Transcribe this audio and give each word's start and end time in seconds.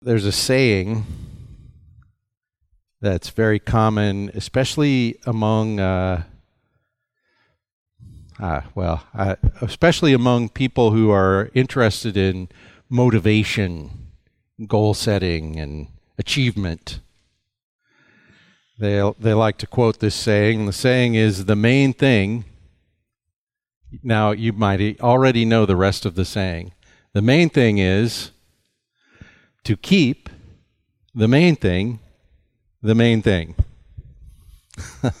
There's 0.00 0.26
a 0.26 0.32
saying 0.32 1.04
that's 3.00 3.30
very 3.30 3.58
common, 3.58 4.30
especially 4.32 5.18
among, 5.26 5.80
uh, 5.80 6.22
uh, 8.38 8.60
well, 8.76 9.02
uh, 9.12 9.34
especially 9.60 10.12
among 10.12 10.50
people 10.50 10.92
who 10.92 11.10
are 11.10 11.50
interested 11.52 12.16
in 12.16 12.48
motivation, 12.88 14.12
goal 14.68 14.94
setting, 14.94 15.58
and 15.58 15.88
achievement. 16.16 17.00
They 18.78 19.02
they 19.18 19.34
like 19.34 19.58
to 19.58 19.66
quote 19.66 19.98
this 19.98 20.14
saying. 20.14 20.66
The 20.66 20.72
saying 20.72 21.16
is 21.16 21.46
the 21.46 21.56
main 21.56 21.92
thing. 21.92 22.44
Now 24.04 24.30
you 24.30 24.52
might 24.52 25.00
already 25.00 25.44
know 25.44 25.66
the 25.66 25.74
rest 25.74 26.06
of 26.06 26.14
the 26.14 26.24
saying. 26.24 26.70
The 27.14 27.22
main 27.22 27.48
thing 27.48 27.78
is 27.78 28.30
to 29.64 29.76
keep 29.76 30.28
the 31.14 31.28
main 31.28 31.56
thing 31.56 32.00
the 32.82 32.94
main 32.94 33.22
thing. 33.22 33.54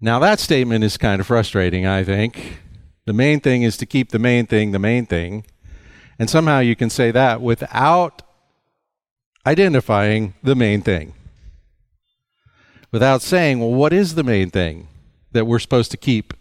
now, 0.00 0.18
that 0.18 0.40
statement 0.40 0.82
is 0.84 0.96
kind 0.96 1.20
of 1.20 1.26
frustrating, 1.26 1.86
I 1.86 2.02
think. 2.02 2.58
The 3.04 3.12
main 3.12 3.40
thing 3.40 3.62
is 3.62 3.76
to 3.78 3.86
keep 3.86 4.10
the 4.10 4.18
main 4.18 4.46
thing 4.46 4.72
the 4.72 4.78
main 4.78 5.06
thing. 5.06 5.46
And 6.18 6.28
somehow 6.28 6.58
you 6.58 6.74
can 6.76 6.90
say 6.90 7.10
that 7.12 7.40
without 7.40 8.22
identifying 9.46 10.34
the 10.42 10.56
main 10.56 10.82
thing. 10.82 11.14
Without 12.90 13.22
saying, 13.22 13.60
well, 13.60 13.72
what 13.72 13.92
is 13.92 14.14
the 14.14 14.24
main 14.24 14.50
thing 14.50 14.88
that 15.32 15.46
we're 15.46 15.58
supposed 15.58 15.90
to 15.92 15.96
keep 15.96 16.34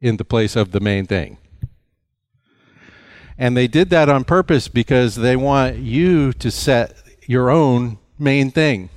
in 0.00 0.16
the 0.16 0.24
place 0.24 0.56
of 0.56 0.72
the 0.72 0.80
main 0.80 1.06
thing? 1.06 1.38
And 3.40 3.56
they 3.56 3.68
did 3.68 3.88
that 3.88 4.10
on 4.10 4.24
purpose 4.24 4.68
because 4.68 5.16
they 5.16 5.34
want 5.34 5.76
you 5.76 6.34
to 6.34 6.50
set 6.50 6.94
your 7.26 7.48
own 7.48 7.96
main 8.18 8.50
thing. 8.50 8.90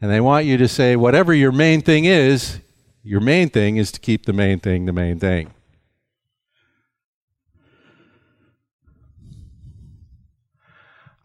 And 0.00 0.08
they 0.08 0.20
want 0.20 0.46
you 0.46 0.56
to 0.56 0.68
say, 0.68 0.94
whatever 0.94 1.34
your 1.34 1.50
main 1.50 1.82
thing 1.82 2.04
is, 2.04 2.60
your 3.02 3.20
main 3.20 3.48
thing 3.48 3.76
is 3.76 3.90
to 3.90 3.98
keep 3.98 4.24
the 4.24 4.32
main 4.32 4.60
thing 4.60 4.86
the 4.86 4.92
main 4.92 5.18
thing. 5.18 5.52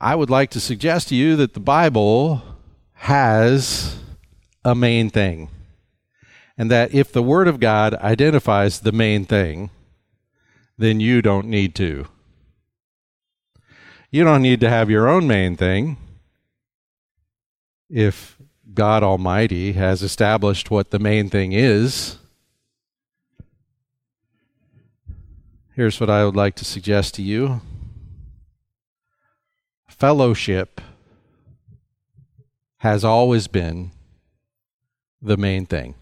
I 0.01 0.15
would 0.15 0.31
like 0.31 0.49
to 0.51 0.59
suggest 0.59 1.09
to 1.09 1.15
you 1.15 1.35
that 1.35 1.53
the 1.53 1.59
Bible 1.59 2.41
has 2.93 3.99
a 4.65 4.73
main 4.73 5.11
thing. 5.11 5.49
And 6.57 6.71
that 6.71 6.91
if 6.91 7.11
the 7.11 7.21
Word 7.21 7.47
of 7.47 7.59
God 7.59 7.93
identifies 7.93 8.79
the 8.79 8.91
main 8.91 9.25
thing, 9.25 9.69
then 10.77 10.99
you 10.99 11.21
don't 11.21 11.47
need 11.47 11.75
to. 11.75 12.07
You 14.11 14.23
don't 14.23 14.41
need 14.41 14.59
to 14.61 14.69
have 14.69 14.89
your 14.89 15.07
own 15.07 15.27
main 15.27 15.57
thing 15.57 15.97
if 17.89 18.37
God 18.73 19.03
Almighty 19.03 19.73
has 19.73 20.03
established 20.03 20.69
what 20.71 20.91
the 20.91 20.99
main 20.99 21.29
thing 21.29 21.51
is. 21.51 22.17
Here's 25.75 25.99
what 25.99 26.09
I 26.09 26.25
would 26.25 26.35
like 26.35 26.55
to 26.55 26.65
suggest 26.65 27.15
to 27.15 27.21
you 27.21 27.61
fellowship 29.97 30.79
has 32.77 33.03
always 33.03 33.47
been 33.47 33.91
the 35.21 35.37
main 35.37 35.65
thing. 35.65 35.95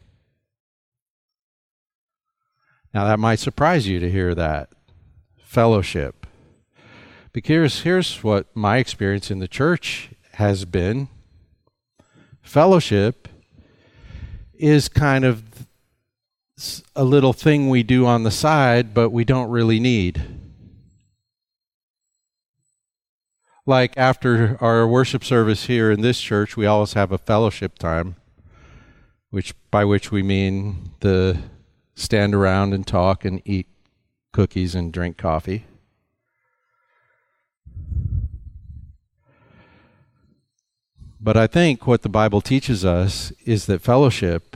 Now, 2.96 3.04
that 3.04 3.20
might 3.20 3.40
surprise 3.40 3.90
you 3.90 4.00
to 4.00 4.10
hear 4.10 4.34
that. 4.36 4.70
Fellowship. 5.38 6.26
Because 7.34 7.82
here's 7.82 8.24
what 8.24 8.56
my 8.56 8.78
experience 8.78 9.30
in 9.30 9.40
the 9.40 9.50
church 9.50 10.12
has 10.36 10.64
been 10.64 11.10
fellowship 12.42 13.28
is 14.54 14.88
kind 14.88 15.26
of 15.26 15.44
a 16.96 17.04
little 17.04 17.34
thing 17.34 17.70
we 17.70 17.84
do 17.84 18.06
on 18.06 18.24
the 18.24 18.32
side, 18.32 18.94
but 18.94 19.10
we 19.10 19.26
don't 19.26 19.50
really 19.50 19.82
need. 19.82 20.22
Like 23.66 23.98
after 23.98 24.58
our 24.62 24.88
worship 24.88 25.26
service 25.26 25.66
here 25.66 25.92
in 25.92 26.00
this 26.00 26.22
church, 26.22 26.56
we 26.56 26.66
always 26.66 26.94
have 26.94 27.12
a 27.12 27.18
fellowship 27.18 27.78
time, 27.78 28.16
which 29.32 29.54
by 29.70 29.84
which 29.84 30.14
we 30.14 30.24
mean 30.24 30.92
the 31.02 31.38
stand 31.96 32.36
around 32.36 32.74
and 32.74 32.86
talk 32.86 33.26
and 33.26 33.42
eat 33.46 33.68
cookies 34.34 34.76
and 34.76 34.92
drink 34.92 35.18
coffee. 35.18 35.66
But 41.20 41.38
I 41.38 41.48
think 41.48 41.88
what 41.88 42.04
the 42.04 42.10
Bible 42.10 42.42
teaches 42.42 42.86
us 42.86 43.32
is 43.46 43.66
that 43.66 43.82
fellowship 43.82 44.56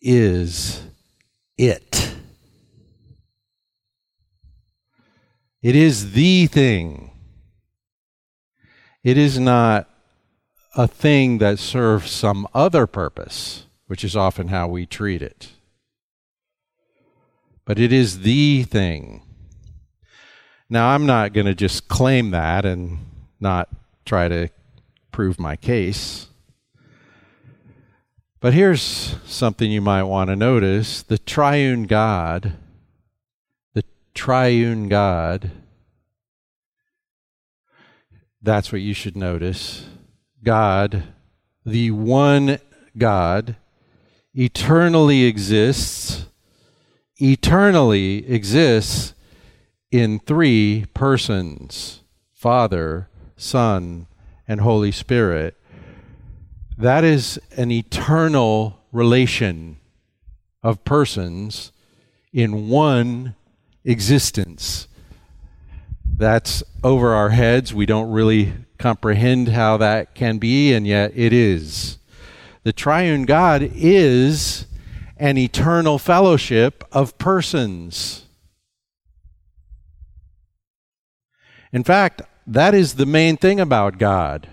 is 0.00 0.82
it. 1.56 2.16
It 5.62 5.76
is 5.76 6.12
the 6.12 6.46
thing. 6.46 7.12
It 9.04 9.16
is 9.16 9.38
not 9.38 9.88
a 10.74 10.88
thing 10.88 11.38
that 11.38 11.58
serves 11.58 12.10
some 12.10 12.48
other 12.54 12.86
purpose, 12.86 13.66
which 13.86 14.02
is 14.02 14.16
often 14.16 14.48
how 14.48 14.66
we 14.66 14.86
treat 14.86 15.22
it 15.22 15.52
but 17.68 17.78
it 17.78 17.92
is 17.92 18.20
the 18.20 18.62
thing. 18.62 19.20
Now, 20.70 20.88
I'm 20.88 21.04
not 21.04 21.34
going 21.34 21.44
to 21.44 21.54
just 21.54 21.86
claim 21.86 22.30
that 22.30 22.64
and 22.64 23.00
not 23.40 23.68
try 24.06 24.26
to 24.26 24.48
prove 25.12 25.38
my 25.38 25.54
case. 25.54 26.28
But 28.40 28.54
here's 28.54 29.16
something 29.26 29.70
you 29.70 29.82
might 29.82 30.04
want 30.04 30.30
to 30.30 30.36
notice 30.36 31.02
the 31.02 31.18
triune 31.18 31.82
God, 31.82 32.54
the 33.74 33.84
triune 34.14 34.88
God, 34.88 35.50
that's 38.40 38.72
what 38.72 38.80
you 38.80 38.94
should 38.94 39.14
notice. 39.14 39.86
God, 40.42 41.02
the 41.66 41.90
one 41.90 42.60
God, 42.96 43.56
eternally 44.32 45.24
exists 45.24 46.27
eternally 47.20 48.28
exists 48.30 49.14
in 49.90 50.18
three 50.20 50.86
persons 50.94 52.02
Father, 52.32 53.08
Son, 53.36 54.06
and 54.46 54.60
Holy 54.60 54.92
Spirit. 54.92 55.56
That 56.76 57.02
is 57.02 57.40
an 57.56 57.72
eternal 57.72 58.78
relation 58.92 59.78
of 60.62 60.84
persons 60.84 61.72
in 62.32 62.68
one 62.68 63.34
existence. 63.84 64.86
That's 66.04 66.62
over 66.84 67.14
our 67.14 67.30
heads. 67.30 67.74
We 67.74 67.86
don't 67.86 68.10
really 68.10 68.52
comprehend 68.78 69.48
how 69.48 69.76
that 69.78 70.14
can 70.14 70.38
be, 70.38 70.72
and 70.72 70.86
yet 70.86 71.12
it 71.16 71.32
is. 71.32 71.98
The 72.62 72.72
triune 72.72 73.24
God 73.24 73.62
is 73.74 74.66
an 75.18 75.36
eternal 75.36 75.98
fellowship 75.98 76.84
of 76.92 77.18
persons. 77.18 78.24
In 81.72 81.84
fact, 81.84 82.22
that 82.46 82.74
is 82.74 82.94
the 82.94 83.06
main 83.06 83.36
thing 83.36 83.60
about 83.60 83.98
God. 83.98 84.48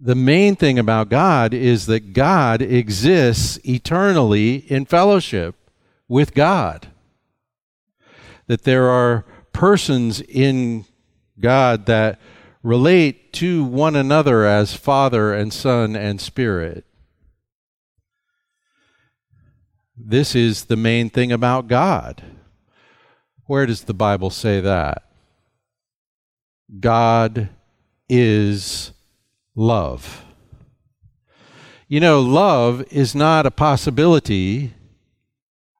The 0.00 0.14
main 0.14 0.56
thing 0.56 0.78
about 0.78 1.10
God 1.10 1.52
is 1.52 1.86
that 1.86 2.12
God 2.12 2.62
exists 2.62 3.58
eternally 3.64 4.56
in 4.56 4.86
fellowship 4.86 5.54
with 6.08 6.34
God. 6.34 6.88
That 8.46 8.62
there 8.62 8.88
are 8.88 9.26
persons 9.52 10.20
in 10.22 10.86
God 11.38 11.86
that 11.86 12.18
relate 12.62 13.32
to 13.34 13.62
one 13.62 13.94
another 13.94 14.44
as 14.44 14.74
Father 14.74 15.34
and 15.34 15.52
Son 15.52 15.94
and 15.94 16.20
Spirit. 16.20 16.84
This 20.02 20.34
is 20.34 20.64
the 20.64 20.76
main 20.76 21.10
thing 21.10 21.30
about 21.30 21.68
God. 21.68 22.22
Where 23.46 23.66
does 23.66 23.84
the 23.84 23.94
Bible 23.94 24.30
say 24.30 24.60
that? 24.60 25.04
God 26.78 27.50
is 28.08 28.92
love. 29.54 30.24
You 31.86 32.00
know, 32.00 32.20
love 32.20 32.82
is 32.90 33.14
not 33.14 33.46
a 33.46 33.50
possibility 33.50 34.72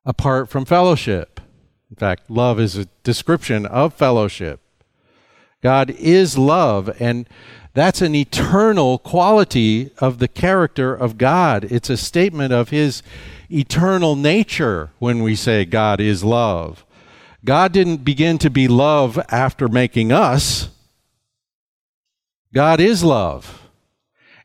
apart 0.04 0.48
from 0.48 0.64
fellowship. 0.64 1.40
In 1.88 1.96
fact, 1.96 2.30
love 2.30 2.60
is 2.60 2.76
a 2.76 2.88
description 3.02 3.64
of 3.64 3.94
fellowship. 3.94 4.60
God 5.62 5.90
is 5.90 6.36
love, 6.36 6.90
and 7.00 7.28
that's 7.74 8.02
an 8.02 8.14
eternal 8.14 8.98
quality 8.98 9.92
of 9.98 10.18
the 10.18 10.28
character 10.28 10.94
of 10.94 11.18
God. 11.18 11.64
It's 11.64 11.90
a 11.90 11.96
statement 11.96 12.52
of 12.52 12.70
His 12.70 13.02
eternal 13.52 14.16
nature 14.16 14.90
when 14.98 15.22
we 15.22 15.34
say 15.34 15.64
God 15.64 16.00
is 16.00 16.24
love. 16.24 16.84
God 17.44 17.72
didn't 17.72 18.04
begin 18.04 18.38
to 18.38 18.50
be 18.50 18.68
love 18.68 19.18
after 19.30 19.68
making 19.68 20.12
us. 20.12 20.68
God 22.52 22.80
is 22.80 23.02
love 23.02 23.68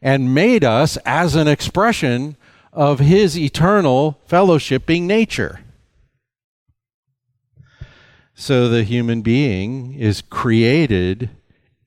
and 0.02 0.34
made 0.34 0.64
us 0.64 0.98
as 1.06 1.36
an 1.36 1.48
expression 1.48 2.38
of 2.72 3.00
his 3.00 3.38
eternal 3.38 4.20
fellowshipping 4.30 5.04
nature. 5.04 5.62
So 8.36 8.68
the 8.68 8.84
human 8.84 9.22
being 9.22 9.94
is 9.94 10.22
created 10.22 11.30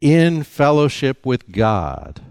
in 0.00 0.42
fellowship 0.42 1.26
with 1.26 1.52
God. 1.52 2.22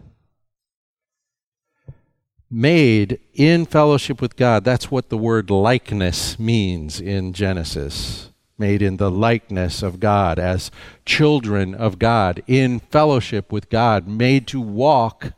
Made 2.49 3.19
in 3.33 3.65
fellowship 3.65 4.21
with 4.21 4.37
God. 4.37 4.63
That's 4.63 4.89
what 4.89 5.09
the 5.09 5.17
word 5.17 5.49
likeness 5.49 6.39
means 6.39 7.01
in 7.01 7.33
Genesis. 7.33 8.31
Made 8.57 8.81
in 8.81 8.97
the 8.97 9.11
likeness 9.11 9.83
of 9.83 9.99
God, 9.99 10.39
as 10.39 10.71
children 11.05 11.75
of 11.75 11.99
God, 11.99 12.41
in 12.47 12.79
fellowship 12.79 13.51
with 13.51 13.69
God, 13.69 14.07
made 14.07 14.47
to 14.47 14.61
walk 14.61 15.33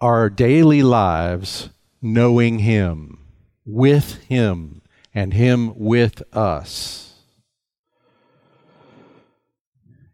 our 0.00 0.28
daily 0.28 0.82
lives 0.82 1.68
knowing 2.00 2.60
Him, 2.60 3.18
with 3.64 4.16
Him, 4.24 4.82
and 5.14 5.32
Him 5.34 5.78
with 5.78 6.22
us. 6.34 7.14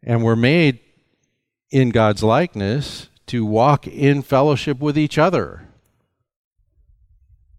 And 0.03 0.23
we're 0.23 0.37
made 0.37 0.81
in 1.71 1.91
God's 1.91 2.23
likeness 2.23 3.09
to 3.27 3.45
walk 3.45 3.87
in 3.87 4.23
fellowship 4.23 4.81
with 4.81 4.99
each 4.99 5.19
other. 5.19 5.68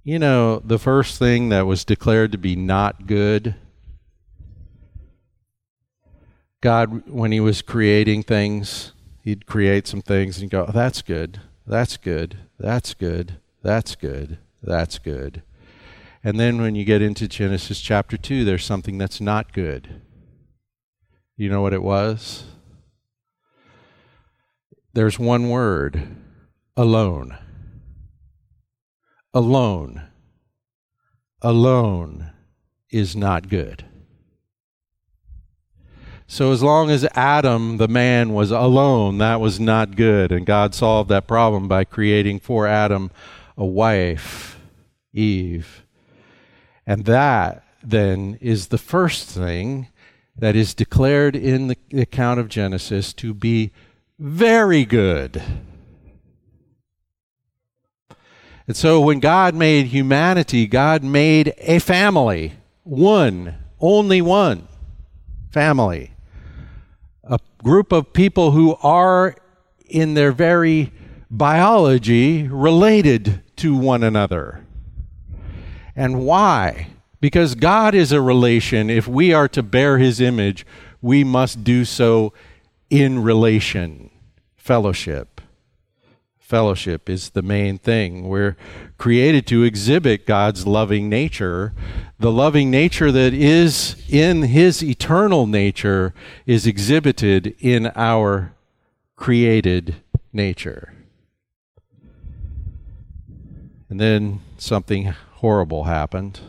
You 0.04 0.18
know, 0.18 0.60
the 0.60 0.80
first 0.80 1.20
thing 1.20 1.50
that 1.50 1.66
was 1.66 1.84
declared 1.84 2.32
to 2.32 2.38
be 2.38 2.56
not 2.56 3.06
good, 3.06 3.56
God, 6.62 7.08
when 7.08 7.32
He 7.32 7.40
was 7.40 7.62
creating 7.62 8.24
things, 8.24 8.94
He'd 9.24 9.46
create 9.46 9.88
some 9.88 10.02
things 10.02 10.42
and 10.42 10.50
go, 10.50 10.66
that's 10.74 11.02
good, 11.02 11.42
that's 11.68 11.98
good, 11.98 12.38
that's 12.58 12.94
good, 12.94 13.40
that's 13.62 13.96
good, 13.96 14.38
that's 14.64 14.98
good. 15.00 15.44
And 16.24 16.40
then 16.40 16.62
when 16.62 16.76
you 16.76 16.86
get 16.86 17.02
into 17.02 17.28
Genesis 17.28 17.80
chapter 17.80 18.18
2, 18.18 18.44
there's 18.44 18.66
something 18.66 18.98
that's 18.98 19.22
not 19.22 19.54
good. 19.54 20.02
You 21.38 21.50
know 21.50 21.62
what 21.62 21.74
it 21.74 21.84
was? 21.84 22.46
There's 24.94 25.20
one 25.20 25.50
word 25.50 26.16
alone. 26.76 27.38
Alone. 29.34 30.04
Alone 31.42 32.32
is 32.90 33.16
not 33.16 33.48
good. 33.48 33.86
So, 36.26 36.52
as 36.52 36.62
long 36.62 36.92
as 36.92 37.08
Adam, 37.16 37.78
the 37.78 37.88
man, 37.88 38.34
was 38.34 38.52
alone, 38.52 39.18
that 39.18 39.40
was 39.40 39.60
not 39.60 39.96
good. 39.96 40.32
And 40.32 40.46
God 40.46 40.76
solved 40.76 41.10
that 41.10 41.28
problem 41.28 41.68
by 41.68 41.86
creating 41.86 42.40
for 42.40 42.68
Adam 42.68 43.10
a 43.58 43.66
wife, 43.66 44.60
Eve. 45.12 45.86
And 46.86 47.06
that, 47.06 47.64
then, 47.84 48.38
is 48.42 48.68
the 48.68 48.78
first 48.78 49.28
thing 49.28 49.88
that 50.36 50.56
is 50.56 50.74
declared 50.74 51.36
in 51.36 51.68
the 51.68 51.78
account 51.94 52.40
of 52.40 52.48
Genesis 52.48 53.12
to 53.14 53.34
be 53.34 53.72
very 54.20 54.86
good. 54.86 55.42
And 58.70 58.78
so 58.78 59.02
when 59.02 59.20
God 59.20 59.56
made 59.56 59.88
humanity, 59.88 60.68
God 60.68 61.04
made 61.04 61.56
a 61.58 61.80
family, 61.80 62.54
one, 62.84 63.56
only 63.80 64.22
one 64.22 64.68
family. 65.50 66.12
A 67.24 67.40
group 67.64 67.92
of 67.92 68.14
people 68.14 68.52
who 68.52 68.76
are, 68.84 69.36
in 69.88 70.14
their 70.14 70.32
very 70.32 70.94
biology, 71.32 72.48
related 72.48 73.42
to 73.56 73.76
one 73.76 74.04
another. 74.04 74.64
And 75.96 76.24
why? 76.24 76.90
Because 77.20 77.56
God 77.56 77.96
is 77.96 78.12
a 78.12 78.22
relation. 78.22 78.92
If 78.92 79.08
we 79.08 79.34
are 79.34 79.48
to 79.48 79.64
bear 79.64 79.98
his 79.98 80.22
image, 80.22 80.64
we 81.02 81.24
must 81.24 81.64
do 81.64 81.86
so 81.86 82.34
in 82.92 83.24
relation, 83.24 84.12
fellowship. 84.58 85.39
Fellowship 86.50 87.12
is 87.12 87.30
the 87.30 87.44
main 87.44 87.78
thing. 87.78 88.28
We're 88.28 88.58
created 88.98 89.46
to 89.48 89.62
exhibit 89.62 90.26
God's 90.26 90.66
loving 90.66 91.08
nature. 91.08 91.76
The 92.18 92.32
loving 92.32 92.72
nature 92.72 93.12
that 93.12 93.36
is 93.36 93.96
in 94.10 94.42
His 94.42 94.84
eternal 94.84 95.46
nature 95.46 96.12
is 96.48 96.66
exhibited 96.66 97.56
in 97.60 97.92
our 97.96 98.56
created 99.16 99.98
nature. 100.34 100.92
And 103.88 104.00
then 104.00 104.42
something 104.58 105.14
horrible 105.36 105.84
happened 105.84 106.40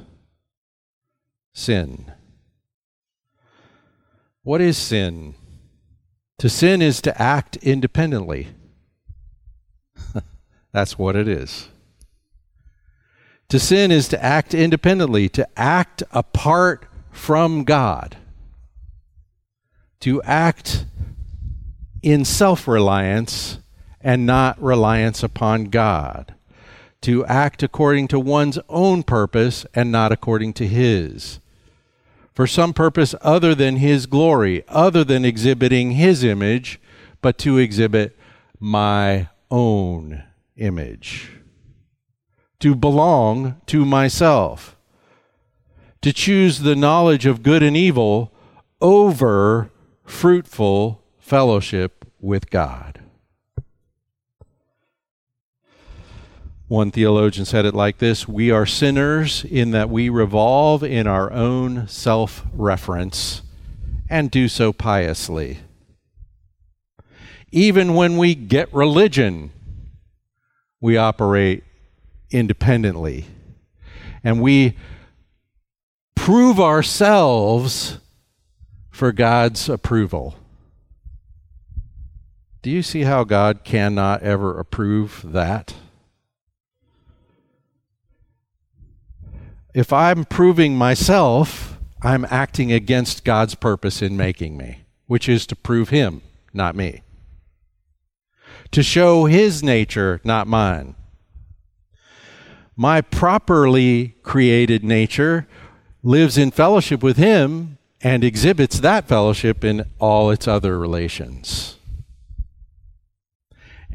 sin. 1.53 2.11
What 4.45 4.63
is 4.63 4.79
sin? 4.79 5.35
To 6.39 6.49
sin 6.49 6.81
is 6.81 7.03
to 7.03 7.21
act 7.21 7.57
independently. 7.59 8.49
That's 10.73 10.99
what 10.99 11.17
it 11.17 11.27
is. 11.27 11.69
To 13.51 13.59
sin 13.59 13.91
is 13.91 14.07
to 14.09 14.25
act 14.25 14.55
independently, 14.55 15.29
to 15.31 15.47
act 15.59 16.05
apart 16.13 16.87
from 17.11 17.65
God, 17.65 18.17
to 20.01 20.23
act 20.23 20.87
in 22.01 22.25
self 22.25 22.69
reliance 22.69 23.59
and 24.01 24.25
not 24.25 24.61
reliance 24.63 25.25
upon 25.25 25.65
God, 25.65 26.35
to 27.03 27.27
act 27.27 27.65
according 27.65 28.07
to 28.09 28.21
one's 28.21 28.59
own 28.69 29.03
purpose 29.03 29.67
and 29.75 29.91
not 29.91 30.13
according 30.13 30.53
to 30.55 30.69
His. 30.69 31.41
For 32.33 32.47
some 32.47 32.73
purpose 32.73 33.17
other 33.21 33.53
than 33.57 33.77
His 33.77 34.07
glory, 34.07 34.63
other 34.69 35.03
than 35.03 35.25
exhibiting 35.25 35.93
His 35.93 36.23
image, 36.23 36.81
but 37.21 37.37
to 37.39 37.59
exhibit 37.59 38.17
my 38.61 39.29
own 39.51 40.23
image. 40.61 41.31
To 42.61 42.75
belong 42.75 43.61
to 43.67 43.85
myself. 43.85 44.77
To 46.03 46.13
choose 46.13 46.61
the 46.61 46.77
knowledge 46.77 47.27
of 47.27 47.43
good 47.43 47.63
and 47.63 47.77
evil 47.77 48.33
over 48.81 49.71
fruitful 50.05 51.03
fellowship 51.19 52.05
with 52.21 52.51
God. 52.51 53.01
One 56.71 56.93
theologian 56.93 57.47
said 57.47 57.67
it 57.67 57.75
like 57.75 57.99
this 57.99 58.29
We 58.29 58.53
are 58.53 58.65
sinners 58.65 59.45
in 59.45 59.73
that 59.73 59.91
we 59.91 60.09
revolve 60.09 60.85
in 60.85 61.09
our 61.09 61.33
own 61.33 61.89
self 61.89 62.47
reference 62.53 63.43
and 64.09 64.31
do 64.31 64.47
so 64.47 64.73
piously. 64.73 65.59
Even 67.51 67.95
when 67.95 68.17
we 68.17 68.37
get 68.37 68.73
religion, 68.73 69.51
we 70.81 70.97
operate 70.97 71.65
independently 72.31 73.27
and 74.23 74.41
we 74.41 74.77
prove 76.15 76.61
ourselves 76.61 77.99
for 78.91 79.13
God's 79.13 79.69
approval. 79.69 80.37
Do 82.63 82.71
you 82.71 82.83
see 82.83 83.03
how 83.03 83.25
God 83.25 83.65
cannot 83.65 84.23
ever 84.23 84.59
approve 84.59 85.23
that? 85.25 85.75
if 89.75 89.93
I'm 89.93 90.25
proving 90.25 90.77
myself, 90.77 91.79
I'm 92.03 92.27
acting 92.31 92.73
against 92.73 93.25
God's 93.25 93.55
purpose 93.55 94.03
in 94.03 94.17
making 94.17 94.57
me, 94.57 94.85
which 95.07 95.29
is 95.29 95.47
to 95.47 95.57
prove 95.57 95.91
Him, 95.91 96.23
not 96.53 96.75
me. 96.75 97.03
To 98.73 98.83
show 98.83 99.25
His 99.25 99.63
nature, 99.63 100.21
not 100.25 100.47
mine. 100.47 100.95
My 102.77 103.01
properly 103.01 104.15
created 104.23 104.85
nature 104.85 105.47
lives 106.03 106.39
in 106.39 106.51
fellowship 106.51 107.03
with 107.03 107.17
Him 107.17 107.79
and 108.01 108.25
exhibits 108.25 108.81
that 108.81 109.07
fellowship 109.07 109.65
in 109.65 109.85
all 109.99 110.31
its 110.31 110.49
other 110.49 110.79
relations. 110.79 111.77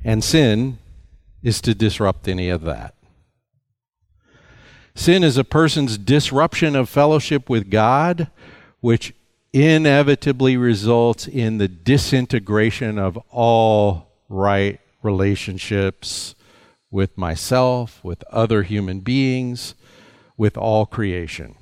And 0.03 0.23
sin 0.23 0.77
is 1.41 1.61
to 1.61 1.73
disrupt 1.73 2.27
any 2.27 2.49
of 2.49 2.61
that. 2.61 2.93
Sin 4.93 5.23
is 5.23 5.37
a 5.37 5.43
person's 5.43 5.97
disruption 5.97 6.75
of 6.75 6.87
fellowship 6.87 7.49
with 7.49 7.69
God, 7.69 8.29
which 8.81 9.13
inevitably 9.51 10.57
results 10.57 11.27
in 11.27 11.57
the 11.57 11.67
disintegration 11.67 12.99
of 12.99 13.17
all 13.29 14.04
right 14.29 14.79
relationships 15.03 16.35
with 16.91 17.17
myself, 17.17 18.03
with 18.03 18.23
other 18.31 18.63
human 18.63 18.99
beings, 18.99 19.75
with 20.37 20.57
all 20.57 20.85
creation. 20.85 21.55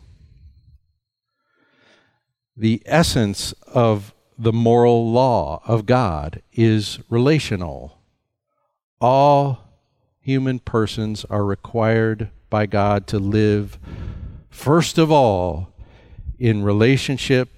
the 2.55 2.81
essence 2.85 3.53
of 3.67 4.13
the 4.37 4.53
moral 4.53 5.11
law 5.11 5.61
of 5.65 5.85
God 5.85 6.41
is 6.51 6.99
relational. 7.09 7.99
All 9.01 9.59
human 10.19 10.59
persons 10.59 11.25
are 11.25 11.45
required 11.45 12.29
by 12.49 12.65
God 12.65 13.07
to 13.07 13.19
live, 13.19 13.79
first 14.49 14.97
of 14.97 15.11
all, 15.11 15.73
in 16.37 16.63
relationship, 16.63 17.49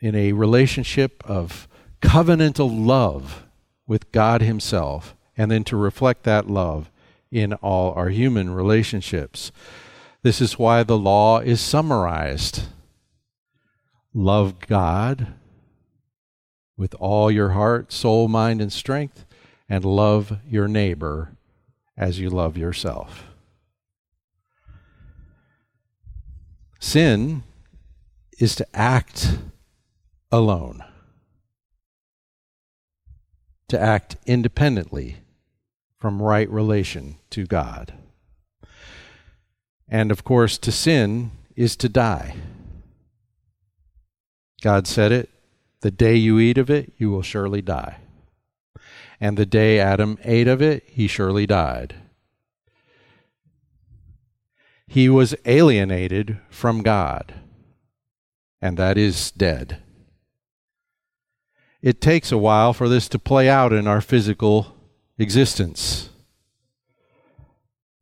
in 0.00 0.14
a 0.14 0.32
relationship 0.32 1.22
of 1.28 1.68
covenantal 2.00 2.70
love 2.86 3.44
with 3.88 4.12
God 4.12 4.42
Himself, 4.42 5.16
and 5.36 5.50
then 5.50 5.64
to 5.64 5.76
reflect 5.76 6.22
that 6.22 6.48
love 6.48 6.90
in 7.32 7.54
all 7.54 7.92
our 7.94 8.10
human 8.10 8.50
relationships. 8.50 9.50
This 10.22 10.40
is 10.40 10.58
why 10.58 10.84
the 10.84 10.98
law 10.98 11.40
is 11.40 11.60
summarized. 11.60 12.62
Love 14.14 14.60
God 14.60 15.34
with 16.76 16.94
all 17.00 17.30
your 17.30 17.50
heart, 17.50 17.92
soul, 17.92 18.28
mind, 18.28 18.60
and 18.60 18.72
strength, 18.72 19.24
and 19.68 19.84
love 19.84 20.38
your 20.48 20.68
neighbor 20.68 21.36
as 21.96 22.18
you 22.20 22.30
love 22.30 22.56
yourself. 22.56 23.24
Sin 26.78 27.42
is 28.38 28.54
to 28.54 28.66
act 28.72 29.38
alone, 30.30 30.84
to 33.68 33.80
act 33.80 34.16
independently 34.26 35.18
from 35.98 36.22
right 36.22 36.48
relation 36.48 37.16
to 37.30 37.46
God. 37.46 37.94
And 39.88 40.10
of 40.10 40.24
course, 40.24 40.58
to 40.58 40.72
sin 40.72 41.30
is 41.56 41.76
to 41.76 41.88
die. 41.88 42.36
God 44.62 44.86
said 44.86 45.12
it 45.12 45.30
the 45.80 45.90
day 45.90 46.16
you 46.16 46.38
eat 46.40 46.58
of 46.58 46.70
it, 46.70 46.92
you 46.98 47.10
will 47.10 47.22
surely 47.22 47.62
die. 47.62 47.98
And 49.20 49.36
the 49.36 49.46
day 49.46 49.78
Adam 49.78 50.18
ate 50.24 50.48
of 50.48 50.60
it, 50.60 50.84
he 50.86 51.06
surely 51.06 51.46
died. 51.46 51.94
He 54.86 55.08
was 55.08 55.34
alienated 55.44 56.38
from 56.50 56.82
God, 56.82 57.34
and 58.60 58.76
that 58.76 58.96
is 58.96 59.30
dead. 59.30 59.82
It 61.80 62.00
takes 62.00 62.32
a 62.32 62.38
while 62.38 62.72
for 62.72 62.88
this 62.88 63.08
to 63.10 63.18
play 63.18 63.48
out 63.48 63.72
in 63.72 63.86
our 63.86 64.00
physical 64.00 64.74
existence. 65.16 66.10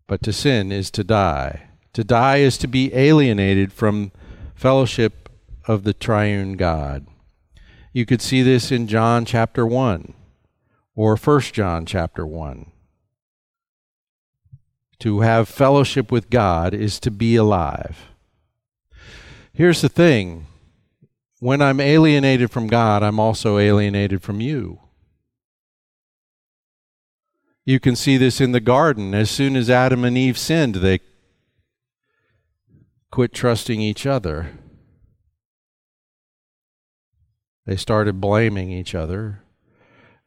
But 0.06 0.23
to 0.23 0.33
sin 0.33 0.73
is 0.73 0.90
to 0.92 1.04
die. 1.04 1.68
To 1.92 2.04
die 2.04 2.38
is 2.38 2.56
to 2.59 2.68
be 2.68 2.95
alienated 2.95 3.73
from 3.73 4.12
fellowship 4.54 5.28
of 5.66 5.85
the 5.85 5.92
triune 5.92 6.56
God. 6.56 7.06
You 7.92 8.06
could 8.06 8.23
see 8.23 8.42
this 8.42 8.71
in 8.71 8.87
John 8.87 9.25
chapter 9.25 9.66
1 9.66 10.14
or 10.95 11.16
1 11.16 11.40
John 11.52 11.87
chapter 11.87 12.26
1. 12.26 12.71
To 15.00 15.21
have 15.21 15.49
fellowship 15.49 16.11
with 16.11 16.30
God 16.30 16.73
is 16.73 16.99
to 17.00 17.11
be 17.11 17.37
alive. 17.37 18.06
Here's 19.52 19.83
the 19.83 19.88
thing 19.88 20.47
when 21.40 21.61
I'm 21.61 21.81
alienated 21.81 22.50
from 22.50 22.66
God, 22.66 23.02
I'm 23.02 23.21
also 23.21 23.59
alienated 23.59 24.23
from 24.23 24.40
you. 24.40 24.81
You 27.64 27.81
can 27.81 27.97
see 27.97 28.16
this 28.16 28.40
in 28.40 28.52
the 28.52 28.61
garden. 28.61 29.12
As 29.14 29.31
soon 29.31 29.57
as 29.57 29.69
Adam 29.69 30.05
and 30.05 30.16
Eve 30.16 30.38
sinned, 30.38 30.76
they 30.76 31.00
quit 33.11 33.33
trusting 33.35 33.81
each 33.81 34.07
other. 34.07 34.52
They 37.66 37.76
started 37.76 38.21
blaming 38.21 38.71
each 38.71 38.95
other. 38.95 39.43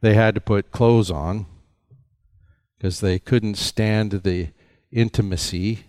They 0.02 0.14
had 0.14 0.36
to 0.36 0.42
put 0.42 0.72
clothes 0.72 1.10
on 1.10 1.46
because 2.78 3.00
they 3.00 3.20
couldn't 3.20 3.56
stand 3.56 4.12
the 4.12 4.50
intimacy. 4.92 5.86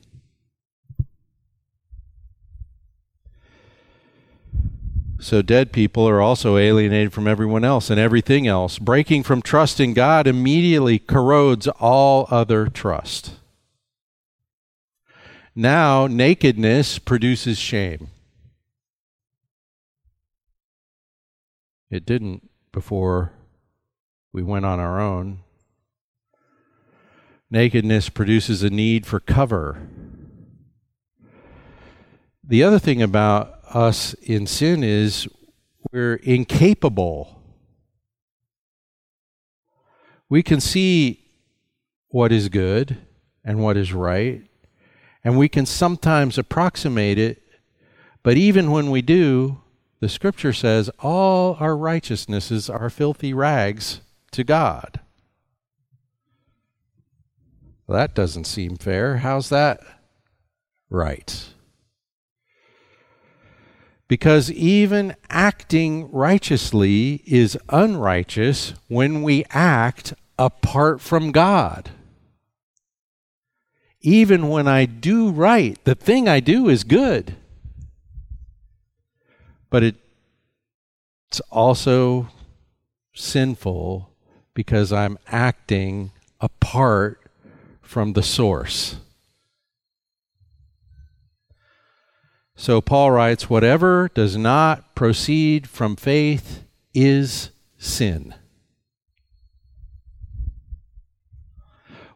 So, 5.20 5.42
dead 5.42 5.70
people 5.70 6.08
are 6.08 6.22
also 6.22 6.56
alienated 6.56 7.12
from 7.12 7.28
everyone 7.28 7.62
else 7.62 7.90
and 7.90 8.00
everything 8.00 8.46
else. 8.46 8.78
Breaking 8.78 9.22
from 9.22 9.42
trust 9.42 9.78
in 9.78 9.92
God 9.92 10.26
immediately 10.26 10.98
corrodes 10.98 11.68
all 11.68 12.26
other 12.30 12.68
trust. 12.68 13.32
Now, 15.54 16.06
nakedness 16.06 16.98
produces 16.98 17.58
shame. 17.58 18.08
It 21.90 22.06
didn't 22.06 22.48
before 22.72 23.32
we 24.32 24.42
went 24.42 24.64
on 24.64 24.80
our 24.80 24.98
own. 24.98 25.40
Nakedness 27.50 28.08
produces 28.08 28.62
a 28.62 28.70
need 28.70 29.04
for 29.04 29.20
cover. 29.20 29.86
The 32.42 32.62
other 32.62 32.78
thing 32.78 33.02
about 33.02 33.59
us 33.74 34.14
in 34.14 34.46
sin 34.46 34.82
is 34.84 35.28
we're 35.92 36.14
incapable. 36.14 37.42
We 40.28 40.42
can 40.42 40.60
see 40.60 41.24
what 42.08 42.32
is 42.32 42.48
good 42.48 42.98
and 43.44 43.62
what 43.62 43.76
is 43.76 43.92
right, 43.92 44.42
and 45.24 45.38
we 45.38 45.48
can 45.48 45.66
sometimes 45.66 46.38
approximate 46.38 47.18
it, 47.18 47.42
but 48.22 48.36
even 48.36 48.70
when 48.70 48.90
we 48.90 49.02
do, 49.02 49.60
the 50.00 50.08
scripture 50.08 50.52
says, 50.52 50.90
all 50.98 51.56
our 51.60 51.76
righteousnesses 51.76 52.70
are 52.70 52.90
filthy 52.90 53.32
rags 53.34 54.00
to 54.32 54.44
God. 54.44 55.00
Well, 57.86 57.98
that 57.98 58.14
doesn't 58.14 58.44
seem 58.44 58.76
fair. 58.76 59.18
How's 59.18 59.48
that 59.48 59.80
right? 60.88 61.46
Because 64.10 64.50
even 64.50 65.14
acting 65.30 66.10
righteously 66.10 67.22
is 67.24 67.56
unrighteous 67.68 68.74
when 68.88 69.22
we 69.22 69.44
act 69.50 70.12
apart 70.38 71.00
from 71.00 71.30
God. 71.30 71.90
Even 74.02 74.48
when 74.48 74.66
I 74.66 74.84
do 74.84 75.30
right, 75.30 75.78
the 75.84 75.94
thing 75.94 76.28
I 76.28 76.40
do 76.40 76.68
is 76.68 76.84
good 76.84 77.36
but 79.70 79.84
it's 79.84 81.40
also 81.50 82.28
sinful 83.14 84.10
because 84.52 84.92
I'm 84.92 85.16
acting 85.28 86.10
apart 86.40 87.20
from 87.80 88.12
the 88.12 88.22
source. 88.22 88.96
So 92.60 92.82
Paul 92.82 93.12
writes, 93.12 93.48
whatever 93.48 94.10
does 94.12 94.36
not 94.36 94.94
proceed 94.94 95.66
from 95.66 95.96
faith 95.96 96.64
is 96.92 97.52
sin. 97.78 98.34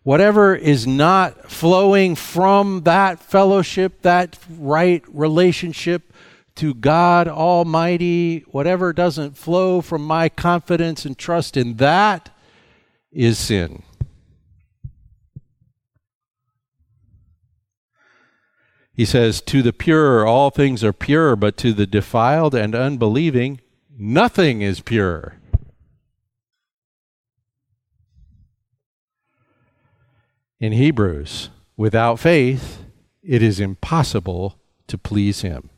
Whatever 0.02 0.54
is 0.54 0.86
not 0.86 1.50
flowing 1.50 2.14
from 2.14 2.82
that 2.82 3.20
fellowship, 3.20 4.02
that 4.02 4.38
right 4.58 5.02
relationship 5.08 6.12
to 6.56 6.74
God 6.74 7.26
Almighty, 7.26 8.40
whatever 8.40 8.92
doesn't 8.92 9.38
flow 9.38 9.80
from 9.80 10.04
my 10.04 10.28
confidence 10.28 11.06
and 11.06 11.16
trust 11.16 11.56
in 11.56 11.76
that 11.76 12.28
is 13.10 13.38
sin. 13.38 13.82
He 18.94 19.04
says, 19.04 19.40
To 19.40 19.60
the 19.60 19.72
pure, 19.72 20.24
all 20.24 20.50
things 20.50 20.84
are 20.84 20.92
pure, 20.92 21.34
but 21.34 21.56
to 21.58 21.72
the 21.72 21.86
defiled 21.86 22.54
and 22.54 22.74
unbelieving, 22.74 23.60
nothing 23.98 24.62
is 24.62 24.80
pure. 24.80 25.36
In 30.60 30.72
Hebrews, 30.72 31.50
without 31.76 32.20
faith, 32.20 32.84
it 33.22 33.42
is 33.42 33.58
impossible 33.58 34.58
to 34.86 34.96
please 34.96 35.42
Him. 35.42 35.70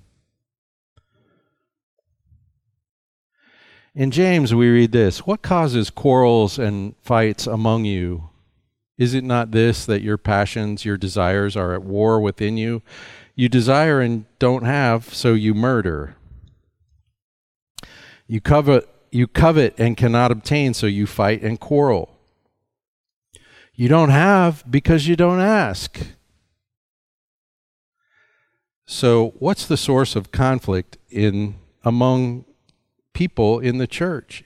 In 3.95 4.11
James, 4.11 4.55
we 4.55 4.69
read 4.69 4.93
this 4.93 5.21
What 5.21 5.41
causes 5.41 5.89
quarrels 5.89 6.59
and 6.59 6.95
fights 7.01 7.47
among 7.47 7.87
you? 7.87 8.29
Is 8.99 9.15
it 9.15 9.25
not 9.25 9.51
this, 9.51 9.85
that 9.87 10.03
your 10.03 10.17
passions, 10.17 10.85
your 10.85 10.97
desires 10.97 11.57
are 11.57 11.75
at 11.75 11.83
war 11.83 12.21
within 12.21 12.57
you? 12.57 12.83
You 13.35 13.49
desire 13.49 14.01
and 14.01 14.25
don't 14.39 14.65
have, 14.65 15.13
so 15.13 15.35
you 15.35 15.53
murder. 15.53 16.17
You 18.27 18.41
covet, 18.41 18.89
you 19.11 19.27
covet 19.27 19.75
and 19.79 19.97
cannot 19.97 20.31
obtain, 20.31 20.73
so 20.73 20.87
you 20.87 21.07
fight 21.07 21.43
and 21.43 21.61
quarrel. 21.61 22.19
You 23.75 23.89
don't 23.89 24.11
have 24.11 24.65
because 24.71 25.07
you 25.07 25.17
don't 25.17 25.41
ask. 25.41 25.99
So, 28.87 29.35
what's 29.39 29.67
the 29.67 29.77
source 29.77 30.17
of 30.17 30.33
conflict 30.33 30.97
in 31.11 31.57
among 31.87 32.45
people 33.17 33.61
in 33.61 33.79
the 33.79 33.87
church. 33.87 34.45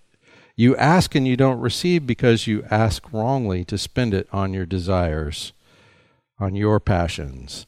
You 0.60 0.76
ask 0.76 1.14
and 1.14 1.26
you 1.26 1.38
don't 1.38 1.58
receive 1.58 2.06
because 2.06 2.46
you 2.46 2.66
ask 2.70 3.14
wrongly 3.14 3.64
to 3.64 3.78
spend 3.78 4.12
it 4.12 4.28
on 4.30 4.52
your 4.52 4.66
desires, 4.66 5.54
on 6.38 6.54
your 6.54 6.78
passions. 6.78 7.64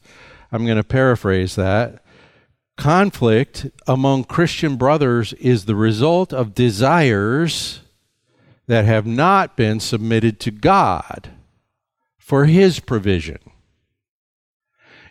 I'm 0.51 0.63
going 0.63 0.77
to 0.77 0.83
paraphrase 0.83 1.55
that. 1.55 2.03
Conflict 2.77 3.65
among 3.87 4.25
Christian 4.25 4.75
brothers 4.75 5.33
is 5.33 5.65
the 5.65 5.75
result 5.75 6.31
of 6.31 6.53
desires 6.53 7.81
that 8.67 8.85
have 8.85 9.07
not 9.07 9.57
been 9.57 9.79
submitted 9.79 10.39
to 10.41 10.51
God 10.51 11.31
for 12.19 12.45
His 12.45 12.79
provision. 12.79 13.39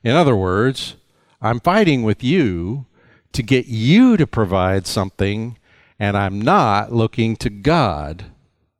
In 0.04 0.12
other 0.12 0.36
words, 0.36 0.94
I'm 1.40 1.58
fighting 1.58 2.04
with 2.04 2.22
you 2.22 2.86
to 3.32 3.42
get 3.42 3.66
you 3.66 4.16
to 4.18 4.26
provide 4.28 4.86
something, 4.86 5.58
and 6.02 6.16
I'm 6.16 6.40
not 6.40 6.92
looking 6.92 7.37
to 7.37 7.49
God 7.49 8.25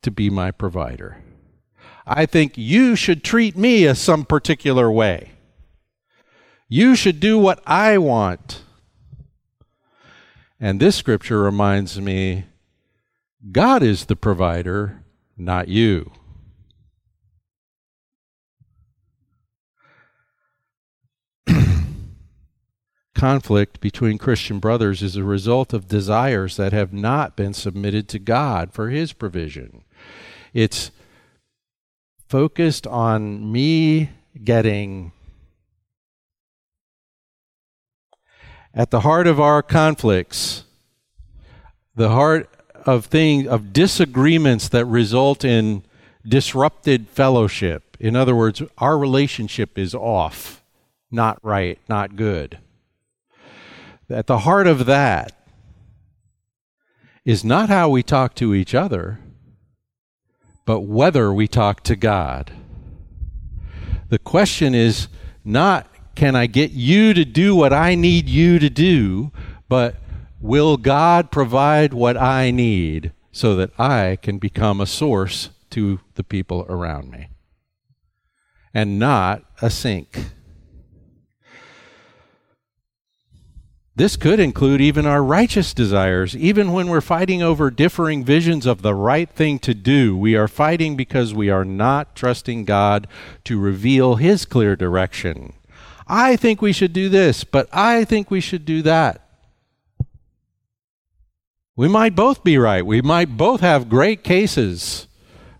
to 0.03 0.11
be 0.11 0.29
my 0.29 0.51
provider. 0.51 1.23
I 2.05 2.27
think 2.27 2.59
you 2.59 2.97
should 2.97 3.23
treat 3.23 3.57
me 3.57 3.87
as 3.87 4.01
some 4.01 4.25
particular 4.25 4.91
way. 4.91 5.31
You 6.69 6.97
should 6.97 7.21
do 7.21 7.39
what 7.39 7.63
I 7.65 7.97
want. 7.97 8.65
And 10.59 10.81
this 10.81 10.97
scripture 10.97 11.41
reminds 11.41 12.01
me 12.01 12.47
God 13.53 13.85
is 13.85 14.07
the 14.07 14.17
provider, 14.17 15.05
not 15.37 15.69
you. 15.69 16.11
Conflict 23.23 23.81
between 23.81 24.19
Christian 24.19 24.59
brothers 24.59 25.01
is 25.01 25.15
a 25.15 25.23
result 25.23 25.73
of 25.73 25.87
desires 25.87 26.57
that 26.57 26.73
have 26.73 26.93
not 26.93 27.37
been 27.37 27.55
submitted 27.55 28.09
to 28.09 28.19
God 28.19 28.73
for 28.73 28.91
His 28.91 29.13
provision. 29.13 29.85
It's 30.53 30.91
focused 32.29 32.85
on 32.85 33.53
me 33.53 34.11
getting. 34.43 35.13
At 38.75 38.91
the 38.91 39.03
heart 39.03 39.29
of 39.29 39.39
our 39.39 39.63
conflicts, 39.63 40.65
the 41.95 42.09
heart 42.09 42.51
of 42.85 43.05
things 43.07 43.47
of 43.47 43.73
disagreements 43.73 44.69
that 44.71 44.87
result 44.87 45.45
in 45.45 45.85
disrupted 46.27 47.09
fellowship. 47.09 47.97
In 48.01 48.17
other 48.17 48.35
words, 48.35 48.63
our 48.79 48.99
relationship 48.99 49.79
is 49.79 49.95
off, 49.95 50.61
not 51.09 51.39
right, 51.45 51.79
not 51.89 52.17
good. 52.17 52.59
At 54.13 54.27
the 54.27 54.41
heart 54.41 54.67
of 54.67 54.87
that 54.87 55.33
is 57.25 57.45
not 57.45 57.69
how 57.69 57.89
we 57.89 58.03
talk 58.03 58.35
to 58.37 58.55
each 58.55 58.75
other, 58.75 59.21
but 60.67 60.81
whether 60.81 61.33
we 61.33 61.49
talk 61.49 61.83
to 61.85 61.97
God. 61.97 62.53
The 64.09 64.19
question 64.19 64.75
is 64.75 65.09
not 65.45 65.89
can 66.15 66.37
I 66.37 66.47
get 66.47 66.73
you 66.73 67.15
to 67.15 67.25
do 67.25 67.57
what 67.57 67.73
I 67.73 67.95
need 67.95 68.29
you 68.29 68.59
to 68.59 68.69
do, 68.69 69.33
but 69.67 69.97
Will 70.43 70.77
God 70.77 71.31
provide 71.31 71.95
what 71.95 72.17
I 72.17 72.51
need 72.51 73.13
so 73.31 73.55
that 73.55 73.71
I 73.79 74.19
can 74.21 74.39
become 74.39 74.81
a 74.81 74.87
source 74.87 75.51
to 75.71 76.01
the 76.15 76.25
people 76.25 76.67
around 76.69 77.13
me 77.13 77.29
and 78.75 78.99
not 78.99 79.45
a 79.63 79.71
sink? 79.71 80.33
This 83.95 84.17
could 84.17 84.41
include 84.41 84.81
even 84.81 85.05
our 85.05 85.23
righteous 85.23 85.75
desires. 85.75 86.35
Even 86.35 86.73
when 86.73 86.89
we're 86.89 87.03
fighting 87.03 87.43
over 87.43 87.71
differing 87.71 88.25
visions 88.25 88.65
of 88.65 88.81
the 88.81 88.95
right 88.95 89.29
thing 89.29 89.59
to 89.61 89.75
do, 89.75 90.17
we 90.17 90.35
are 90.35 90.49
fighting 90.49 90.97
because 90.97 91.35
we 91.35 91.51
are 91.51 91.65
not 91.65 92.17
trusting 92.17 92.65
God 92.65 93.07
to 93.45 93.61
reveal 93.61 94.15
His 94.15 94.47
clear 94.47 94.77
direction. 94.77 95.53
I 96.09 96.37
think 96.37 96.63
we 96.63 96.73
should 96.73 96.95
do 96.95 97.11
this, 97.11 97.45
but 97.45 97.69
I 97.71 98.05
think 98.05 98.31
we 98.31 98.41
should 98.41 98.65
do 98.65 98.81
that. 98.83 99.21
We 101.77 101.89
might 101.89 102.15
both 102.15 102.43
be 102.43 102.57
right. 102.57 102.85
We 102.85 103.03
might 103.03 103.37
both 103.37 103.61
have 103.61 103.91
great 103.91 104.25
cases 104.25 105.07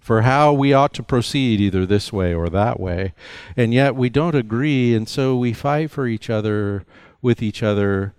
for 0.01 0.23
how 0.23 0.55
we 0.55 0.73
ought 0.73 0.95
to 0.95 1.03
proceed 1.03 1.61
either 1.61 1.85
this 1.85 2.13
way 2.13 2.35
or 2.35 2.49
that 2.49 2.81
way. 2.81 3.13
And 3.59 3.75
yet 3.75 3.95
we 3.95 4.09
don't 4.09 4.35
agree, 4.35 4.95
and 4.95 5.07
so 5.07 5.37
we 5.37 5.53
fight 5.53 5.91
for 5.91 6.07
each 6.07 6.31
other 6.31 6.85
with 7.21 7.43
each 7.43 7.63
other 7.63 8.15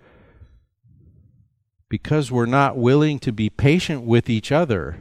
because 1.94 2.28
we're 2.28 2.44
not 2.44 2.76
willing 2.76 3.20
to 3.20 3.30
be 3.30 3.48
patient 3.48 4.02
with 4.02 4.28
each 4.28 4.50
other 4.50 4.96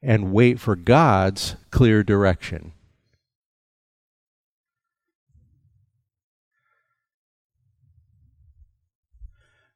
and 0.00 0.32
wait 0.32 0.58
for 0.58 0.74
God's 0.74 1.56
clear 1.70 2.02
direction. 2.02 2.72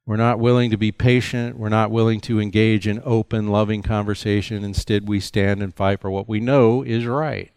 We're 0.07 0.16
not 0.16 0.38
willing 0.38 0.70
to 0.70 0.78
be 0.78 0.92
patient. 0.92 1.59
We're 1.59 1.68
not 1.68 1.90
willing 1.90 2.22
to 2.22 2.40
engage 2.40 2.87
in 2.87 3.02
open, 3.05 3.48
loving 3.48 3.83
conversation. 3.83 4.64
Instead, 4.64 5.07
we 5.07 5.20
stand 5.20 5.62
and 5.62 5.74
fight 5.74 6.00
for 6.00 6.11
what 6.11 6.26
we 6.26 6.40
know 6.40 6.83
is 6.83 7.05
right. 7.05 7.52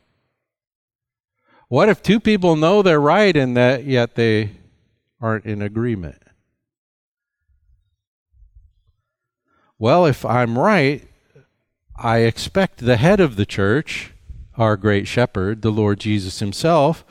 What 1.70 1.88
if 1.88 2.04
two 2.04 2.20
people 2.20 2.58
know 2.58 2.82
they're 2.82 3.00
right 3.00 3.38
and 3.38 3.56
that 3.56 3.86
yet 3.86 4.16
they 4.16 4.52
aren't 5.22 5.46
in 5.46 5.62
agreement? 5.62 6.25
Well, 9.86 10.08
if 10.08 10.26
I'm 10.26 10.58
right, 10.58 11.08
I 11.96 12.22
expect 12.22 12.80
the 12.80 12.98
head 12.98 13.20
of 13.20 13.36
the 13.36 13.46
church, 13.46 14.14
our 14.58 14.78
great 14.78 15.08
shepherd, 15.08 15.62
the 15.62 15.70
Lord 15.70 16.00
Jesus 16.00 16.40
himself, 16.40 17.06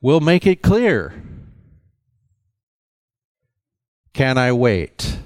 will 0.00 0.18
make 0.18 0.44
it 0.44 0.60
clear 0.60 1.22
can 4.12 4.38
I 4.38 4.50
wait? 4.50 5.18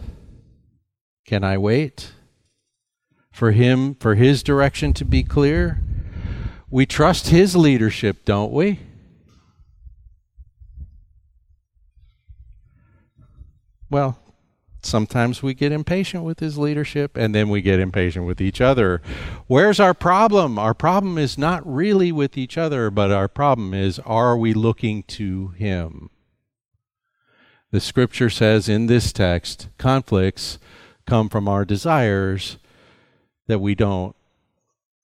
Can 1.25 1.43
I 1.43 1.57
wait 1.57 2.13
for 3.33 3.53
him, 3.53 3.95
for 3.95 4.15
his 4.15 4.43
direction 4.43 4.93
to 4.93 5.07
be 5.07 5.23
clear? 5.23 5.81
We 6.69 6.85
trust 6.85 7.29
his 7.29 7.57
leadership, 7.57 8.27
don't 8.27 8.53
we? 8.53 8.81
Well, 13.89 14.19
sometimes 14.85 15.43
we 15.43 15.55
get 15.55 15.73
impatient 15.73 16.25
with 16.25 16.41
his 16.41 16.59
leadership 16.59 17.17
and 17.17 17.35
then 17.35 17.49
we 17.49 17.63
get 17.63 17.81
impatient 17.81 18.27
with 18.27 18.41
each 18.41 18.61
other. 18.61 19.01
Where's 19.47 19.81
our 19.81 19.95
problem? 19.95 20.59
Our 20.59 20.75
problem 20.75 21.19
is 21.19 21.39
not 21.39 21.63
really 21.67 22.13
with 22.13 22.37
each 22.37 22.59
other, 22.59 22.91
but 22.91 23.11
our 23.11 23.29
problem 23.29 23.75
is 23.75 23.99
are 24.01 24.37
we 24.37 24.55
looking 24.55 25.03
to 25.05 25.49
him? 25.49 26.11
The 27.71 27.81
scripture 27.81 28.31
says 28.31 28.69
in 28.69 28.87
this 28.87 29.13
text 29.13 29.69
conflicts 29.79 30.59
come 31.07 31.29
from 31.29 31.49
our 31.49 31.65
desires 31.65 32.59
that 33.47 33.59
we 33.59 33.75
don't 33.75 34.15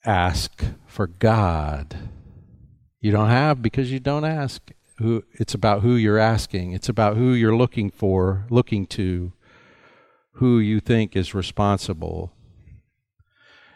ask 0.04 0.64
for 0.86 1.06
God. 1.06 1.96
You 3.00 3.12
don't 3.12 3.28
have 3.28 3.62
because 3.62 3.90
you 3.90 4.00
don't 4.00 4.24
ask. 4.24 4.70
Who 4.98 5.24
it's 5.32 5.54
about 5.54 5.80
who 5.80 5.94
you're 5.94 6.18
asking. 6.18 6.72
It's 6.72 6.88
about 6.88 7.16
who 7.16 7.32
you're 7.32 7.56
looking 7.56 7.90
for, 7.90 8.44
looking 8.50 8.86
to, 8.88 9.32
who 10.32 10.58
you 10.58 10.80
think 10.80 11.16
is 11.16 11.34
responsible. 11.34 12.32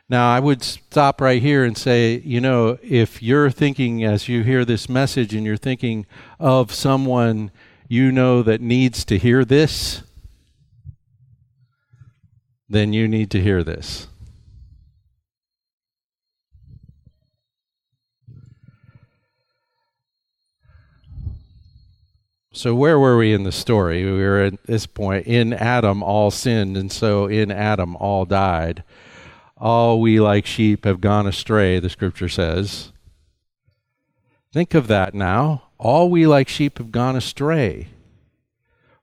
Now, 0.08 0.30
I 0.30 0.38
would 0.38 0.62
stop 0.62 1.20
right 1.20 1.40
here 1.40 1.64
and 1.64 1.76
say, 1.76 2.20
you 2.24 2.40
know, 2.40 2.78
if 2.82 3.22
you're 3.22 3.50
thinking 3.50 4.04
as 4.04 4.28
you 4.28 4.42
hear 4.42 4.64
this 4.64 4.88
message 4.88 5.34
and 5.34 5.46
you're 5.46 5.56
thinking 5.56 6.06
of 6.38 6.74
someone 6.74 7.50
you 7.88 8.12
know 8.12 8.42
that 8.42 8.60
needs 8.60 9.04
to 9.06 9.18
hear 9.18 9.44
this, 9.44 10.02
then 12.68 12.92
you 12.92 13.08
need 13.08 13.30
to 13.30 13.40
hear 13.40 13.62
this. 13.62 14.08
So, 22.56 22.72
where 22.72 23.00
were 23.00 23.16
we 23.16 23.32
in 23.32 23.42
the 23.42 23.50
story? 23.50 24.04
We 24.04 24.12
were 24.12 24.42
at 24.42 24.62
this 24.66 24.86
point. 24.86 25.26
In 25.26 25.52
Adam, 25.52 26.04
all 26.04 26.30
sinned, 26.30 26.76
and 26.76 26.90
so 26.90 27.26
in 27.26 27.50
Adam, 27.50 27.96
all 27.96 28.24
died. 28.24 28.84
All 29.56 30.00
we 30.00 30.20
like 30.20 30.46
sheep 30.46 30.84
have 30.84 31.00
gone 31.00 31.26
astray, 31.26 31.80
the 31.80 31.90
scripture 31.90 32.28
says. 32.28 32.92
Think 34.52 34.72
of 34.72 34.86
that 34.86 35.14
now. 35.14 35.64
All 35.78 36.08
we 36.08 36.28
like 36.28 36.48
sheep 36.48 36.78
have 36.78 36.92
gone 36.92 37.16
astray. 37.16 37.88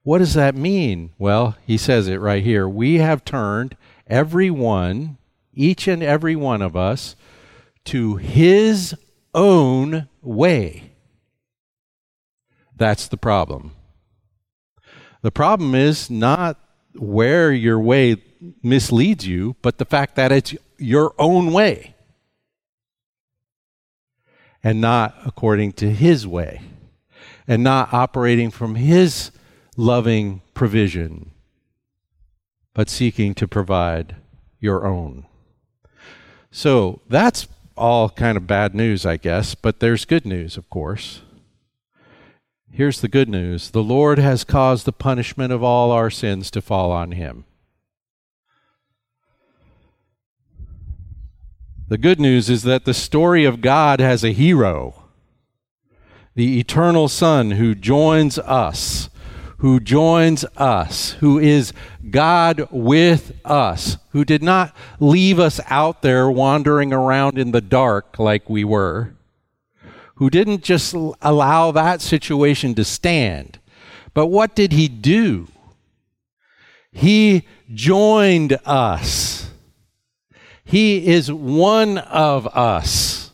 What 0.04 0.20
does 0.20 0.34
that 0.36 0.56
mean? 0.56 1.12
Well, 1.20 1.58
he 1.68 1.78
says 1.78 2.08
it 2.08 2.22
right 2.22 2.44
here. 2.44 2.70
We 2.70 3.00
have 3.00 3.26
turned 3.26 3.76
every 4.08 4.50
one, 4.50 5.18
each 5.54 5.90
and 5.90 6.02
every 6.02 6.38
one 6.38 6.62
of 6.62 6.78
us, 6.78 7.18
to 7.86 8.16
his 8.16 8.96
own 9.34 10.08
way. 10.22 10.91
That's 12.82 13.08
the 13.08 13.15
problem. 13.15 13.76
The 15.22 15.30
problem 15.30 15.76
is 15.76 16.10
not 16.10 16.58
where 16.96 17.54
your 17.54 17.80
way 17.80 18.15
misleads 18.63 19.28
you, 19.28 19.56
but 19.62 19.78
the 19.78 19.86
fact 19.86 20.15
that 20.15 20.32
it's 20.32 20.56
your 20.80 21.13
own 21.20 21.54
way 21.54 21.94
and 24.63 24.82
not 24.82 25.15
according 25.24 25.74
to 25.74 25.91
His 25.91 26.26
way 26.26 26.62
and 27.48 27.63
not 27.63 27.94
operating 27.94 28.50
from 28.50 28.74
His 28.74 29.30
loving 29.78 30.41
provision, 30.56 31.30
but 32.74 32.89
seeking 32.89 33.36
to 33.36 33.48
provide 33.48 34.15
your 34.60 34.88
own. 34.88 35.28
So 36.50 37.02
that's 37.08 37.48
all 37.78 38.10
kind 38.10 38.38
of 38.38 38.48
bad 38.48 38.74
news, 38.74 39.06
I 39.06 39.17
guess, 39.17 39.54
but 39.54 39.82
there's 39.82 40.04
good 40.04 40.26
news, 40.26 40.58
of 40.58 40.67
course. 40.72 41.22
Here's 42.74 43.02
the 43.02 43.10
good 43.10 43.28
news. 43.28 43.72
The 43.72 43.84
Lord 43.84 44.18
has 44.18 44.46
caused 44.46 44.86
the 44.86 44.94
punishment 44.94 45.52
of 45.52 45.62
all 45.62 45.92
our 45.92 46.10
sins 46.10 46.50
to 46.52 46.62
fall 46.62 46.92
on 46.92 47.12
him. 47.12 47.44
The 51.90 51.98
good 51.98 52.22
news 52.22 52.50
is 52.50 52.64
that 52.64 52.86
the 52.86 52.94
story 52.94 53.44
of 53.44 53.60
God 53.60 54.00
has 54.00 54.24
a 54.24 54.32
hero, 54.32 55.04
the 56.34 56.62
eternal 56.62 57.10
Son 57.10 57.52
who 57.52 57.76
joins 57.76 58.40
us, 58.40 59.10
who 59.58 59.82
joins 59.82 60.46
us, 60.56 61.12
who 61.20 61.38
is 61.38 61.74
God 62.10 62.70
with 62.72 63.38
us, 63.44 63.98
who 64.12 64.24
did 64.24 64.42
not 64.42 64.74
leave 65.02 65.40
us 65.40 65.60
out 65.68 66.02
there 66.02 66.32
wandering 66.32 66.94
around 66.94 67.38
in 67.38 67.52
the 67.52 67.60
dark 67.60 68.18
like 68.18 68.50
we 68.50 68.64
were, 68.64 69.14
who 70.22 70.30
didn't 70.30 70.64
just 70.64 70.94
allow 71.22 71.72
that 71.72 72.00
situation 72.00 72.76
to 72.76 72.86
stand. 72.86 73.60
But 74.14 74.28
what 74.28 74.56
did 74.56 74.72
he 74.72 74.88
do? 74.88 75.50
He 76.94 77.46
joined 77.74 78.58
us 78.64 79.42
he 80.72 81.06
is 81.06 81.30
one 81.30 81.98
of 81.98 82.48
us. 82.56 83.32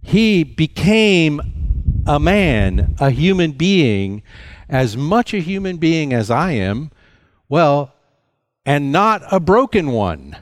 He 0.00 0.44
became 0.44 2.02
a 2.06 2.20
man, 2.20 2.94
a 3.00 3.10
human 3.10 3.50
being, 3.50 4.22
as 4.68 4.96
much 4.96 5.34
a 5.34 5.40
human 5.40 5.78
being 5.78 6.12
as 6.12 6.30
I 6.30 6.52
am, 6.52 6.92
well, 7.48 7.92
and 8.64 8.92
not 8.92 9.22
a 9.32 9.40
broken 9.40 9.90
one. 9.90 10.36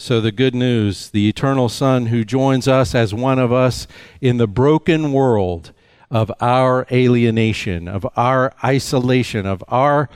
So, 0.00 0.22
the 0.22 0.32
good 0.32 0.54
news 0.54 1.10
the 1.10 1.28
eternal 1.28 1.68
Son 1.68 2.06
who 2.06 2.24
joins 2.24 2.66
us 2.66 2.94
as 2.94 3.12
one 3.12 3.38
of 3.38 3.52
us 3.52 3.86
in 4.22 4.38
the 4.38 4.46
broken 4.46 5.12
world 5.12 5.74
of 6.10 6.32
our 6.40 6.86
alienation, 6.90 7.86
of 7.86 8.06
our 8.16 8.54
isolation, 8.64 9.44
of 9.44 9.62
our 9.68 10.08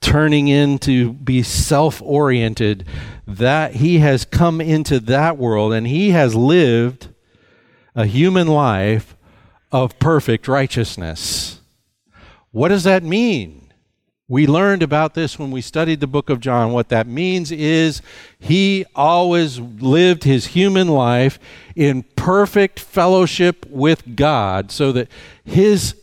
turning 0.00 0.48
in 0.48 0.80
to 0.80 1.12
be 1.12 1.44
self 1.44 2.02
oriented, 2.02 2.86
that 3.24 3.76
he 3.76 4.00
has 4.00 4.24
come 4.24 4.60
into 4.60 4.98
that 4.98 5.38
world 5.38 5.72
and 5.72 5.86
he 5.86 6.10
has 6.10 6.34
lived 6.34 7.06
a 7.94 8.04
human 8.04 8.48
life 8.48 9.16
of 9.70 9.96
perfect 10.00 10.48
righteousness. 10.48 11.60
What 12.50 12.70
does 12.70 12.82
that 12.82 13.04
mean? 13.04 13.67
We 14.30 14.46
learned 14.46 14.82
about 14.82 15.14
this 15.14 15.38
when 15.38 15.50
we 15.50 15.62
studied 15.62 16.00
the 16.00 16.06
book 16.06 16.28
of 16.28 16.38
John. 16.38 16.72
What 16.72 16.90
that 16.90 17.06
means 17.06 17.50
is 17.50 18.02
he 18.38 18.84
always 18.94 19.58
lived 19.58 20.24
his 20.24 20.48
human 20.48 20.88
life 20.88 21.38
in 21.74 22.02
perfect 22.14 22.78
fellowship 22.78 23.64
with 23.70 24.16
God 24.16 24.70
so 24.70 24.92
that 24.92 25.08
his 25.42 25.96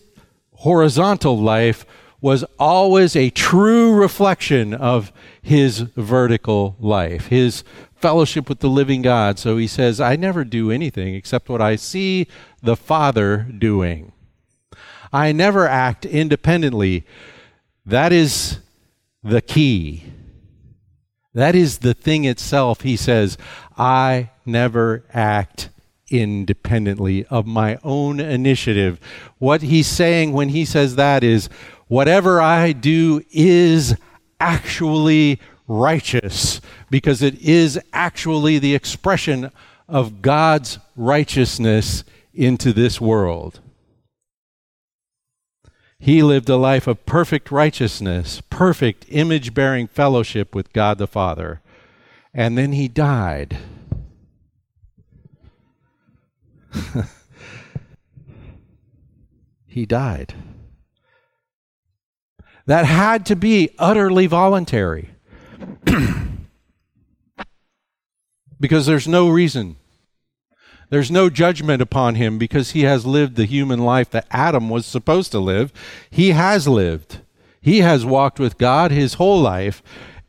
horizontal 0.53 1.39
life 1.39 1.85
was 2.19 2.43
always 2.57 3.15
a 3.15 3.29
true 3.29 3.93
reflection 3.93 4.73
of 4.73 5.13
his 5.39 5.81
vertical 5.95 6.75
life, 6.79 7.27
his 7.27 7.63
fellowship 7.93 8.49
with 8.49 8.59
the 8.59 8.69
living 8.69 9.03
God. 9.03 9.38
So 9.38 9.57
he 9.57 9.67
says, 9.67 10.01
I 10.01 10.15
never 10.15 10.43
do 10.43 10.71
anything 10.71 11.13
except 11.13 11.47
what 11.47 11.61
I 11.61 11.75
see 11.75 12.25
the 12.63 12.75
Father 12.75 13.45
doing. 13.55 14.13
I 15.13 15.31
never 15.31 15.67
act 15.67 16.07
independently. 16.07 17.05
That 17.85 18.11
is 18.11 18.59
the 19.23 19.41
key. 19.41 20.03
That 21.33 21.55
is 21.55 21.79
the 21.79 21.93
thing 21.93 22.25
itself. 22.25 22.81
He 22.81 22.95
says, 22.95 23.37
I 23.77 24.31
never 24.45 25.03
act 25.13 25.69
independently 26.09 27.25
of 27.25 27.45
my 27.45 27.77
own 27.83 28.19
initiative. 28.19 28.99
What 29.37 29.61
he's 29.61 29.87
saying 29.87 30.33
when 30.33 30.49
he 30.49 30.65
says 30.65 30.95
that 30.95 31.23
is, 31.23 31.49
whatever 31.87 32.41
I 32.41 32.71
do 32.71 33.21
is 33.31 33.95
actually 34.39 35.39
righteous 35.67 36.61
because 36.89 37.21
it 37.21 37.39
is 37.41 37.79
actually 37.91 38.59
the 38.59 38.75
expression 38.75 39.51
of 39.87 40.21
God's 40.21 40.79
righteousness 40.95 42.03
into 42.33 42.73
this 42.73 43.01
world. 43.01 43.59
He 45.99 46.21
lived 46.21 46.49
a 46.49 46.58
life 46.58 46.88
of 46.88 47.05
perfect 47.05 47.51
righteousness, 47.51 48.41
perfect 48.49 49.05
image 49.10 49.53
bearing 49.53 49.88
fellowship 49.88 50.53
with 50.53 50.73
God 50.73 50.97
the 50.97 51.08
Father. 51.08 51.62
And 52.34 52.58
then 52.58 52.73
he 52.73 52.88
died. 52.88 53.58
he 59.65 59.86
died 59.86 60.34
that 62.65 62.86
had 62.86 63.25
to 63.27 63.36
be 63.36 63.69
utterly 63.77 64.27
voluntary. 64.27 65.12
because 68.60 68.86
there's 68.86 69.08
no 69.08 69.29
reason. 69.29 69.77
There's 70.89 71.11
no 71.11 71.29
judgment 71.29 71.81
upon 71.81 72.15
him 72.15 72.37
because 72.37 72.71
he 72.71 72.81
has 72.81 73.05
lived 73.05 73.35
the 73.35 73.45
human 73.45 73.79
life 73.79 74.09
that 74.11 74.27
Adam 74.31 74.69
was 74.69 74.85
supposed 74.85 75.31
to 75.31 75.39
live. 75.39 75.73
He 76.09 76.31
has 76.31 76.67
lived. 76.67 77.19
He 77.61 77.79
has 77.79 78.05
walked 78.05 78.39
with 78.39 78.57
God 78.57 78.91
his 78.91 79.15
whole 79.15 79.41
life, 79.41 79.81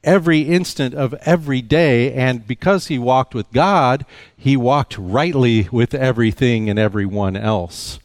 every 0.02 0.40
instant 0.40 0.94
of 0.94 1.14
every 1.22 1.62
day. 1.62 2.12
And 2.12 2.46
because 2.46 2.86
he 2.86 2.98
walked 2.98 3.34
with 3.34 3.50
God, 3.52 4.06
he 4.36 4.56
walked 4.56 4.96
rightly 4.98 5.68
with 5.70 5.94
everything 5.94 6.70
and 6.70 6.78
everyone 6.78 7.36
else. 7.36 7.98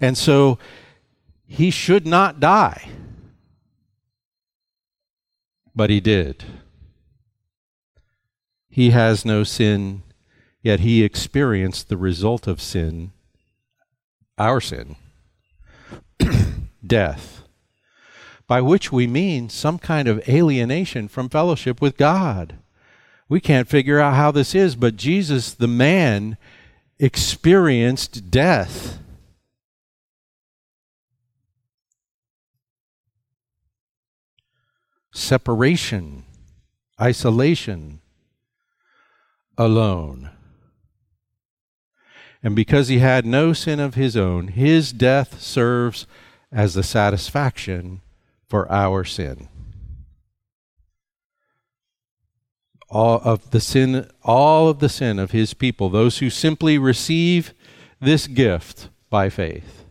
And 0.00 0.16
so 0.16 0.58
he 1.46 1.70
should 1.70 2.06
not 2.06 2.40
die 2.40 2.88
but 5.78 5.90
he 5.90 6.00
did. 6.00 6.44
He 8.68 8.90
has 8.90 9.24
no 9.24 9.44
sin, 9.44 10.02
yet 10.68 10.80
he 10.80 11.02
experienced 11.02 11.88
the 11.88 11.96
result 11.96 12.46
of 12.46 12.60
sin, 12.60 13.10
our 14.36 14.60
sin, 14.60 14.96
death, 16.86 17.42
by 18.46 18.60
which 18.60 18.92
we 18.92 19.06
mean 19.06 19.48
some 19.48 19.78
kind 19.78 20.06
of 20.06 20.28
alienation 20.28 21.08
from 21.08 21.30
fellowship 21.30 21.80
with 21.80 21.96
God. 21.96 22.56
We 23.30 23.40
can't 23.40 23.66
figure 23.66 23.98
out 23.98 24.12
how 24.12 24.30
this 24.30 24.54
is, 24.54 24.76
but 24.76 24.96
Jesus, 24.96 25.54
the 25.54 25.66
man, 25.66 26.36
experienced 26.98 28.30
death. 28.30 28.98
separation, 35.10 36.24
isolation, 37.00 38.00
alone. 39.56 40.30
And 42.42 42.54
because 42.54 42.88
he 42.88 42.98
had 43.00 43.26
no 43.26 43.52
sin 43.52 43.80
of 43.80 43.94
his 43.94 44.16
own, 44.16 44.48
his 44.48 44.92
death 44.92 45.40
serves 45.40 46.06
as 46.52 46.74
the 46.74 46.82
satisfaction 46.82 48.00
for 48.46 48.70
our 48.70 49.04
sin. 49.04 49.48
All 52.88 53.20
of 53.22 53.50
the 53.50 53.60
sin, 53.60 54.08
all 54.22 54.68
of 54.68 54.78
the 54.78 54.88
sin 54.88 55.18
of 55.18 55.32
his 55.32 55.52
people, 55.52 55.90
those 55.90 56.18
who 56.18 56.30
simply 56.30 56.78
receive 56.78 57.52
this 58.00 58.26
gift 58.26 58.88
by 59.10 59.28
faith. 59.28 59.84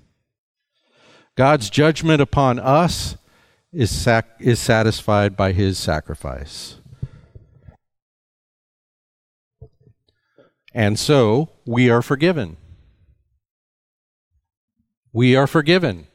God's 1.35 1.69
judgment 1.69 2.21
upon 2.21 2.57
us 2.57 3.17
is, 3.71 3.91
sac- 3.91 4.37
is 4.39 4.59
satisfied 4.59 5.37
by 5.37 5.51
his 5.51 5.77
sacrifice. 5.77 6.77
And 10.77 10.99
so 10.99 11.49
we 11.65 11.89
are 11.89 12.03
forgiven. 12.03 12.57
We 15.11 15.35
are 15.35 15.47
forgiven. 15.47 16.05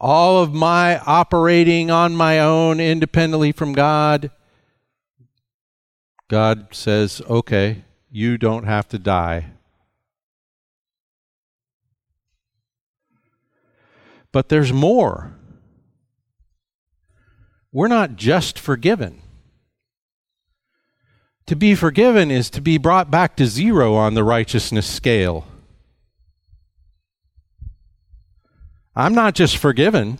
All 0.00 0.42
of 0.42 0.52
my 0.52 0.98
operating 0.98 1.92
on 1.92 2.16
my 2.16 2.40
own 2.40 2.80
independently 2.80 3.52
from 3.52 3.72
God, 3.72 4.32
God 6.26 6.68
says, 6.72 7.22
okay, 7.30 7.84
you 8.10 8.36
don't 8.36 8.64
have 8.64 8.88
to 8.88 8.98
die 8.98 9.52
But 14.32 14.48
there's 14.48 14.72
more. 14.72 15.34
We're 17.72 17.88
not 17.88 18.16
just 18.16 18.58
forgiven. 18.58 19.22
To 21.48 21.56
be 21.56 21.74
forgiven 21.74 22.30
is 22.30 22.50
to 22.50 22.60
be 22.60 22.76
brought 22.76 23.10
back 23.10 23.34
to 23.36 23.46
zero 23.46 23.94
on 23.94 24.12
the 24.12 24.22
righteousness 24.22 24.86
scale. 24.86 25.46
I'm 28.94 29.14
not 29.14 29.34
just 29.34 29.56
forgiven, 29.56 30.18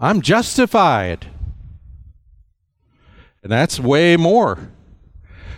I'm 0.00 0.22
justified. 0.22 1.26
And 3.42 3.52
that's 3.52 3.78
way 3.78 4.16
more. 4.16 4.70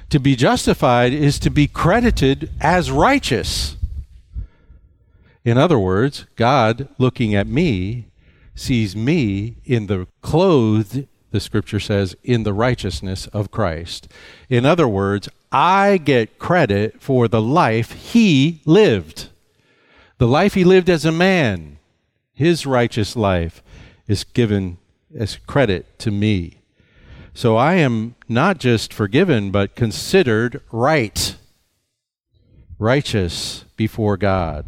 To 0.08 0.18
be 0.18 0.34
justified 0.34 1.12
is 1.12 1.38
to 1.38 1.50
be 1.50 1.68
credited 1.68 2.50
as 2.60 2.90
righteous. 2.90 3.76
In 5.44 5.56
other 5.56 5.78
words, 5.78 6.26
God, 6.34 6.88
looking 6.98 7.32
at 7.32 7.46
me, 7.46 8.06
sees 8.56 8.96
me 8.96 9.54
in 9.64 9.86
the 9.86 10.08
clothed, 10.20 11.06
the 11.30 11.40
scripture 11.40 11.80
says, 11.80 12.16
in 12.24 12.42
the 12.42 12.52
righteousness 12.52 13.26
of 13.28 13.50
Christ. 13.50 14.08
In 14.48 14.66
other 14.66 14.88
words, 14.88 15.28
I 15.52 15.98
get 15.98 16.38
credit 16.38 17.00
for 17.00 17.28
the 17.28 17.42
life 17.42 17.92
he 17.92 18.60
lived. 18.64 19.28
The 20.18 20.28
life 20.28 20.54
he 20.54 20.64
lived 20.64 20.90
as 20.90 21.04
a 21.04 21.12
man, 21.12 21.78
his 22.32 22.66
righteous 22.66 23.16
life, 23.16 23.62
is 24.06 24.24
given 24.24 24.78
as 25.16 25.36
credit 25.36 25.98
to 26.00 26.10
me. 26.10 26.58
So 27.32 27.56
I 27.56 27.74
am 27.74 28.16
not 28.28 28.58
just 28.58 28.92
forgiven, 28.92 29.50
but 29.50 29.76
considered 29.76 30.60
right, 30.72 31.36
righteous 32.78 33.64
before 33.76 34.16
God. 34.16 34.66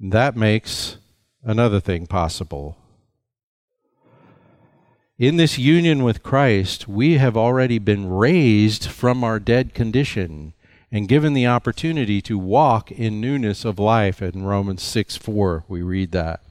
That 0.00 0.36
makes 0.36 0.96
another 1.42 1.80
thing 1.80 2.06
possible. 2.06 2.76
In 5.18 5.36
this 5.36 5.58
union 5.58 6.04
with 6.04 6.22
Christ, 6.22 6.86
we 6.86 7.18
have 7.18 7.36
already 7.36 7.80
been 7.80 8.08
raised 8.08 8.86
from 8.86 9.24
our 9.24 9.40
dead 9.40 9.74
condition 9.74 10.52
and 10.92 11.08
given 11.08 11.32
the 11.34 11.48
opportunity 11.48 12.22
to 12.22 12.38
walk 12.38 12.92
in 12.92 13.20
newness 13.20 13.64
of 13.64 13.80
life. 13.80 14.22
In 14.22 14.44
Romans 14.44 14.82
6 14.84 15.16
4, 15.16 15.64
we 15.66 15.82
read 15.82 16.12
that. 16.12 16.42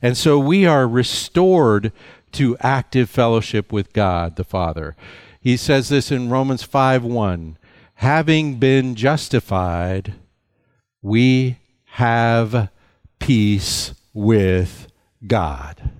And 0.00 0.16
so 0.16 0.38
we 0.38 0.64
are 0.64 0.88
restored 0.88 1.92
to 2.32 2.56
active 2.60 3.10
fellowship 3.10 3.70
with 3.72 3.92
God 3.92 4.36
the 4.36 4.44
Father. 4.44 4.96
He 5.38 5.58
says 5.58 5.90
this 5.90 6.10
in 6.10 6.30
Romans 6.30 6.62
5 6.62 7.04
1. 7.04 7.58
Having 7.96 8.54
been 8.56 8.94
justified, 8.94 10.14
we 11.02 11.58
have 11.94 12.70
peace 13.20 13.94
with 14.12 14.88
God. 15.24 15.90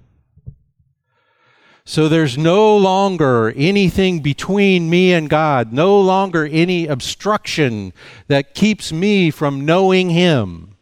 So 1.84 2.08
there's 2.08 2.36
no 2.36 2.76
longer 2.76 3.52
anything 3.54 4.18
between 4.18 4.90
me 4.90 5.12
and 5.12 5.30
God, 5.30 5.72
no 5.72 6.00
longer 6.00 6.46
any 6.50 6.88
obstruction 6.88 7.92
that 8.26 8.54
keeps 8.54 8.92
me 8.92 9.30
from 9.30 9.64
knowing 9.64 10.10
Him. 10.10 10.74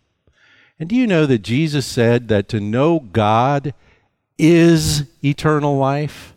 And 0.78 0.88
do 0.88 0.96
you 0.96 1.06
know 1.06 1.26
that 1.26 1.40
Jesus 1.40 1.84
said 1.84 2.28
that 2.28 2.48
to 2.48 2.58
know 2.58 2.98
God 2.98 3.74
is 4.38 5.04
eternal 5.22 5.76
life? 5.76 6.32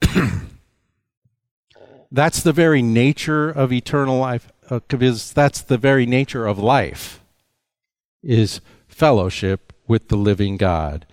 that's 2.12 2.44
the 2.44 2.52
very 2.52 2.80
nature 2.80 3.50
of 3.50 3.72
eternal 3.72 4.20
life, 4.20 4.52
because 4.68 5.32
uh, 5.32 5.34
that's 5.34 5.62
the 5.62 5.78
very 5.78 6.06
nature 6.06 6.46
of 6.46 6.56
life 6.56 7.20
is 8.22 8.60
fellowship 8.88 9.72
with 9.86 10.08
the 10.08 10.16
living 10.16 10.56
God. 10.56 11.06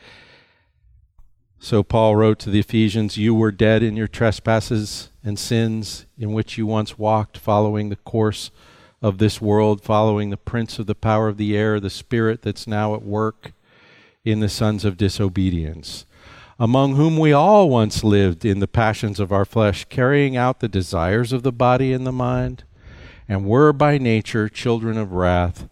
So 1.59 1.83
Paul 1.83 2.15
wrote 2.15 2.39
to 2.39 2.49
the 2.49 2.59
Ephesians, 2.59 3.17
You 3.17 3.33
were 3.33 3.51
dead 3.51 3.81
in 3.81 3.95
your 3.95 4.07
trespasses 4.07 5.09
and 5.23 5.39
sins 5.39 6.05
in 6.17 6.33
which 6.33 6.57
you 6.57 6.67
once 6.67 6.97
walked, 6.97 7.37
following 7.37 7.89
the 7.89 7.95
course 7.95 8.51
of 9.01 9.17
this 9.17 9.41
world, 9.41 9.83
following 9.83 10.29
the 10.29 10.37
prince 10.37 10.79
of 10.79 10.85
the 10.85 10.95
power 10.95 11.27
of 11.27 11.37
the 11.37 11.57
air, 11.57 11.79
the 11.79 11.89
spirit 11.89 12.41
that's 12.41 12.67
now 12.67 12.93
at 12.93 13.01
work 13.01 13.53
in 14.23 14.39
the 14.39 14.49
sons 14.49 14.85
of 14.85 14.97
disobedience, 14.97 16.05
among 16.59 16.95
whom 16.95 17.17
we 17.17 17.31
all 17.31 17.69
once 17.69 18.03
lived 18.03 18.43
in 18.45 18.59
the 18.59 18.67
passions 18.67 19.19
of 19.19 19.31
our 19.31 19.45
flesh, 19.45 19.85
carrying 19.85 20.35
out 20.35 20.59
the 20.59 20.67
desires 20.67 21.31
of 21.31 21.43
the 21.43 21.51
body 21.51 21.93
and 21.93 22.05
the 22.05 22.11
mind, 22.11 22.63
and 23.27 23.45
were 23.45 23.73
by 23.73 23.97
nature 23.97 24.49
children 24.49 24.97
of 24.97 25.11
wrath 25.11 25.67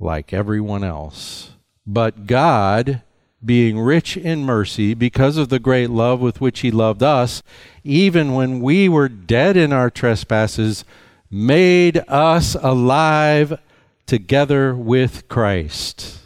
like 0.00 0.32
everyone 0.32 0.82
else. 0.82 1.50
But 1.86 2.26
God, 2.26 3.02
being 3.44 3.78
rich 3.78 4.16
in 4.16 4.44
mercy, 4.44 4.94
because 4.94 5.36
of 5.36 5.50
the 5.50 5.58
great 5.58 5.90
love 5.90 6.20
with 6.20 6.40
which 6.40 6.60
He 6.60 6.70
loved 6.70 7.02
us, 7.02 7.42
even 7.84 8.34
when 8.34 8.60
we 8.60 8.88
were 8.88 9.08
dead 9.08 9.56
in 9.56 9.72
our 9.72 9.90
trespasses, 9.90 10.84
made 11.30 12.02
us 12.08 12.54
alive 12.56 13.60
together 14.06 14.74
with 14.74 15.28
Christ. 15.28 16.18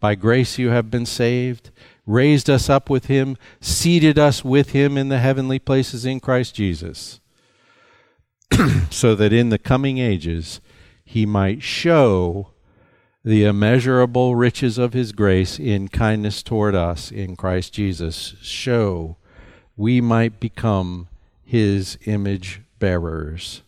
By 0.00 0.14
grace 0.14 0.58
you 0.58 0.70
have 0.70 0.90
been 0.90 1.06
saved, 1.06 1.70
raised 2.06 2.50
us 2.50 2.68
up 2.68 2.90
with 2.90 3.06
Him, 3.06 3.36
seated 3.60 4.18
us 4.18 4.44
with 4.44 4.70
Him 4.70 4.96
in 4.96 5.08
the 5.08 5.18
heavenly 5.18 5.58
places 5.58 6.04
in 6.04 6.18
Christ 6.18 6.54
Jesus, 6.54 7.20
so 8.90 9.14
that 9.14 9.32
in 9.32 9.50
the 9.50 9.58
coming 9.58 9.98
ages 9.98 10.60
He 11.04 11.24
might 11.24 11.62
show 11.62 12.51
the 13.24 13.44
immeasurable 13.44 14.34
riches 14.34 14.78
of 14.78 14.92
his 14.92 15.12
grace 15.12 15.58
in 15.58 15.88
kindness 15.88 16.42
toward 16.42 16.74
us 16.74 17.12
in 17.12 17.36
Christ 17.36 17.72
Jesus 17.72 18.34
show 18.42 19.16
we 19.76 20.00
might 20.00 20.40
become 20.40 21.08
his 21.44 21.98
image 22.04 22.62
bearers. 22.78 23.62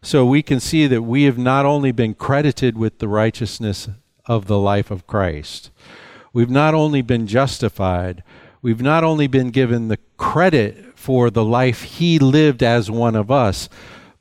So 0.00 0.24
we 0.24 0.42
can 0.42 0.60
see 0.60 0.86
that 0.86 1.02
we 1.02 1.24
have 1.24 1.38
not 1.38 1.66
only 1.66 1.90
been 1.90 2.14
credited 2.14 2.76
with 2.76 2.98
the 2.98 3.08
righteousness 3.08 3.88
of 4.26 4.46
the 4.46 4.58
life 4.58 4.90
of 4.90 5.06
Christ, 5.06 5.70
we've 6.32 6.50
not 6.50 6.74
only 6.74 7.02
been 7.02 7.26
justified, 7.26 8.22
we've 8.62 8.82
not 8.82 9.02
only 9.02 9.26
been 9.26 9.50
given 9.50 9.88
the 9.88 9.98
credit 10.16 10.96
for 10.96 11.30
the 11.30 11.44
life 11.44 11.82
he 11.82 12.18
lived 12.18 12.62
as 12.62 12.90
one 12.90 13.16
of 13.16 13.30
us, 13.30 13.68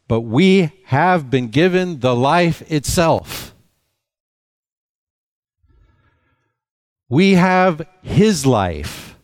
but 0.07 0.21
we 0.21 0.71
have 0.85 1.29
been 1.29 1.49
given 1.49 1.99
the 1.99 2.15
life 2.15 2.63
itself. 2.71 3.52
We 7.09 7.33
have 7.33 7.87
his 8.01 8.45
life 8.45 9.17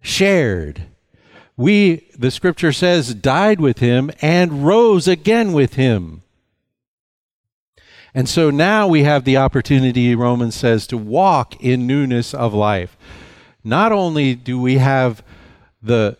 shared. 0.00 0.82
We, 1.56 2.08
the 2.18 2.30
scripture 2.30 2.72
says, 2.72 3.14
died 3.14 3.60
with 3.60 3.78
him 3.78 4.10
and 4.20 4.66
rose 4.66 5.06
again 5.06 5.52
with 5.52 5.74
him. 5.74 6.22
And 8.14 8.28
so 8.28 8.50
now 8.50 8.86
we 8.86 9.02
have 9.02 9.24
the 9.24 9.36
opportunity, 9.36 10.14
Romans 10.14 10.54
says, 10.54 10.86
to 10.88 10.96
walk 10.96 11.60
in 11.62 11.86
newness 11.86 12.32
of 12.32 12.54
life. 12.54 12.96
Not 13.64 13.90
only 13.90 14.34
do 14.34 14.60
we 14.60 14.78
have 14.78 15.24
the 15.82 16.16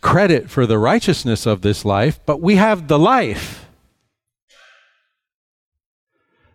credit 0.00 0.50
for 0.50 0.66
the 0.66 0.78
righteousness 0.78 1.46
of 1.46 1.62
this 1.62 1.84
life, 1.84 2.18
but 2.26 2.40
we 2.40 2.56
have 2.56 2.88
the 2.88 2.98
life. 2.98 3.68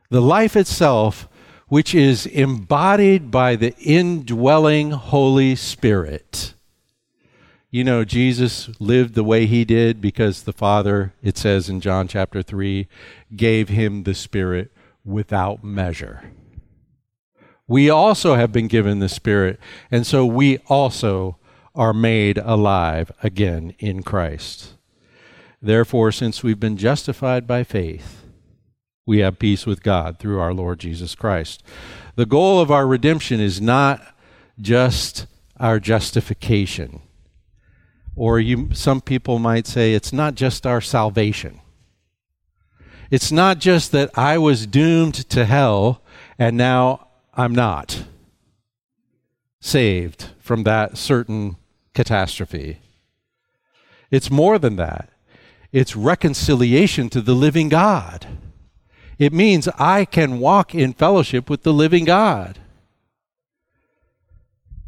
The 0.09 0.21
life 0.21 0.57
itself 0.57 1.29
which 1.71 1.95
is 1.95 2.25
embodied 2.25 3.31
by 3.31 3.55
the 3.55 3.73
indwelling 3.77 4.91
Holy 4.91 5.55
Spirit. 5.55 6.53
You 7.69 7.85
know, 7.85 8.03
Jesus 8.03 8.69
lived 8.81 9.15
the 9.15 9.23
way 9.23 9.45
he 9.45 9.63
did 9.63 10.01
because 10.01 10.43
the 10.43 10.51
Father, 10.51 11.13
it 11.23 11.37
says 11.37 11.69
in 11.69 11.79
John 11.79 12.09
chapter 12.09 12.41
3, 12.41 12.89
gave 13.37 13.69
him 13.69 14.03
the 14.03 14.13
Spirit 14.13 14.69
without 15.05 15.63
measure. 15.63 16.33
We 17.69 17.89
also 17.89 18.35
have 18.35 18.51
been 18.51 18.67
given 18.67 18.99
the 18.99 19.07
Spirit, 19.07 19.57
and 19.89 20.05
so 20.05 20.25
we 20.25 20.57
also 20.67 21.37
are 21.73 21.93
made 21.93 22.37
alive 22.37 23.13
again 23.23 23.75
in 23.79 24.03
Christ. 24.03 24.73
Therefore, 25.61 26.11
since 26.11 26.43
we've 26.43 26.59
been 26.59 26.75
justified 26.75 27.47
by 27.47 27.63
faith, 27.63 28.20
we 29.11 29.19
have 29.19 29.37
peace 29.37 29.65
with 29.65 29.83
God 29.83 30.19
through 30.19 30.39
our 30.39 30.53
Lord 30.53 30.79
Jesus 30.79 31.15
Christ. 31.15 31.61
The 32.15 32.25
goal 32.25 32.61
of 32.61 32.71
our 32.71 32.87
redemption 32.87 33.41
is 33.41 33.59
not 33.59 34.15
just 34.57 35.27
our 35.59 35.81
justification. 35.81 37.01
Or 38.15 38.39
you, 38.39 38.69
some 38.71 39.01
people 39.01 39.37
might 39.37 39.67
say 39.67 39.93
it's 39.93 40.13
not 40.13 40.35
just 40.35 40.65
our 40.65 40.79
salvation. 40.79 41.59
It's 43.09 43.33
not 43.33 43.59
just 43.59 43.91
that 43.91 44.17
I 44.17 44.37
was 44.37 44.65
doomed 44.65 45.15
to 45.31 45.43
hell 45.43 46.01
and 46.39 46.55
now 46.55 47.09
I'm 47.33 47.53
not 47.53 48.05
saved 49.59 50.27
from 50.39 50.63
that 50.63 50.97
certain 50.97 51.57
catastrophe. 51.93 52.79
It's 54.09 54.31
more 54.31 54.57
than 54.57 54.77
that. 54.77 55.09
It's 55.73 55.97
reconciliation 55.97 57.09
to 57.09 57.19
the 57.19 57.35
living 57.35 57.67
God. 57.67 58.25
It 59.21 59.33
means 59.33 59.67
I 59.77 60.05
can 60.05 60.39
walk 60.39 60.73
in 60.73 60.93
fellowship 60.93 61.47
with 61.47 61.61
the 61.61 61.71
living 61.71 62.05
God. 62.05 62.57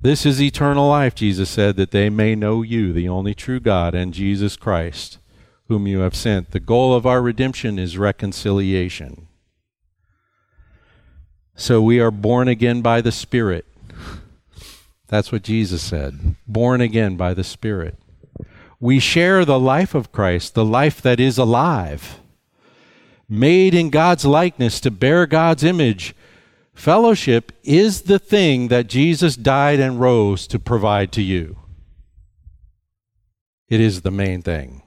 This 0.02 0.26
is 0.26 0.42
eternal 0.42 0.88
life, 0.90 1.14
Jesus 1.14 1.52
said, 1.52 1.76
that 1.76 1.92
they 1.92 2.10
may 2.10 2.34
know 2.34 2.64
you, 2.64 2.94
the 2.94 3.08
only 3.08 3.36
true 3.36 3.60
God, 3.60 3.94
and 3.94 4.12
Jesus 4.12 4.56
Christ, 4.56 5.20
whom 5.68 5.86
you 5.86 6.00
have 6.00 6.16
sent. 6.16 6.50
The 6.50 6.60
goal 6.60 6.96
of 6.96 7.06
our 7.06 7.22
redemption 7.22 7.78
is 7.78 7.96
reconciliation. 7.96 9.28
So 11.54 11.80
we 11.80 12.00
are 12.00 12.10
born 12.10 12.48
again 12.48 12.82
by 12.82 13.02
the 13.02 13.12
Spirit. 13.12 13.68
That's 15.10 15.32
what 15.32 15.44
Jesus 15.44 15.84
said. 15.84 16.38
Born 16.48 16.82
again 16.82 17.18
by 17.18 17.36
the 17.36 17.44
Spirit. 17.44 18.00
We 18.80 18.98
share 18.98 19.46
the 19.46 19.60
life 19.60 19.94
of 19.94 20.12
Christ, 20.12 20.56
the 20.56 20.66
life 20.66 21.04
that 21.04 21.20
is 21.20 21.38
alive, 21.38 22.20
made 23.34 23.74
in 23.74 23.90
God's 23.90 24.26
likeness 24.26 24.80
to 24.82 24.92
bear 24.92 25.26
God's 25.26 25.64
image. 25.64 26.16
Fellowship 26.74 27.52
is 27.64 28.04
the 28.04 28.20
thing 28.20 28.68
that 28.70 28.88
Jesus 28.88 29.36
died 29.36 29.80
and 29.80 30.00
rose 30.00 30.48
to 30.48 30.60
provide 30.60 31.12
to 31.14 31.22
you. 31.22 31.58
It 33.70 33.80
is 33.80 34.02
the 34.02 34.12
main 34.12 34.42
thing. 34.42 34.84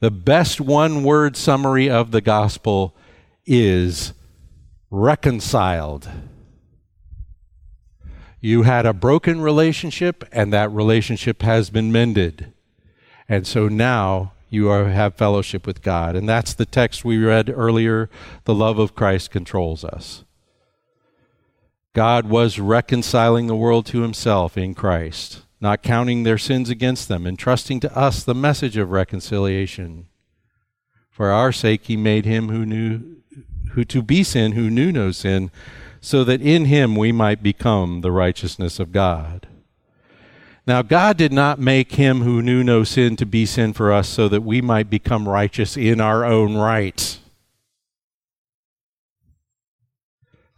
The 0.00 0.10
best 0.12 0.60
one 0.60 1.02
word 1.02 1.36
summary 1.36 1.90
of 1.90 2.12
the 2.12 2.20
gospel 2.20 2.94
is 3.44 4.12
reconciled. 4.90 6.08
You 8.40 8.62
had 8.62 8.86
a 8.86 8.92
broken 8.92 9.40
relationship, 9.40 10.24
and 10.30 10.52
that 10.52 10.70
relationship 10.70 11.42
has 11.42 11.70
been 11.70 11.90
mended. 11.90 12.52
And 13.28 13.44
so 13.44 13.66
now 13.66 14.34
you 14.50 14.68
are, 14.70 14.86
have 14.86 15.14
fellowship 15.14 15.66
with 15.66 15.82
God. 15.82 16.16
And 16.16 16.28
that's 16.28 16.54
the 16.54 16.66
text 16.66 17.04
we 17.04 17.18
read 17.18 17.50
earlier 17.50 18.08
the 18.44 18.54
love 18.54 18.78
of 18.78 18.94
Christ 18.94 19.30
controls 19.30 19.84
us. 19.84 20.24
God 21.94 22.26
was 22.26 22.58
reconciling 22.58 23.46
the 23.46 23.56
world 23.56 23.86
to 23.86 24.02
himself 24.02 24.56
in 24.56 24.74
Christ, 24.74 25.42
not 25.60 25.82
counting 25.82 26.22
their 26.22 26.38
sins 26.38 26.70
against 26.70 27.08
them, 27.08 27.26
entrusting 27.26 27.80
to 27.80 27.98
us 27.98 28.22
the 28.22 28.34
message 28.34 28.76
of 28.76 28.90
reconciliation. 28.90 30.06
For 31.10 31.30
our 31.30 31.50
sake, 31.50 31.86
he 31.86 31.96
made 31.96 32.24
him 32.24 32.48
who 32.50 32.64
knew 32.64 33.18
who 33.72 33.84
to 33.84 34.02
be 34.02 34.22
sin 34.22 34.52
who 34.52 34.70
knew 34.70 34.92
no 34.92 35.10
sin 35.10 35.50
so 36.00 36.24
that 36.24 36.40
in 36.40 36.66
him 36.66 36.94
we 36.94 37.12
might 37.12 37.42
become 37.42 38.00
the 38.00 38.12
righteousness 38.12 38.78
of 38.78 38.92
God. 38.92 39.47
Now, 40.68 40.82
God 40.82 41.16
did 41.16 41.32
not 41.32 41.58
make 41.58 41.92
him 41.92 42.20
who 42.20 42.42
knew 42.42 42.62
no 42.62 42.84
sin 42.84 43.16
to 43.16 43.24
be 43.24 43.46
sin 43.46 43.72
for 43.72 43.90
us 43.90 44.06
so 44.06 44.28
that 44.28 44.42
we 44.42 44.60
might 44.60 44.90
become 44.90 45.26
righteous 45.26 45.78
in 45.78 45.98
our 45.98 46.26
own 46.26 46.56
right. 46.58 47.18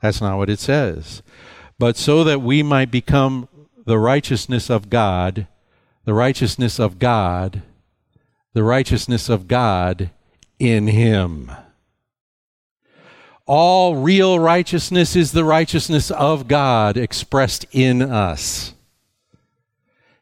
That's 0.02 0.20
not 0.20 0.36
what 0.36 0.50
it 0.50 0.58
says. 0.58 1.22
But 1.78 1.96
so 1.96 2.24
that 2.24 2.42
we 2.42 2.60
might 2.60 2.90
become 2.90 3.48
the 3.86 4.00
righteousness 4.00 4.68
of 4.68 4.90
God, 4.90 5.46
the 6.04 6.12
righteousness 6.12 6.80
of 6.80 6.98
God, 6.98 7.62
the 8.52 8.64
righteousness 8.64 9.28
of 9.28 9.46
God 9.46 10.10
in 10.58 10.88
him. 10.88 11.52
All 13.46 13.94
real 13.94 14.40
righteousness 14.40 15.14
is 15.14 15.30
the 15.30 15.44
righteousness 15.44 16.10
of 16.10 16.48
God 16.48 16.96
expressed 16.96 17.64
in 17.70 18.02
us. 18.02 18.74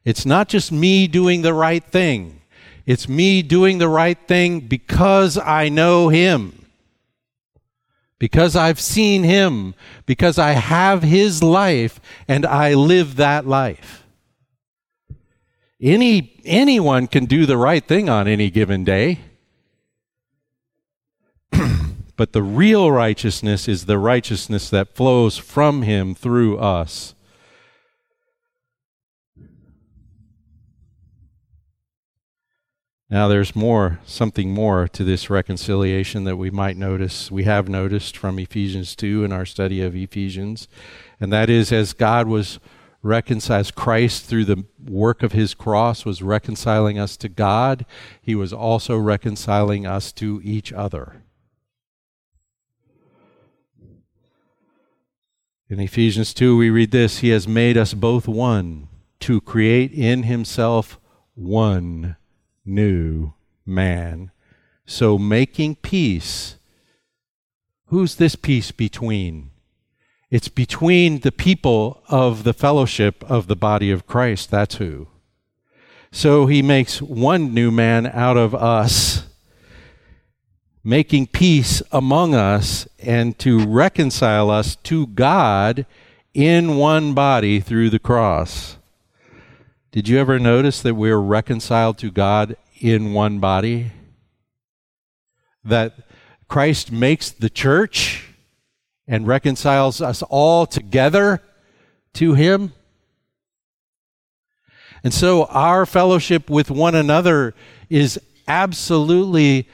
It's 0.08 0.24
not 0.24 0.48
just 0.48 0.72
me 0.72 1.06
doing 1.06 1.42
the 1.42 1.52
right 1.52 1.84
thing. 1.84 2.40
It's 2.86 3.10
me 3.10 3.42
doing 3.42 3.76
the 3.76 3.90
right 3.90 4.16
thing 4.26 4.60
because 4.60 5.36
I 5.36 5.68
know 5.68 6.08
Him. 6.08 6.64
Because 8.18 8.56
I've 8.56 8.80
seen 8.80 9.22
Him. 9.22 9.74
Because 10.06 10.38
I 10.38 10.52
have 10.52 11.02
His 11.02 11.42
life 11.42 12.00
and 12.26 12.46
I 12.46 12.72
live 12.72 13.16
that 13.16 13.46
life. 13.46 14.06
Any, 15.78 16.40
anyone 16.42 17.06
can 17.06 17.26
do 17.26 17.44
the 17.44 17.58
right 17.58 17.86
thing 17.86 18.08
on 18.08 18.26
any 18.26 18.48
given 18.48 18.84
day. 18.84 19.20
But 22.16 22.32
the 22.32 22.42
real 22.42 22.90
righteousness 22.90 23.68
is 23.68 23.84
the 23.84 23.98
righteousness 23.98 24.70
that 24.70 24.96
flows 24.96 25.36
from 25.36 25.82
him 25.82 26.16
through 26.16 26.58
us. 26.58 27.14
Now, 33.10 33.26
there's 33.26 33.56
more, 33.56 34.00
something 34.04 34.50
more 34.52 34.86
to 34.88 35.02
this 35.02 35.30
reconciliation 35.30 36.24
that 36.24 36.36
we 36.36 36.50
might 36.50 36.76
notice, 36.76 37.30
we 37.30 37.44
have 37.44 37.66
noticed 37.66 38.18
from 38.18 38.38
Ephesians 38.38 38.94
2 38.94 39.24
in 39.24 39.32
our 39.32 39.46
study 39.46 39.80
of 39.80 39.96
Ephesians. 39.96 40.68
And 41.18 41.32
that 41.32 41.48
is, 41.48 41.72
as 41.72 41.94
God 41.94 42.28
was 42.28 42.58
reconciled, 43.02 43.74
Christ 43.74 44.26
through 44.26 44.44
the 44.44 44.66
work 44.84 45.22
of 45.22 45.32
his 45.32 45.54
cross 45.54 46.04
was 46.04 46.20
reconciling 46.20 46.98
us 46.98 47.16
to 47.16 47.30
God, 47.30 47.86
he 48.20 48.34
was 48.34 48.52
also 48.52 48.98
reconciling 48.98 49.86
us 49.86 50.12
to 50.12 50.42
each 50.44 50.70
other. 50.70 51.22
In 55.70 55.80
Ephesians 55.80 56.34
2, 56.34 56.58
we 56.58 56.68
read 56.68 56.90
this 56.90 57.18
He 57.18 57.30
has 57.30 57.48
made 57.48 57.78
us 57.78 57.94
both 57.94 58.28
one 58.28 58.88
to 59.20 59.40
create 59.40 59.92
in 59.92 60.24
Himself 60.24 60.98
one 61.34 62.16
new 62.68 63.32
man. 63.66 64.30
So, 64.86 65.18
making 65.18 65.76
peace, 65.76 66.56
who's 67.86 68.16
this 68.16 68.36
peace 68.36 68.70
between? 68.70 69.50
It's 70.30 70.48
between 70.48 71.20
the 71.20 71.32
people 71.32 72.02
of 72.08 72.44
the 72.44 72.52
fellowship 72.52 73.24
of 73.24 73.46
the 73.46 73.56
body 73.56 73.90
of 73.90 74.06
Christ. 74.06 74.50
That's 74.50 74.76
who. 74.76 75.08
So, 76.12 76.46
He 76.46 76.62
makes 76.62 77.02
one 77.02 77.52
new 77.52 77.70
man 77.70 78.06
out 78.06 78.36
of 78.36 78.54
us 78.54 79.24
making 80.88 81.26
peace 81.26 81.82
among 81.92 82.34
us 82.34 82.88
and 82.98 83.38
to 83.38 83.66
reconcile 83.66 84.48
us 84.48 84.74
to 84.74 85.06
God 85.08 85.84
in 86.32 86.76
one 86.76 87.12
body 87.12 87.60
through 87.60 87.90
the 87.90 87.98
cross. 87.98 88.77
Did 89.90 90.06
you 90.06 90.18
ever 90.18 90.38
notice 90.38 90.82
that 90.82 90.94
we're 90.94 91.16
reconciled 91.16 91.96
to 91.98 92.10
God 92.10 92.56
in 92.78 93.14
one 93.14 93.38
body? 93.38 93.92
That 95.64 95.94
Christ 96.46 96.92
makes 96.92 97.30
the 97.30 97.48
church 97.48 98.28
and 99.06 99.26
reconciles 99.26 100.02
us 100.02 100.22
all 100.22 100.66
together 100.66 101.42
to 102.14 102.34
Him? 102.34 102.72
And 105.02 105.14
so 105.14 105.46
our 105.46 105.86
fellowship 105.86 106.50
with 106.50 106.70
one 106.70 106.94
another 106.94 107.54
is 107.88 108.20
absolutely 108.46 109.68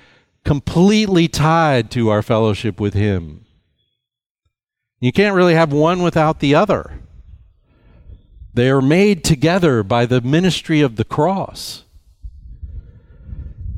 completely 0.44 1.26
tied 1.26 1.90
to 1.90 2.10
our 2.10 2.22
fellowship 2.22 2.78
with 2.78 2.94
Him. 2.94 3.44
You 5.00 5.10
can't 5.10 5.34
really 5.34 5.54
have 5.54 5.72
one 5.72 6.02
without 6.02 6.38
the 6.38 6.54
other. 6.54 7.00
They 8.54 8.70
are 8.70 8.80
made 8.80 9.24
together 9.24 9.82
by 9.82 10.06
the 10.06 10.20
ministry 10.20 10.80
of 10.80 10.96
the 10.96 11.04
cross. 11.04 11.84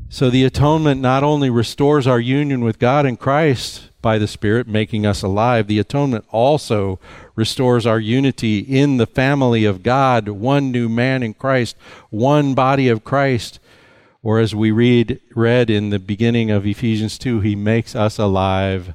So 0.09 0.29
the 0.29 0.45
atonement 0.45 1.01
not 1.01 1.23
only 1.23 1.49
restores 1.49 2.07
our 2.07 2.19
union 2.19 2.63
with 2.63 2.79
God 2.79 3.05
in 3.05 3.17
Christ 3.17 3.89
by 4.01 4.17
the 4.17 4.27
Spirit, 4.27 4.67
making 4.67 5.05
us 5.05 5.21
alive, 5.21 5.67
the 5.67 5.79
atonement 5.79 6.25
also 6.29 6.99
restores 7.35 7.85
our 7.85 7.99
unity 7.99 8.59
in 8.59 8.97
the 8.97 9.07
family 9.07 9.65
of 9.65 9.83
God, 9.83 10.29
one 10.29 10.71
new 10.71 10.87
man 10.87 11.23
in 11.23 11.33
Christ, 11.33 11.75
one 12.09 12.53
body 12.53 12.87
of 12.87 13.03
Christ 13.03 13.59
or 14.27 14.39
as 14.39 14.53
we 14.53 14.71
read 14.71 15.21
read 15.35 15.69
in 15.69 15.89
the 15.89 15.99
beginning 15.99 16.51
of 16.51 16.65
Ephesians 16.65 17.17
2, 17.17 17.39
he 17.39 17.55
makes 17.55 17.95
us 17.95 18.19
alive 18.19 18.93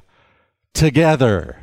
together. 0.73 1.57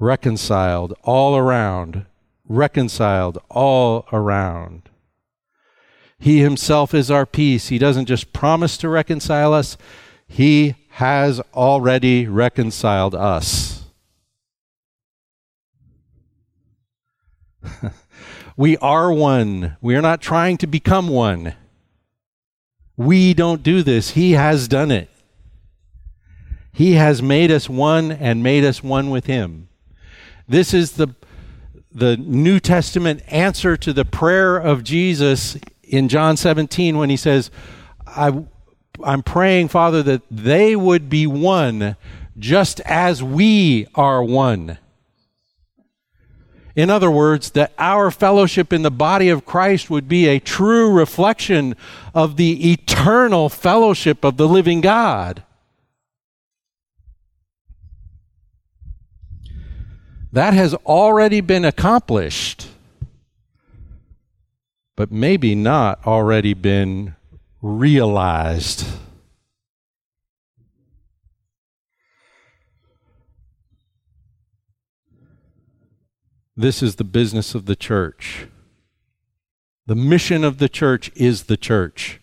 Reconciled 0.00 0.94
all 1.04 1.36
around, 1.36 2.06
reconciled 2.48 3.38
all 3.48 4.04
around. 4.12 4.88
He 6.18 6.40
himself 6.40 6.92
is 6.92 7.08
our 7.08 7.24
peace. 7.24 7.68
He 7.68 7.78
doesn't 7.78 8.06
just 8.06 8.32
promise 8.32 8.76
to 8.78 8.88
reconcile 8.88 9.54
us, 9.54 9.76
he 10.26 10.74
has 10.94 11.40
already 11.54 12.26
reconciled 12.26 13.14
us. 13.14 13.84
We 18.60 18.76
are 18.76 19.10
one. 19.10 19.78
We 19.80 19.96
are 19.96 20.02
not 20.02 20.20
trying 20.20 20.58
to 20.58 20.66
become 20.66 21.08
one. 21.08 21.54
We 22.94 23.32
don't 23.32 23.62
do 23.62 23.82
this. 23.82 24.10
He 24.10 24.32
has 24.32 24.68
done 24.68 24.90
it. 24.90 25.08
He 26.70 26.92
has 26.96 27.22
made 27.22 27.50
us 27.50 27.70
one 27.70 28.12
and 28.12 28.42
made 28.42 28.62
us 28.62 28.82
one 28.84 29.08
with 29.08 29.24
Him. 29.24 29.69
This 30.50 30.74
is 30.74 30.92
the, 30.94 31.14
the 31.92 32.16
New 32.16 32.58
Testament 32.58 33.22
answer 33.28 33.76
to 33.76 33.92
the 33.92 34.04
prayer 34.04 34.56
of 34.56 34.82
Jesus 34.82 35.56
in 35.84 36.08
John 36.08 36.36
17 36.36 36.98
when 36.98 37.08
he 37.08 37.16
says, 37.16 37.52
I, 38.04 38.46
I'm 39.04 39.22
praying, 39.22 39.68
Father, 39.68 40.02
that 40.02 40.22
they 40.28 40.74
would 40.74 41.08
be 41.08 41.24
one 41.24 41.94
just 42.36 42.80
as 42.80 43.22
we 43.22 43.86
are 43.94 44.24
one. 44.24 44.78
In 46.74 46.90
other 46.90 47.12
words, 47.12 47.50
that 47.50 47.72
our 47.78 48.10
fellowship 48.10 48.72
in 48.72 48.82
the 48.82 48.90
body 48.90 49.28
of 49.28 49.46
Christ 49.46 49.88
would 49.88 50.08
be 50.08 50.26
a 50.26 50.40
true 50.40 50.90
reflection 50.90 51.76
of 52.12 52.36
the 52.36 52.72
eternal 52.72 53.50
fellowship 53.50 54.24
of 54.24 54.36
the 54.36 54.48
living 54.48 54.80
God. 54.80 55.44
That 60.32 60.54
has 60.54 60.74
already 60.74 61.40
been 61.40 61.64
accomplished, 61.64 62.68
but 64.96 65.10
maybe 65.10 65.54
not 65.54 66.06
already 66.06 66.54
been 66.54 67.16
realized. 67.60 68.86
This 76.56 76.82
is 76.82 76.96
the 76.96 77.04
business 77.04 77.54
of 77.54 77.66
the 77.66 77.74
church. 77.74 78.46
The 79.86 79.96
mission 79.96 80.44
of 80.44 80.58
the 80.58 80.68
church 80.68 81.10
is 81.16 81.44
the 81.44 81.56
church, 81.56 82.20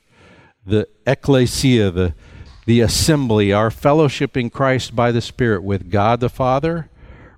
the 0.66 0.88
ecclesia, 1.06 1.92
the, 1.92 2.14
the 2.66 2.80
assembly, 2.80 3.52
our 3.52 3.72
fellowship 3.72 4.38
in 4.38 4.50
Christ 4.50 4.96
by 4.96 5.12
the 5.12 5.22
Spirit 5.22 5.64
with 5.64 5.90
God 5.90 6.22
the 6.22 6.30
Father, 6.30 6.90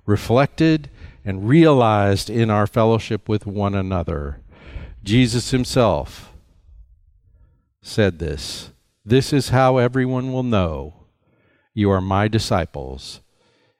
reflected 0.06 0.90
and 1.24 1.48
realized 1.48 2.30
in 2.30 2.50
our 2.50 2.66
fellowship 2.66 3.28
with 3.28 3.46
one 3.46 3.74
another. 3.74 4.40
Jesus 5.02 5.50
himself 5.50 6.32
said 7.82 8.18
this 8.18 8.70
This 9.04 9.32
is 9.32 9.50
how 9.50 9.78
everyone 9.78 10.32
will 10.32 10.42
know 10.42 10.94
you 11.74 11.90
are 11.90 12.00
my 12.00 12.28
disciples 12.28 13.20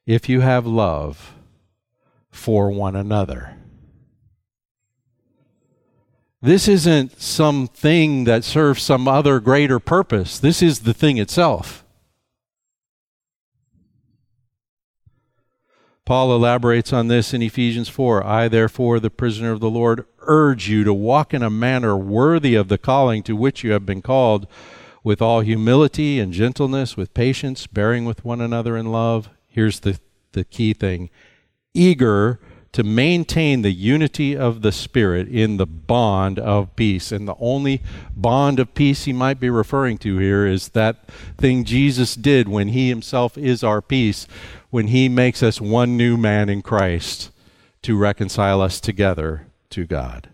if 0.07 0.29
you 0.29 0.41
have 0.41 0.67
love 0.67 1.35
for 2.31 2.71
one 2.71 2.97
another. 2.97 3.57
This 6.43 6.69
isn't 6.69 7.21
something 7.21 8.25
that 8.25 8.45
serves 8.45 8.83
some 8.83 9.07
other 9.07 9.41
greater 9.41 9.79
purpose. 9.79 10.39
This 10.39 10.63
is 10.63 10.81
the 10.81 10.95
thing 10.95 11.19
itself. 11.19 11.85
Paul 16.11 16.35
elaborates 16.35 16.93
on 16.93 17.07
this 17.07 17.33
in 17.33 17.41
Ephesians 17.41 17.89
4. 17.89 18.27
I, 18.27 18.49
therefore, 18.49 18.99
the 18.99 19.11
prisoner 19.11 19.53
of 19.53 19.61
the 19.61 19.71
Lord, 19.71 20.05
urge 20.23 20.69
you 20.69 20.83
to 20.83 20.93
walk 20.93 21.33
in 21.33 21.41
a 21.41 21.49
manner 21.51 21.97
worthy 21.97 22.57
of 22.57 22.67
the 22.67 22.79
calling 22.79 23.23
to 23.23 23.37
which 23.37 23.63
you 23.63 23.71
have 23.71 23.87
been 23.87 24.03
called, 24.03 24.49
with 25.05 25.23
all 25.23 25.39
humility 25.39 26.19
and 26.19 26.33
gentleness, 26.33 26.97
with 26.97 27.15
patience, 27.15 27.69
bearing 27.69 28.07
with 28.07 28.25
one 28.25 28.41
another 28.41 28.77
in 28.77 28.91
love. 28.91 29.31
Here's 29.47 29.79
the, 29.79 30.01
the 30.33 30.43
key 30.43 30.73
thing 30.73 31.11
eager 31.75 32.41
to 32.73 32.83
maintain 32.83 33.63
the 33.63 33.73
unity 33.73 34.37
of 34.37 34.63
the 34.63 34.73
Spirit 34.73 35.29
in 35.29 35.59
the 35.59 35.67
bond 35.67 36.39
of 36.41 36.75
peace. 36.77 37.13
And 37.13 37.27
the 37.27 37.37
only 37.39 37.83
bond 38.17 38.59
of 38.59 38.75
peace 38.75 39.05
he 39.05 39.13
might 39.13 39.41
be 39.41 39.51
referring 39.51 39.99
to 39.99 40.19
here 40.19 40.47
is 40.47 40.71
that 40.71 41.09
thing 41.39 41.65
Jesus 41.65 42.15
did 42.15 42.49
when 42.49 42.69
he 42.69 42.89
himself 42.89 43.37
is 43.37 43.65
our 43.65 43.83
peace, 43.83 44.27
when 44.71 44.89
he 44.89 45.09
makes 45.09 45.43
us 45.43 45.61
one 45.61 45.97
new 45.97 46.17
man 46.17 46.49
in 46.49 46.63
Christ 46.63 47.31
to 47.83 47.97
reconcile 47.97 48.61
us 48.61 48.81
together 48.81 49.47
to 49.71 49.85
God. 49.85 50.29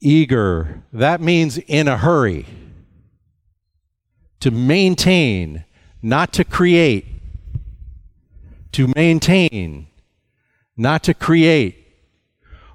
Eager, 0.00 0.82
that 0.92 1.20
means 1.20 1.58
in 1.58 1.88
a 1.88 1.98
hurry. 1.98 2.46
To 4.40 4.50
maintain 4.50 5.64
not 6.06 6.32
to 6.34 6.44
create, 6.44 7.04
to 8.70 8.86
maintain, 8.94 9.88
not 10.76 11.02
to 11.02 11.14
create. 11.14 11.84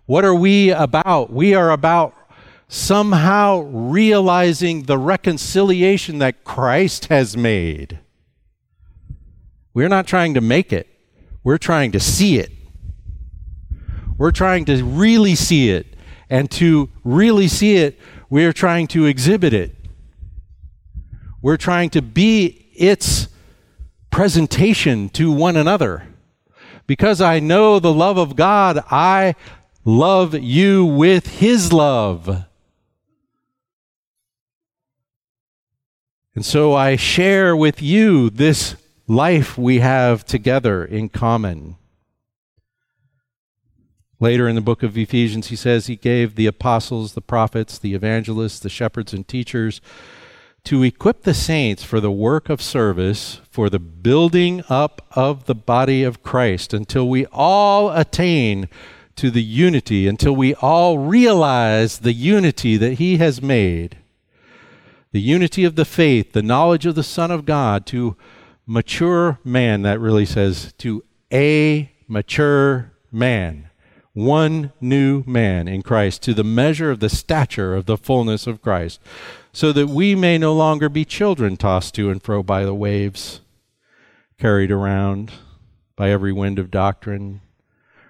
What 0.06 0.26
are 0.26 0.36
we 0.36 0.72
about? 0.72 1.32
We 1.32 1.54
are 1.54 1.72
about 1.72 2.14
somehow 2.74 3.60
realizing 3.60 4.84
the 4.84 4.98
reconciliation 4.98 6.20
that 6.20 6.46
Christ 6.46 7.08
has 7.08 7.36
made. 7.36 8.00
We're 9.74 9.90
not 9.90 10.08
trying 10.08 10.36
to 10.36 10.42
make 10.42 10.72
it, 10.72 10.88
we're 11.44 11.58
trying 11.58 11.92
to 11.92 12.00
see 12.00 12.38
it. 12.40 12.50
We're 14.18 14.32
trying 14.32 14.64
to 14.66 14.86
really 14.86 15.36
see 15.36 15.70
it. 15.72 15.98
And 16.30 16.50
to 16.52 16.90
really 17.04 17.50
see 17.50 17.76
it, 17.76 18.00
we're 18.30 18.54
trying 18.54 18.88
to 18.90 19.06
exhibit 19.06 19.54
it. 19.54 19.76
We're 21.42 21.58
trying 21.58 21.90
to 21.90 22.02
be 22.02 22.70
its 22.74 23.28
presentation 24.12 25.10
to 25.10 25.30
one 25.30 25.58
another. 25.58 26.04
Because 26.88 27.20
I 27.20 27.40
know 27.40 27.80
the 27.80 27.92
love 27.92 28.18
of 28.18 28.38
God, 28.38 28.82
I 28.90 29.36
love 29.84 30.36
you 30.36 30.86
with 30.86 31.28
His 31.40 31.74
love. 31.74 32.46
And 36.34 36.46
so 36.46 36.74
I 36.74 36.96
share 36.96 37.56
with 37.56 37.82
you 37.82 38.30
this 38.30 38.76
life 39.08 39.58
we 39.58 39.80
have 39.80 40.24
together 40.24 40.86
in 40.86 41.10
common. 41.10 41.76
Later 44.20 44.48
in 44.48 44.56
the 44.56 44.62
book 44.62 44.84
of 44.84 44.98
Ephesians, 44.98 45.48
he 45.48 45.56
says 45.56 45.88
he 45.88 45.96
gave 45.96 46.36
the 46.36 46.46
apostles, 46.46 47.14
the 47.14 47.22
prophets, 47.22 47.78
the 47.78 47.96
evangelists, 47.96 48.60
the 48.60 48.70
shepherds, 48.70 49.14
and 49.14 49.28
teachers 49.28 49.82
to 50.64 50.84
equip 50.84 51.24
the 51.24 51.34
saints 51.34 51.84
for 51.84 52.00
the 52.00 52.12
work 52.12 52.48
of 52.48 52.62
service, 52.62 53.42
for 53.50 53.70
the 53.70 53.80
building 53.80 54.64
up 54.70 55.02
of 55.12 55.46
the 55.46 55.56
body 55.56 56.04
of 56.04 56.22
Christ, 56.22 56.72
until 56.74 57.10
we 57.10 57.26
all 57.32 57.92
attain 57.92 58.70
to 59.16 59.32
the 59.32 59.44
unity, 59.44 60.08
until 60.08 60.36
we 60.36 60.54
all 60.56 61.00
realize 61.00 62.00
the 62.00 62.14
unity 62.14 62.78
that 62.78 62.94
He 62.94 63.18
has 63.18 63.42
made. 63.42 63.98
The 65.12 65.22
unity 65.22 65.66
of 65.66 65.76
the 65.76 65.86
faith, 65.86 66.32
the 66.32 66.42
knowledge 66.42 66.86
of 66.86 66.96
the 66.96 67.04
Son 67.04 67.32
of 67.32 67.46
God, 67.46 67.86
to 67.88 68.16
mature 68.66 69.40
man, 69.44 69.82
that 69.82 70.00
really 70.00 70.26
says 70.26 70.74
to 70.78 71.04
a 71.34 71.92
mature 72.08 72.94
man 73.12 73.70
one 74.14 74.72
new 74.82 75.24
man 75.26 75.68
in 75.68 75.82
Christ, 75.82 76.22
to 76.24 76.34
the 76.34 76.44
measure 76.44 76.92
of 76.92 77.00
the 77.00 77.10
stature 77.10 77.76
of 77.76 77.86
the 77.86 77.98
fullness 77.98 78.48
of 78.48 78.62
Christ, 78.62 79.00
so 79.54 79.72
that 79.72 79.88
we 79.88 80.16
may 80.16 80.38
no 80.38 80.54
longer 80.54 80.90
be 80.90 81.06
children 81.06 81.58
tossed 81.58 81.96
to 81.96 82.10
and 82.10 82.22
fro 82.22 82.44
by 82.44 82.66
the 82.66 82.74
waves, 82.74 83.42
carried 84.38 84.72
around 84.72 85.32
by 85.96 86.10
every 86.10 86.34
wind 86.34 86.60
of 86.60 86.72
doctrine. 86.72 87.42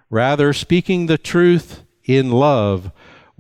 Rather, 0.10 0.54
speaking 0.54 1.06
the 1.06 1.18
truth 1.18 1.84
in 2.06 2.32
love, 2.32 2.92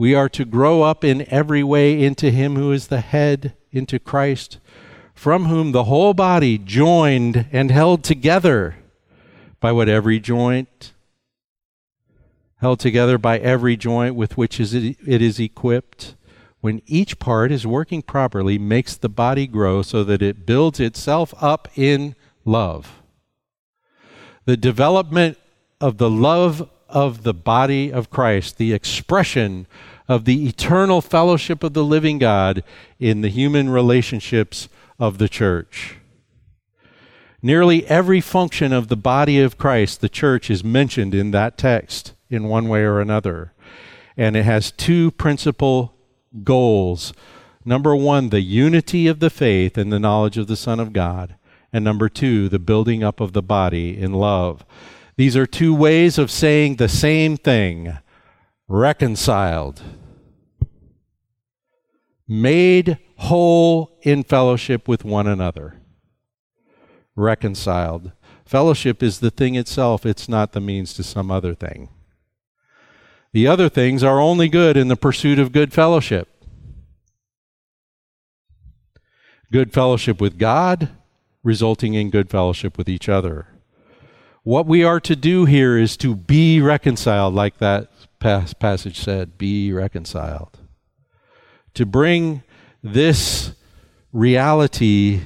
we 0.01 0.15
are 0.15 0.29
to 0.29 0.43
grow 0.45 0.81
up 0.81 1.03
in 1.03 1.23
every 1.31 1.61
way 1.61 2.03
into 2.03 2.31
Him 2.31 2.55
who 2.55 2.71
is 2.71 2.87
the 2.87 3.01
head, 3.01 3.53
into 3.71 3.99
Christ, 3.99 4.57
from 5.13 5.45
whom 5.45 5.73
the 5.73 5.83
whole 5.83 6.15
body, 6.15 6.57
joined 6.57 7.45
and 7.51 7.69
held 7.69 8.03
together 8.03 8.77
by 9.59 9.71
what 9.71 9.87
every 9.87 10.19
joint, 10.19 10.93
held 12.61 12.79
together 12.79 13.19
by 13.19 13.37
every 13.37 13.77
joint 13.77 14.15
with 14.15 14.37
which 14.37 14.59
it 14.59 15.21
is 15.21 15.39
equipped, 15.39 16.15
when 16.61 16.81
each 16.87 17.19
part 17.19 17.51
is 17.51 17.67
working 17.67 18.01
properly, 18.01 18.57
makes 18.57 18.95
the 18.95 19.07
body 19.07 19.45
grow 19.45 19.83
so 19.83 20.03
that 20.03 20.23
it 20.23 20.47
builds 20.47 20.79
itself 20.79 21.31
up 21.39 21.67
in 21.75 22.15
love. 22.43 23.03
The 24.45 24.57
development 24.57 25.37
of 25.79 25.99
the 25.99 26.09
love 26.09 26.67
of 26.89 27.21
the 27.21 27.35
body 27.35 27.93
of 27.93 28.09
Christ, 28.09 28.57
the 28.57 28.73
expression 28.73 29.67
of 30.11 30.25
the 30.25 30.45
eternal 30.45 30.99
fellowship 30.99 31.63
of 31.63 31.73
the 31.73 31.85
living 31.85 32.19
God 32.19 32.65
in 32.99 33.21
the 33.21 33.29
human 33.29 33.69
relationships 33.69 34.67
of 34.99 35.19
the 35.19 35.29
church. 35.29 35.95
Nearly 37.41 37.87
every 37.87 38.19
function 38.19 38.73
of 38.73 38.89
the 38.89 38.97
body 38.97 39.39
of 39.39 39.57
Christ, 39.57 40.01
the 40.01 40.09
church, 40.09 40.49
is 40.49 40.65
mentioned 40.65 41.15
in 41.15 41.31
that 41.31 41.57
text 41.57 42.13
in 42.29 42.49
one 42.49 42.67
way 42.67 42.81
or 42.81 42.99
another. 42.99 43.53
And 44.17 44.35
it 44.35 44.43
has 44.43 44.71
two 44.71 45.11
principal 45.11 45.95
goals. 46.43 47.13
Number 47.63 47.95
one, 47.95 48.31
the 48.31 48.41
unity 48.41 49.07
of 49.07 49.21
the 49.21 49.29
faith 49.29 49.77
and 49.77 49.93
the 49.93 49.99
knowledge 49.99 50.37
of 50.37 50.47
the 50.47 50.57
Son 50.57 50.81
of 50.81 50.91
God. 50.91 51.37
And 51.71 51.85
number 51.85 52.09
two, 52.09 52.49
the 52.49 52.59
building 52.59 53.01
up 53.01 53.21
of 53.21 53.31
the 53.31 53.41
body 53.41 53.97
in 53.97 54.11
love. 54.11 54.65
These 55.15 55.37
are 55.37 55.45
two 55.45 55.73
ways 55.73 56.17
of 56.17 56.29
saying 56.29 56.75
the 56.75 56.89
same 56.89 57.37
thing 57.37 57.97
reconciled, 58.67 59.81
made 62.31 62.97
whole 63.17 63.99
in 64.03 64.23
fellowship 64.23 64.87
with 64.87 65.03
one 65.03 65.27
another. 65.27 65.81
Reconciled. 67.13 68.13
Fellowship 68.45 69.03
is 69.03 69.19
the 69.19 69.29
thing 69.29 69.55
itself, 69.55 70.05
it's 70.05 70.29
not 70.29 70.53
the 70.53 70.61
means 70.61 70.93
to 70.93 71.03
some 71.03 71.29
other 71.29 71.53
thing. 71.53 71.89
The 73.33 73.47
other 73.47 73.67
things 73.67 74.01
are 74.01 74.21
only 74.21 74.47
good 74.47 74.77
in 74.77 74.87
the 74.87 74.95
pursuit 74.95 75.39
of 75.39 75.51
good 75.51 75.73
fellowship. 75.73 76.29
Good 79.51 79.73
fellowship 79.73 80.21
with 80.21 80.39
God, 80.39 80.89
resulting 81.43 81.95
in 81.95 82.09
good 82.09 82.29
fellowship 82.29 82.77
with 82.77 82.87
each 82.87 83.09
other. 83.09 83.47
What 84.43 84.65
we 84.65 84.85
are 84.85 85.01
to 85.01 85.17
do 85.17 85.43
here 85.43 85.77
is 85.77 85.97
to 85.97 86.15
be 86.15 86.61
reconciled, 86.61 87.33
like 87.33 87.57
that 87.57 87.89
passage 88.19 88.99
said 89.01 89.37
be 89.37 89.73
reconciled. 89.73 90.60
To 91.81 91.85
bring 91.87 92.43
this 92.83 93.53
reality 94.13 95.21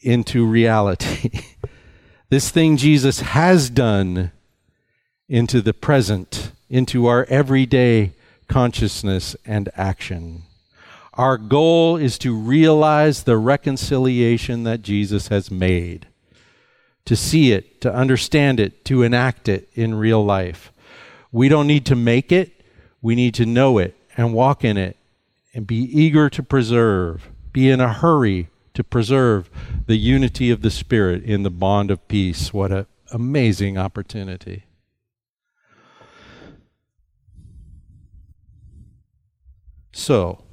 into 0.00 0.44
reality. 0.44 1.30
this 2.30 2.50
thing 2.50 2.76
Jesus 2.76 3.20
has 3.20 3.70
done 3.70 4.32
into 5.28 5.60
the 5.60 5.72
present, 5.72 6.50
into 6.68 7.06
our 7.06 7.26
everyday 7.26 8.10
consciousness 8.48 9.36
and 9.46 9.68
action. 9.76 10.42
Our 11.14 11.38
goal 11.38 11.96
is 11.96 12.18
to 12.18 12.34
realize 12.34 13.22
the 13.22 13.38
reconciliation 13.38 14.64
that 14.64 14.82
Jesus 14.82 15.28
has 15.28 15.48
made, 15.48 16.08
to 17.04 17.14
see 17.14 17.52
it, 17.52 17.80
to 17.82 17.94
understand 17.94 18.58
it, 18.58 18.84
to 18.86 19.04
enact 19.04 19.48
it 19.48 19.68
in 19.74 19.94
real 19.94 20.24
life. 20.24 20.72
We 21.30 21.48
don't 21.48 21.68
need 21.68 21.86
to 21.86 21.94
make 21.94 22.32
it, 22.32 22.64
we 23.00 23.14
need 23.14 23.34
to 23.34 23.46
know 23.46 23.78
it 23.78 23.94
and 24.16 24.34
walk 24.34 24.64
in 24.64 24.76
it 24.76 24.96
and 25.52 25.66
be 25.66 25.76
eager 25.76 26.30
to 26.30 26.42
preserve, 26.42 27.30
be 27.52 27.68
in 27.68 27.80
a 27.80 27.92
hurry 27.92 28.48
to 28.74 28.84
preserve 28.84 29.50
the 29.86 29.96
unity 29.96 30.50
of 30.50 30.62
the 30.62 30.70
Spirit 30.70 31.22
in 31.24 31.42
the 31.42 31.50
bond 31.50 31.90
of 31.90 32.06
peace. 32.08 32.52
What 32.54 32.70
an 32.70 32.86
amazing 33.12 33.76
opportunity. 33.76 34.64
So, 39.92 40.44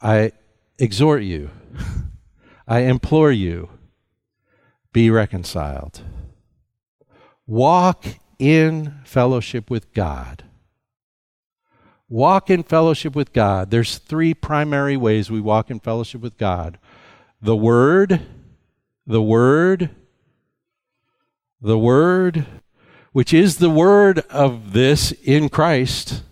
I 0.00 0.32
exhort 0.78 1.22
you, 1.22 1.50
I 2.66 2.80
implore 2.80 3.32
you, 3.32 3.70
be 4.92 5.10
reconciled. 5.10 6.02
Walk 7.46 8.04
in 8.38 9.00
fellowship 9.04 9.68
with 9.68 9.92
God. 9.92 10.44
Walk 12.12 12.50
in 12.50 12.62
fellowship 12.62 13.16
with 13.16 13.32
God. 13.32 13.70
There's 13.70 13.96
three 13.96 14.34
primary 14.34 14.98
ways 14.98 15.30
we 15.30 15.40
walk 15.40 15.70
in 15.70 15.80
fellowship 15.80 16.20
with 16.20 16.36
God 16.36 16.76
the 17.40 17.56
Word, 17.56 18.20
the 19.06 19.22
Word, 19.22 19.88
the 21.62 21.78
Word, 21.78 22.44
which 23.12 23.32
is 23.32 23.56
the 23.56 23.70
Word 23.70 24.18
of 24.28 24.74
this 24.74 25.12
in 25.24 25.48
Christ. 25.48 26.22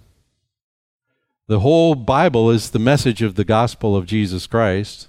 The 1.46 1.60
whole 1.60 1.94
Bible 1.94 2.50
is 2.50 2.72
the 2.72 2.78
message 2.78 3.22
of 3.22 3.36
the 3.36 3.44
gospel 3.44 3.96
of 3.96 4.04
Jesus 4.04 4.46
Christ. 4.46 5.08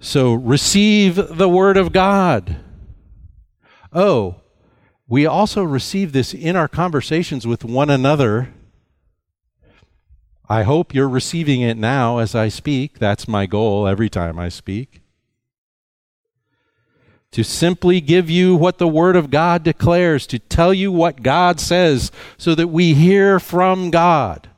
So 0.00 0.32
receive 0.32 1.36
the 1.36 1.50
Word 1.50 1.76
of 1.76 1.92
God. 1.92 2.56
Oh, 3.92 4.36
we 5.12 5.26
also 5.26 5.62
receive 5.62 6.12
this 6.12 6.32
in 6.32 6.56
our 6.56 6.68
conversations 6.68 7.46
with 7.46 7.66
one 7.66 7.90
another. 7.90 8.48
I 10.48 10.62
hope 10.62 10.94
you're 10.94 11.06
receiving 11.06 11.60
it 11.60 11.76
now 11.76 12.16
as 12.16 12.34
I 12.34 12.48
speak. 12.48 12.98
That's 12.98 13.28
my 13.28 13.44
goal 13.44 13.86
every 13.86 14.08
time 14.08 14.38
I 14.38 14.48
speak. 14.48 15.02
To 17.32 17.44
simply 17.44 18.00
give 18.00 18.30
you 18.30 18.56
what 18.56 18.78
the 18.78 18.88
Word 18.88 19.14
of 19.14 19.28
God 19.28 19.62
declares, 19.62 20.26
to 20.28 20.38
tell 20.38 20.72
you 20.72 20.90
what 20.90 21.22
God 21.22 21.60
says, 21.60 22.10
so 22.38 22.54
that 22.54 22.68
we 22.68 22.94
hear 22.94 23.38
from 23.38 23.90
God. 23.90 24.48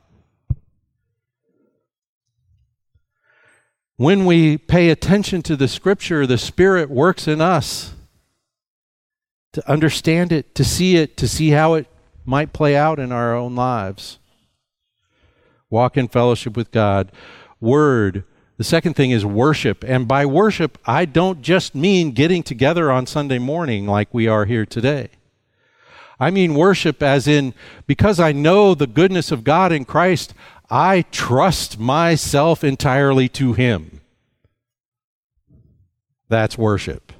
When 3.96 4.24
we 4.24 4.56
pay 4.56 4.90
attention 4.90 5.42
to 5.42 5.56
the 5.56 5.66
Scripture, 5.66 6.28
the 6.28 6.38
Spirit 6.38 6.90
works 6.90 7.26
in 7.26 7.40
us 7.40 7.94
to 9.54 9.70
understand 9.70 10.32
it, 10.32 10.54
to 10.54 10.64
see 10.64 10.96
it, 10.96 11.16
to 11.16 11.26
see 11.26 11.50
how 11.50 11.74
it 11.74 11.86
might 12.24 12.52
play 12.52 12.76
out 12.76 12.98
in 12.98 13.12
our 13.12 13.34
own 13.34 13.54
lives. 13.54 14.18
Walk 15.70 15.96
in 15.96 16.08
fellowship 16.08 16.56
with 16.56 16.70
God. 16.70 17.10
Word. 17.60 18.24
The 18.56 18.64
second 18.64 18.94
thing 18.94 19.10
is 19.10 19.24
worship. 19.24 19.82
And 19.84 20.06
by 20.06 20.26
worship, 20.26 20.78
I 20.86 21.04
don't 21.04 21.40
just 21.42 21.74
mean 21.74 22.12
getting 22.12 22.42
together 22.42 22.90
on 22.90 23.06
Sunday 23.06 23.38
morning 23.38 23.86
like 23.86 24.12
we 24.12 24.28
are 24.28 24.44
here 24.44 24.66
today. 24.66 25.08
I 26.20 26.30
mean 26.30 26.54
worship 26.54 27.02
as 27.02 27.26
in, 27.26 27.54
because 27.86 28.20
I 28.20 28.32
know 28.32 28.74
the 28.74 28.86
goodness 28.86 29.32
of 29.32 29.42
God 29.42 29.72
in 29.72 29.84
Christ, 29.84 30.34
I 30.70 31.02
trust 31.10 31.78
myself 31.78 32.62
entirely 32.62 33.28
to 33.30 33.52
Him. 33.52 34.00
That's 36.28 36.56
worship. 36.56 37.12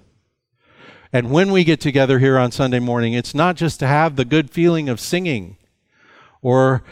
And 1.14 1.30
when 1.30 1.52
we 1.52 1.62
get 1.62 1.80
together 1.80 2.18
here 2.18 2.36
on 2.36 2.50
Sunday 2.50 2.80
morning, 2.80 3.12
it's 3.12 3.36
not 3.36 3.54
just 3.54 3.78
to 3.78 3.86
have 3.86 4.16
the 4.16 4.24
good 4.24 4.50
feeling 4.50 4.88
of 4.88 4.98
singing 4.98 5.56
or 6.42 6.82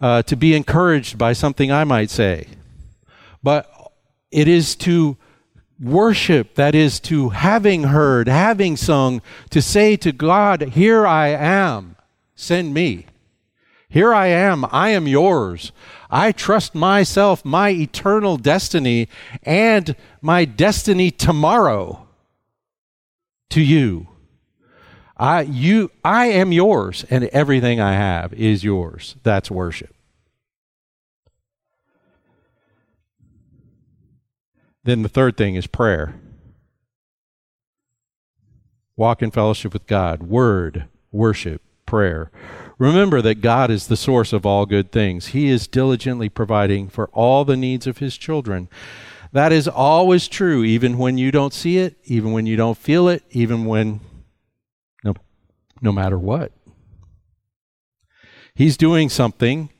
uh, 0.00 0.22
to 0.22 0.36
be 0.36 0.54
encouraged 0.54 1.18
by 1.18 1.32
something 1.32 1.72
I 1.72 1.82
might 1.82 2.08
say, 2.08 2.46
but 3.42 3.68
it 4.30 4.46
is 4.46 4.76
to 4.76 5.16
worship, 5.80 6.54
that 6.54 6.76
is 6.76 7.00
to 7.00 7.30
having 7.30 7.82
heard, 7.82 8.28
having 8.28 8.76
sung, 8.76 9.20
to 9.50 9.60
say 9.60 9.96
to 9.96 10.12
God, 10.12 10.62
Here 10.62 11.04
I 11.04 11.30
am, 11.30 11.96
send 12.36 12.74
me. 12.74 13.06
Here 13.88 14.14
I 14.14 14.28
am, 14.28 14.64
I 14.70 14.90
am 14.90 15.08
yours. 15.08 15.72
I 16.12 16.30
trust 16.30 16.76
myself, 16.76 17.44
my 17.44 17.70
eternal 17.70 18.36
destiny, 18.36 19.08
and 19.42 19.96
my 20.22 20.44
destiny 20.44 21.10
tomorrow 21.10 22.03
to 23.54 23.62
you. 23.62 24.08
I 25.16 25.42
you 25.42 25.92
I 26.04 26.26
am 26.26 26.50
yours 26.50 27.04
and 27.08 27.24
everything 27.26 27.80
I 27.80 27.92
have 27.92 28.32
is 28.34 28.64
yours. 28.64 29.14
That's 29.22 29.48
worship. 29.48 29.94
Then 34.82 35.02
the 35.02 35.08
third 35.08 35.36
thing 35.36 35.54
is 35.54 35.68
prayer. 35.68 36.20
Walk 38.96 39.22
in 39.22 39.30
fellowship 39.30 39.72
with 39.72 39.86
God, 39.86 40.24
word, 40.24 40.86
worship, 41.12 41.62
prayer. 41.86 42.32
Remember 42.76 43.22
that 43.22 43.40
God 43.40 43.70
is 43.70 43.86
the 43.86 43.96
source 43.96 44.32
of 44.32 44.44
all 44.44 44.66
good 44.66 44.90
things. 44.90 45.28
He 45.28 45.48
is 45.48 45.68
diligently 45.68 46.28
providing 46.28 46.88
for 46.88 47.08
all 47.12 47.44
the 47.44 47.56
needs 47.56 47.86
of 47.86 47.98
his 47.98 48.16
children. 48.16 48.68
That 49.34 49.52
is 49.52 49.66
always 49.66 50.28
true, 50.28 50.62
even 50.62 50.96
when 50.96 51.18
you 51.18 51.32
don't 51.32 51.52
see 51.52 51.78
it, 51.78 51.96
even 52.04 52.30
when 52.30 52.46
you 52.46 52.54
don't 52.54 52.78
feel 52.78 53.08
it, 53.08 53.24
even 53.32 53.64
when, 53.64 53.98
no, 55.02 55.12
no 55.82 55.90
matter 55.90 56.16
what. 56.16 56.52
He's 58.54 58.76
doing 58.76 59.08
something. 59.08 59.70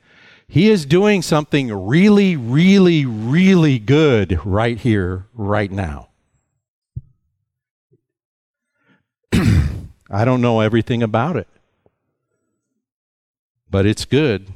He 0.48 0.68
is 0.68 0.84
doing 0.84 1.22
something 1.22 1.72
really, 1.72 2.34
really, 2.34 3.06
really 3.06 3.78
good 3.78 4.44
right 4.44 4.76
here, 4.76 5.26
right 5.32 5.70
now. 5.70 6.08
I 9.32 10.24
don't 10.24 10.40
know 10.40 10.58
everything 10.62 11.00
about 11.00 11.36
it, 11.36 11.46
but 13.70 13.86
it's 13.86 14.04
good. 14.04 14.48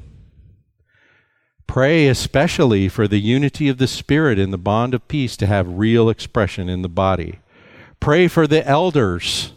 Pray 1.69 2.07
especially 2.07 2.89
for 2.89 3.07
the 3.07 3.19
unity 3.19 3.69
of 3.69 3.77
the 3.77 3.85
Spirit 3.85 4.39
in 4.39 4.49
the 4.49 4.57
bond 4.57 4.95
of 4.95 5.07
peace 5.07 5.37
to 5.37 5.45
have 5.45 5.77
real 5.77 6.09
expression 6.09 6.67
in 6.67 6.81
the 6.81 6.89
body. 6.89 7.37
Pray 7.99 8.27
for 8.27 8.47
the 8.47 8.67
elders 8.67 9.53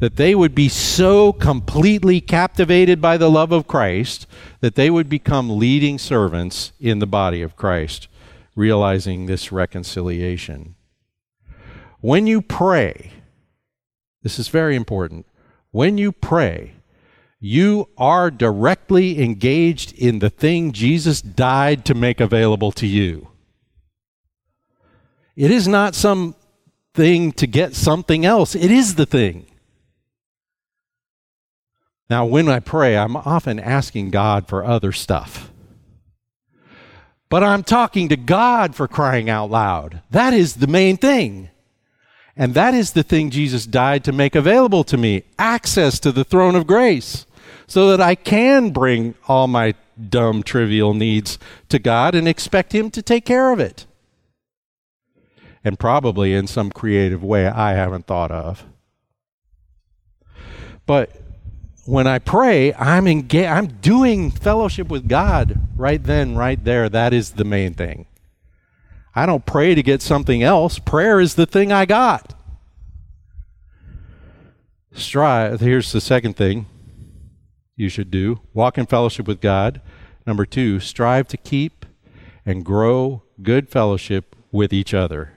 that 0.00 0.16
they 0.16 0.34
would 0.34 0.56
be 0.56 0.68
so 0.68 1.32
completely 1.32 2.20
captivated 2.20 3.00
by 3.00 3.16
the 3.16 3.30
love 3.30 3.52
of 3.52 3.68
Christ 3.68 4.26
that 4.58 4.74
they 4.74 4.90
would 4.90 5.08
become 5.08 5.60
leading 5.60 5.96
servants 5.96 6.72
in 6.80 6.98
the 6.98 7.06
body 7.06 7.40
of 7.40 7.54
Christ, 7.54 8.08
realizing 8.56 9.26
this 9.26 9.52
reconciliation. 9.52 10.74
When 12.00 12.26
you 12.26 12.42
pray, 12.42 13.12
this 14.24 14.40
is 14.40 14.48
very 14.48 14.74
important. 14.74 15.24
When 15.70 15.98
you 15.98 16.10
pray, 16.10 16.72
you 17.40 17.88
are 17.96 18.30
directly 18.30 19.22
engaged 19.22 19.92
in 19.92 20.18
the 20.18 20.30
thing 20.30 20.72
Jesus 20.72 21.22
died 21.22 21.84
to 21.84 21.94
make 21.94 22.20
available 22.20 22.72
to 22.72 22.86
you. 22.86 23.28
It 25.36 25.50
is 25.50 25.68
not 25.68 25.94
some 25.94 26.34
thing 26.94 27.30
to 27.32 27.46
get 27.46 27.76
something 27.76 28.24
else, 28.24 28.54
it 28.54 28.70
is 28.70 28.96
the 28.96 29.06
thing. 29.06 29.46
Now, 32.10 32.24
when 32.24 32.48
I 32.48 32.58
pray, 32.58 32.96
I'm 32.96 33.16
often 33.16 33.60
asking 33.60 34.10
God 34.10 34.48
for 34.48 34.64
other 34.64 34.92
stuff. 34.92 35.52
But 37.28 37.44
I'm 37.44 37.62
talking 37.62 38.08
to 38.08 38.16
God 38.16 38.74
for 38.74 38.88
crying 38.88 39.28
out 39.28 39.50
loud. 39.50 40.00
That 40.10 40.32
is 40.32 40.54
the 40.54 40.66
main 40.66 40.96
thing. 40.96 41.50
And 42.34 42.54
that 42.54 42.72
is 42.72 42.92
the 42.92 43.02
thing 43.02 43.30
Jesus 43.30 43.66
died 43.66 44.04
to 44.04 44.12
make 44.12 44.34
available 44.34 44.84
to 44.84 44.96
me 44.96 45.24
access 45.38 46.00
to 46.00 46.10
the 46.10 46.24
throne 46.24 46.54
of 46.54 46.66
grace 46.66 47.26
so 47.68 47.90
that 47.90 48.00
I 48.00 48.14
can 48.14 48.70
bring 48.70 49.14
all 49.28 49.46
my 49.46 49.74
dumb, 50.08 50.42
trivial 50.42 50.94
needs 50.94 51.38
to 51.68 51.78
God 51.78 52.14
and 52.14 52.26
expect 52.26 52.72
Him 52.72 52.90
to 52.90 53.02
take 53.02 53.24
care 53.24 53.52
of 53.52 53.60
it. 53.60 53.86
And 55.62 55.78
probably 55.78 56.32
in 56.32 56.46
some 56.46 56.70
creative 56.70 57.22
way 57.22 57.46
I 57.46 57.74
haven't 57.74 58.06
thought 58.06 58.30
of. 58.30 58.64
But 60.86 61.14
when 61.84 62.06
I 62.06 62.18
pray, 62.18 62.72
I'm 62.74 63.06
engaged, 63.06 63.48
I'm 63.48 63.66
doing 63.66 64.30
fellowship 64.30 64.88
with 64.88 65.06
God 65.06 65.60
right 65.76 66.02
then, 66.02 66.36
right 66.36 66.62
there. 66.62 66.88
That 66.88 67.12
is 67.12 67.32
the 67.32 67.44
main 67.44 67.74
thing. 67.74 68.06
I 69.14 69.26
don't 69.26 69.44
pray 69.44 69.74
to 69.74 69.82
get 69.82 70.00
something 70.00 70.42
else. 70.42 70.78
Prayer 70.78 71.20
is 71.20 71.34
the 71.34 71.44
thing 71.44 71.70
I 71.70 71.84
got. 71.84 72.34
Strive. 74.94 75.60
Here's 75.60 75.92
the 75.92 76.00
second 76.00 76.36
thing 76.36 76.66
you 77.78 77.88
should 77.88 78.10
do 78.10 78.40
walk 78.52 78.76
in 78.76 78.84
fellowship 78.84 79.26
with 79.26 79.40
God. 79.40 79.80
Number 80.26 80.44
two, 80.44 80.80
strive 80.80 81.28
to 81.28 81.36
keep 81.36 81.86
and 82.44 82.64
grow 82.64 83.22
good 83.42 83.68
fellowship 83.68 84.36
with 84.52 84.72
each 84.72 84.92
other. 84.92 85.32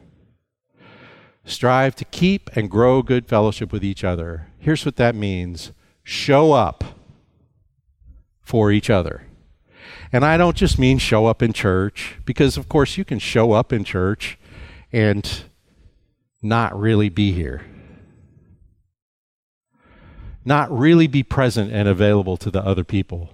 Strive 1.46 1.96
to 1.96 2.06
keep 2.06 2.50
and 2.56 2.70
grow 2.70 3.02
good 3.02 3.28
fellowship 3.28 3.72
with 3.72 3.84
each 3.84 4.04
other. 4.04 4.48
Here's 4.60 4.86
what 4.86 4.96
that 4.98 5.16
means 5.16 5.72
show 6.04 6.52
up 6.52 6.84
for 8.42 8.72
each 8.72 8.90
other. 8.90 9.28
And 10.12 10.26
I 10.26 10.36
don't 10.36 10.58
just 10.58 10.78
mean 10.78 10.98
show 10.98 11.28
up 11.28 11.42
in 11.42 11.54
church, 11.54 12.18
because 12.26 12.58
of 12.58 12.68
course 12.68 12.98
you 12.98 13.06
can 13.06 13.20
show 13.20 13.54
up 13.54 13.72
in 13.72 13.84
church 13.84 14.38
and 14.92 15.44
not 16.42 16.78
really 16.78 17.10
be 17.10 17.32
here. 17.32 17.66
Not 20.44 20.76
really 20.76 21.08
be 21.08 21.24
present 21.24 21.72
and 21.72 21.88
available 21.88 22.38
to 22.38 22.50
the 22.50 22.64
other 22.66 22.84
people. 22.84 23.30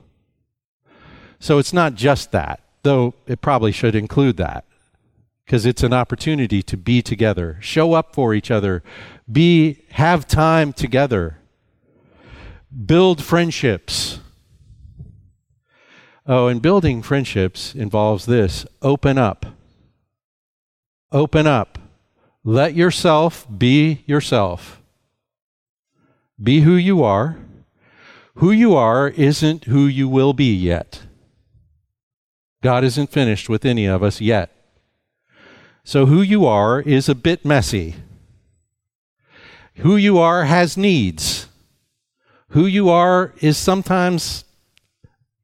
So 1.39 1.57
it's 1.57 1.73
not 1.73 1.95
just 1.95 2.31
that, 2.31 2.61
though 2.83 3.13
it 3.27 3.41
probably 3.41 3.71
should 3.71 3.95
include 3.95 4.37
that, 4.37 4.65
because 5.45 5.65
it's 5.65 5.83
an 5.83 5.93
opportunity 5.93 6.61
to 6.63 6.77
be 6.77 7.01
together, 7.01 7.57
show 7.61 7.93
up 7.93 8.13
for 8.13 8.33
each 8.33 8.51
other, 8.51 8.83
be 9.31 9.83
have 9.91 10.27
time 10.27 10.73
together, 10.73 11.37
build 12.85 13.23
friendships 13.23 14.19
Oh, 16.27 16.47
and 16.47 16.61
building 16.61 17.01
friendships 17.01 17.73
involves 17.73 18.25
this 18.25 18.65
open 18.81 19.17
up. 19.17 19.45
Open 21.09 21.47
up. 21.47 21.79
Let 22.43 22.75
yourself 22.75 23.47
be 23.57 24.03
yourself. 24.05 24.76
Be 26.41 26.61
who 26.61 26.75
you 26.75 27.03
are. 27.03 27.37
Who 28.35 28.51
you 28.51 28.75
are 28.75 29.09
isn't 29.09 29.65
who 29.65 29.87
you 29.87 30.07
will 30.07 30.33
be 30.33 30.53
yet. 30.53 31.01
God 32.61 32.83
isn't 32.83 33.11
finished 33.11 33.49
with 33.49 33.65
any 33.65 33.85
of 33.85 34.03
us 34.03 34.21
yet. 34.21 34.51
So, 35.83 36.05
who 36.05 36.21
you 36.21 36.45
are 36.45 36.81
is 36.81 37.07
a 37.07 37.15
bit 37.15 37.45
messy. 37.45 37.95
Who 39.77 39.95
you 39.95 40.17
are 40.19 40.45
has 40.45 40.77
needs. 40.77 41.47
Who 42.49 42.65
you 42.65 42.89
are 42.89 43.33
is 43.41 43.57
sometimes 43.57 44.43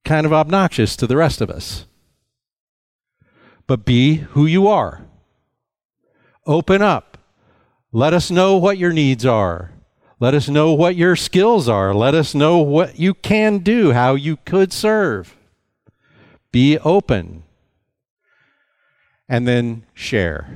kind 0.04 0.26
of 0.26 0.34
obnoxious 0.34 0.96
to 0.98 1.08
the 1.08 1.18
rest 1.18 1.42
of 1.42 1.50
us. 1.50 1.86
But 3.68 3.86
be 3.86 4.16
who 4.16 4.46
you 4.46 4.68
are. 4.68 5.02
Open 6.46 6.82
up. 6.82 7.18
Let 7.92 8.14
us 8.14 8.30
know 8.30 8.58
what 8.58 8.78
your 8.78 8.92
needs 8.92 9.26
are. 9.26 9.73
Let 10.24 10.36
us 10.36 10.48
know 10.48 10.72
what 10.72 10.96
your 10.96 11.18
skills 11.18 11.68
are. 11.68 11.94
Let 11.94 12.16
us 12.16 12.34
know 12.34 12.60
what 12.60 12.98
you 12.98 13.14
can 13.14 13.58
do, 13.58 13.92
how 13.92 14.16
you 14.16 14.38
could 14.38 14.72
serve. 14.72 15.36
Be 16.50 16.78
open. 16.80 17.44
And 19.28 19.46
then 19.46 19.84
share. 19.94 20.48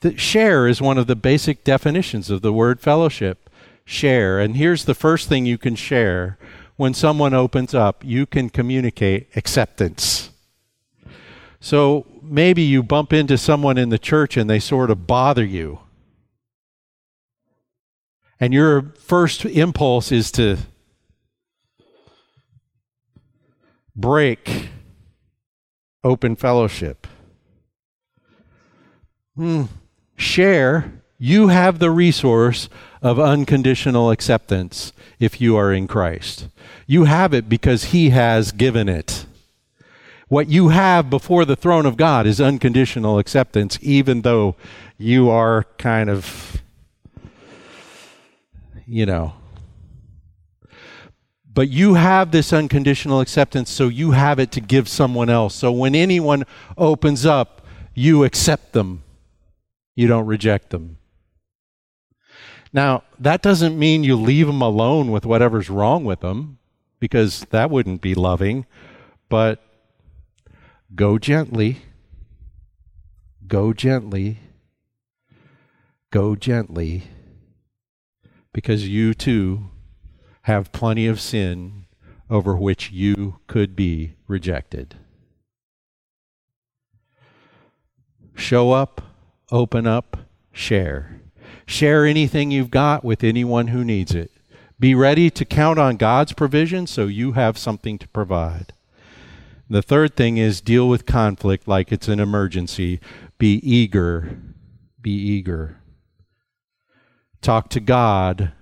The 0.00 0.16
share 0.16 0.66
is 0.66 0.80
one 0.80 0.96
of 0.96 1.06
the 1.06 1.16
basic 1.16 1.64
definitions 1.64 2.30
of 2.30 2.40
the 2.40 2.50
word 2.50 2.80
fellowship. 2.80 3.50
Share. 3.84 4.40
And 4.40 4.56
here's 4.56 4.86
the 4.86 4.94
first 4.94 5.28
thing 5.28 5.44
you 5.44 5.58
can 5.58 5.76
share 5.76 6.38
when 6.76 6.94
someone 6.94 7.34
opens 7.34 7.74
up, 7.74 8.02
you 8.02 8.24
can 8.24 8.48
communicate 8.48 9.28
acceptance. 9.36 10.30
So 11.60 12.06
maybe 12.22 12.62
you 12.62 12.82
bump 12.82 13.12
into 13.12 13.36
someone 13.36 13.76
in 13.76 13.90
the 13.90 13.98
church 13.98 14.38
and 14.38 14.48
they 14.48 14.60
sort 14.60 14.90
of 14.90 15.06
bother 15.06 15.44
you. 15.44 15.80
And 18.40 18.52
your 18.52 18.92
first 18.98 19.44
impulse 19.44 20.12
is 20.12 20.30
to 20.32 20.58
break 23.96 24.68
open 26.02 26.36
fellowship. 26.36 27.06
Hmm. 29.36 29.64
Share. 30.16 30.92
You 31.18 31.48
have 31.48 31.78
the 31.78 31.90
resource 31.90 32.68
of 33.00 33.18
unconditional 33.18 34.10
acceptance 34.10 34.92
if 35.18 35.40
you 35.40 35.56
are 35.56 35.72
in 35.72 35.86
Christ. 35.86 36.48
You 36.86 37.04
have 37.04 37.32
it 37.32 37.48
because 37.48 37.84
He 37.86 38.10
has 38.10 38.52
given 38.52 38.88
it. 38.88 39.26
What 40.28 40.48
you 40.48 40.70
have 40.70 41.10
before 41.10 41.44
the 41.44 41.56
throne 41.56 41.86
of 41.86 41.96
God 41.96 42.26
is 42.26 42.40
unconditional 42.40 43.18
acceptance, 43.18 43.78
even 43.80 44.22
though 44.22 44.56
you 44.98 45.30
are 45.30 45.64
kind 45.78 46.10
of, 46.10 46.62
you 48.86 49.06
know. 49.06 49.34
But 51.52 51.68
you 51.68 51.94
have 51.94 52.32
this 52.32 52.52
unconditional 52.52 53.20
acceptance, 53.20 53.70
so 53.70 53.88
you 53.88 54.10
have 54.10 54.38
it 54.40 54.50
to 54.52 54.60
give 54.60 54.88
someone 54.88 55.30
else. 55.30 55.54
So 55.54 55.70
when 55.70 55.94
anyone 55.94 56.44
opens 56.76 57.24
up, 57.24 57.64
you 57.94 58.24
accept 58.24 58.72
them, 58.72 59.04
you 59.94 60.08
don't 60.08 60.26
reject 60.26 60.70
them. 60.70 60.98
Now, 62.72 63.04
that 63.20 63.40
doesn't 63.40 63.78
mean 63.78 64.02
you 64.02 64.16
leave 64.16 64.48
them 64.48 64.60
alone 64.60 65.12
with 65.12 65.24
whatever's 65.24 65.70
wrong 65.70 66.04
with 66.04 66.20
them, 66.20 66.58
because 66.98 67.46
that 67.50 67.70
wouldn't 67.70 68.00
be 68.00 68.16
loving. 68.16 68.66
But 69.28 69.62
go 70.92 71.18
gently. 71.18 71.82
Go 73.46 73.72
gently. 73.72 74.40
Go 76.10 76.34
gently. 76.34 77.04
Because 78.54 78.88
you 78.88 79.12
too 79.12 79.68
have 80.42 80.72
plenty 80.72 81.06
of 81.06 81.20
sin 81.20 81.84
over 82.30 82.56
which 82.56 82.90
you 82.90 83.40
could 83.46 83.76
be 83.76 84.14
rejected. 84.26 84.94
Show 88.34 88.72
up, 88.72 89.02
open 89.50 89.86
up, 89.86 90.16
share. 90.52 91.20
Share 91.66 92.06
anything 92.06 92.50
you've 92.50 92.70
got 92.70 93.04
with 93.04 93.22
anyone 93.22 93.68
who 93.68 93.84
needs 93.84 94.14
it. 94.14 94.30
Be 94.78 94.94
ready 94.94 95.30
to 95.30 95.44
count 95.44 95.78
on 95.78 95.96
God's 95.96 96.32
provision 96.32 96.86
so 96.86 97.06
you 97.06 97.32
have 97.32 97.58
something 97.58 97.98
to 97.98 98.08
provide. 98.08 98.72
The 99.70 99.82
third 99.82 100.14
thing 100.14 100.36
is 100.36 100.60
deal 100.60 100.88
with 100.88 101.06
conflict 101.06 101.66
like 101.66 101.90
it's 101.90 102.08
an 102.08 102.20
emergency. 102.20 103.00
Be 103.38 103.54
eager. 103.54 104.38
Be 105.00 105.12
eager. 105.12 105.78
Talk 107.44 107.68
to 107.70 107.80
God 107.80 108.52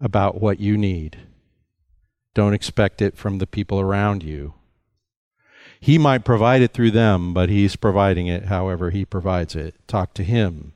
about 0.00 0.40
what 0.40 0.60
you 0.60 0.78
need. 0.78 1.18
Don't 2.34 2.54
expect 2.54 3.02
it 3.02 3.16
from 3.16 3.38
the 3.38 3.46
people 3.46 3.80
around 3.80 4.22
you. 4.22 4.54
He 5.80 5.98
might 5.98 6.24
provide 6.24 6.62
it 6.62 6.72
through 6.72 6.92
them, 6.92 7.34
but 7.34 7.48
He's 7.48 7.74
providing 7.74 8.28
it 8.28 8.44
however 8.44 8.90
He 8.90 9.04
provides 9.04 9.56
it. 9.56 9.74
Talk 9.88 10.14
to 10.14 10.22
Him 10.22 10.74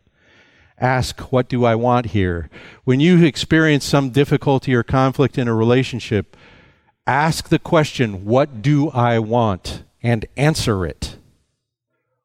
ask, 0.78 1.32
What 1.32 1.48
do 1.48 1.64
I 1.64 1.74
want 1.74 2.06
here? 2.06 2.50
When 2.84 3.00
you 3.00 3.24
experience 3.24 3.84
some 3.84 4.10
difficulty 4.10 4.74
or 4.74 4.82
conflict 4.82 5.38
in 5.38 5.48
a 5.48 5.54
relationship, 5.54 6.36
ask 7.06 7.48
the 7.48 7.58
question, 7.58 8.24
What 8.24 8.62
do 8.62 8.90
I 8.90 9.18
want? 9.18 9.82
and 10.02 10.26
answer 10.36 10.84
it. 10.84 11.16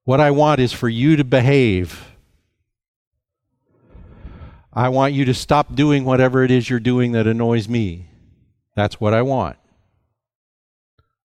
What 0.04 0.20
I 0.20 0.32
want 0.32 0.60
is 0.60 0.74
for 0.74 0.90
you 0.90 1.16
to 1.16 1.24
behave. 1.24 2.09
I 4.80 4.88
want 4.88 5.14
you 5.14 5.26
to 5.26 5.34
stop 5.34 5.76
doing 5.76 6.06
whatever 6.06 6.42
it 6.42 6.50
is 6.50 6.70
you're 6.70 6.80
doing 6.80 7.12
that 7.12 7.28
annoys 7.28 7.68
me. 7.68 8.08
That's 8.78 8.98
what 8.98 9.14
I 9.14 9.22
want. 9.22 9.58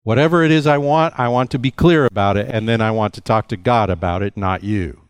Whatever 0.03 0.43
it 0.43 0.51
is 0.51 0.67
I 0.67 0.79
want, 0.79 1.15
I 1.17 1.29
want 1.29 1.53
to 1.53 1.59
be 1.61 1.71
clear 1.71 2.05
about 2.05 2.37
it, 2.37 2.49
and 2.51 2.69
then 2.69 2.81
I 2.81 2.91
want 2.91 3.15
to 3.15 3.21
talk 3.21 3.47
to 3.51 3.57
God 3.57 3.91
about 3.91 4.25
it, 4.25 4.37
not 4.37 4.65
you. 4.65 5.03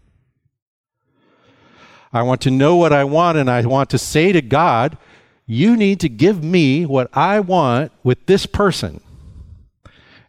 I 2.12 2.20
want 2.20 2.42
to 2.42 2.50
know 2.50 2.76
what 2.76 2.92
I 2.92 3.02
want, 3.04 3.38
and 3.38 3.48
I 3.50 3.62
want 3.64 3.88
to 3.88 3.98
say 3.98 4.30
to 4.32 4.42
God, 4.42 4.98
You 5.46 5.74
need 5.74 5.98
to 6.00 6.10
give 6.10 6.44
me 6.44 6.84
what 6.84 7.08
I 7.14 7.40
want 7.40 7.92
with 8.02 8.26
this 8.26 8.44
person. 8.44 9.00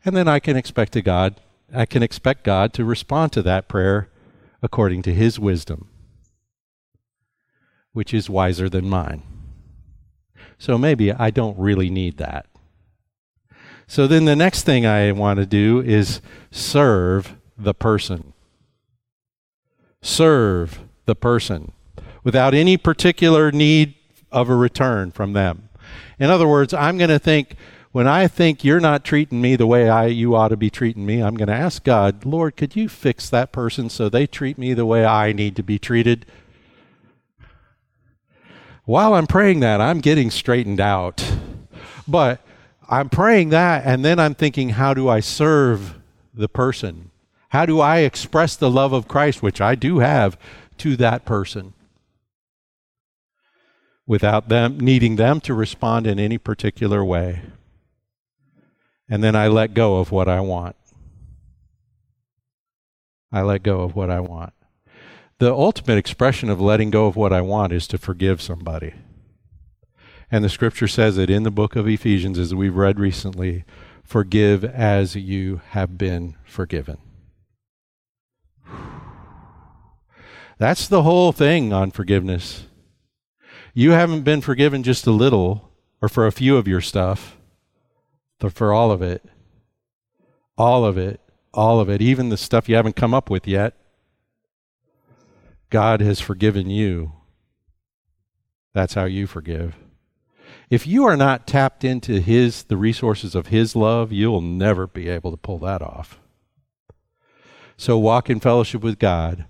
And 0.06 0.16
then 0.16 0.30
I 0.30 0.40
can 0.40 0.56
expect 0.56 0.94
to 0.94 1.02
God, 1.02 1.36
I 1.74 1.86
can 1.86 2.02
expect 2.02 2.46
God 2.46 2.72
to 2.76 2.86
respond 2.86 3.34
to 3.34 3.42
that 3.42 3.68
prayer 3.68 4.08
according 4.64 5.02
to 5.02 5.14
his 5.14 5.38
wisdom. 5.38 5.90
Which 7.96 8.14
is 8.14 8.30
wiser 8.30 8.68
than 8.68 8.90
mine. 8.90 9.24
So 10.58 10.78
maybe 10.78 11.14
I 11.14 11.30
don't 11.30 11.58
really 11.58 11.90
need 11.90 12.18
that. 12.18 12.46
So 13.88 14.06
then 14.06 14.26
the 14.26 14.36
next 14.36 14.64
thing 14.64 14.86
I 14.86 15.14
want 15.14 15.40
to 15.40 15.46
do 15.46 15.80
is 15.80 16.20
serve 16.52 17.36
the 17.58 17.74
person. 17.74 18.34
Serve 20.02 20.82
the 21.06 21.16
person 21.16 21.72
without 22.22 22.54
any 22.54 22.76
particular 22.76 23.50
need 23.50 23.96
of 24.30 24.50
a 24.50 24.56
return 24.56 25.12
from 25.12 25.32
them. 25.32 25.70
In 26.20 26.30
other 26.30 26.50
words, 26.50 26.74
I'm 26.74 26.98
going 26.98 27.10
to 27.10 27.20
think, 27.20 27.56
when 27.94 28.08
I 28.10 28.28
think 28.28 28.66
you're 28.66 28.82
not 28.82 29.06
treating 29.06 29.42
me 29.42 29.56
the 29.56 29.68
way 29.68 29.88
I, 29.88 30.08
you 30.08 30.36
ought 30.36 30.50
to 30.50 30.58
be 30.58 30.70
treating 30.70 31.06
me, 31.06 31.24
I'm 31.24 31.36
going 31.36 31.48
to 31.48 31.54
ask 31.54 31.82
God, 31.82 32.26
Lord, 32.26 32.58
could 32.58 32.76
you 32.76 32.90
fix 32.90 33.30
that 33.30 33.54
person 33.54 33.90
so 33.90 34.10
they 34.10 34.28
treat 34.28 34.58
me 34.58 34.74
the 34.74 34.86
way 34.86 35.06
I 35.06 35.32
need 35.32 35.56
to 35.56 35.64
be 35.64 35.80
treated? 35.80 36.26
While 38.86 39.16
I'm 39.16 39.28
praying 39.28 39.62
that, 39.62 39.82
I'm 39.82 40.00
getting 40.00 40.30
straightened 40.30 40.80
out. 40.80 41.24
But 42.08 42.40
I'm 42.88 43.10
praying 43.10 43.50
that, 43.50 43.84
and 43.86 44.06
then 44.06 44.20
I'm 44.20 44.36
thinking, 44.36 44.70
how 44.70 44.94
do 44.94 45.10
I 45.10 45.20
serve 45.20 45.96
the 46.34 46.48
person? 46.48 47.10
How 47.50 47.66
do 47.66 47.80
I 47.80 48.00
express 48.00 48.56
the 48.56 48.70
love 48.70 48.94
of 48.94 49.08
Christ, 49.08 49.42
which 49.42 49.60
I 49.60 49.76
do 49.76 50.00
have, 50.00 50.38
to 50.80 50.96
that 50.98 51.26
person? 51.26 51.74
Without 54.06 54.50
them 54.50 54.80
needing 54.80 55.16
them 55.16 55.42
to 55.42 55.56
respond 55.56 56.06
in 56.06 56.20
any 56.20 56.38
particular 56.38 57.04
way. 57.04 57.42
And 59.10 59.24
then 59.24 59.36
I 59.36 59.48
let 59.48 59.74
go 59.74 59.98
of 59.98 60.12
what 60.12 60.28
I 60.28 60.42
want. 60.42 60.76
I 63.32 63.42
let 63.42 63.64
go 63.64 63.82
of 63.82 63.96
what 63.96 64.12
I 64.12 64.20
want. 64.20 64.54
The 65.38 65.54
ultimate 65.54 65.98
expression 65.98 66.50
of 66.50 66.62
letting 66.62 66.92
go 66.92 67.08
of 67.08 67.18
what 67.18 67.34
I 67.34 67.42
want 67.42 67.74
is 67.74 67.88
to 67.90 67.98
forgive 67.98 68.42
somebody. 68.42 68.94
And 70.32 70.44
the 70.44 70.50
scripture 70.50 70.88
says 70.88 71.18
it 71.18 71.30
in 71.30 71.44
the 71.44 71.52
book 71.52 71.76
of 71.76 71.88
Ephesians, 71.88 72.40
as 72.40 72.56
we've 72.56 72.76
read 72.76 73.00
recently 73.00 73.66
forgive 74.04 74.64
as 74.64 75.16
you 75.16 75.62
have 75.70 75.98
been 75.98 76.36
forgiven. 76.46 76.98
That's 80.58 80.88
the 80.88 81.04
whole 81.04 81.34
thing 81.34 81.74
on 81.74 81.92
forgiveness. 81.92 82.68
You 83.74 83.92
haven't 83.92 84.22
been 84.22 84.40
forgiven 84.40 84.84
just 84.84 85.06
a 85.06 85.12
little 85.12 85.70
or 86.02 86.08
for 86.08 86.26
a 86.26 86.32
few 86.32 86.56
of 86.56 86.68
your 86.68 86.82
stuff, 86.82 87.38
but 88.40 88.54
for 88.54 88.72
all 88.72 88.90
of 88.90 89.02
it. 89.02 89.26
All 90.58 90.86
of 90.86 90.98
it. 90.98 91.20
All 91.54 91.82
of 91.82 91.90
it. 91.90 92.02
Even 92.02 92.30
the 92.30 92.38
stuff 92.38 92.70
you 92.70 92.76
haven't 92.76 92.96
come 92.96 93.14
up 93.14 93.30
with 93.30 93.46
yet. 93.46 93.76
God 95.70 96.02
has 96.02 96.20
forgiven 96.20 96.70
you. 96.70 97.14
That's 98.74 98.94
how 98.94 99.06
you 99.06 99.28
forgive. 99.28 99.76
If 100.70 100.88
you 100.88 101.06
are 101.06 101.18
not 101.18 101.48
tapped 101.48 101.84
into 101.84 102.20
his 102.20 102.64
the 102.64 102.78
resources 102.78 103.36
of 103.36 103.48
his 103.48 103.76
love, 103.76 104.12
you'll 104.12 104.42
never 104.42 104.88
be 104.88 105.10
able 105.10 105.32
to 105.32 105.38
pull 105.38 105.60
that 105.60 105.82
off. 105.82 106.20
So 107.78 107.98
walk 107.98 108.30
in 108.30 108.40
fellowship 108.40 108.82
with 108.82 109.00
God. 109.00 109.46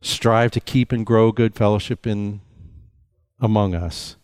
Strive 0.00 0.50
to 0.52 0.60
keep 0.60 0.92
and 0.92 1.06
grow 1.06 1.32
good 1.32 1.54
fellowship 1.54 2.06
in 2.06 2.40
among 3.40 3.74
us 3.74 4.16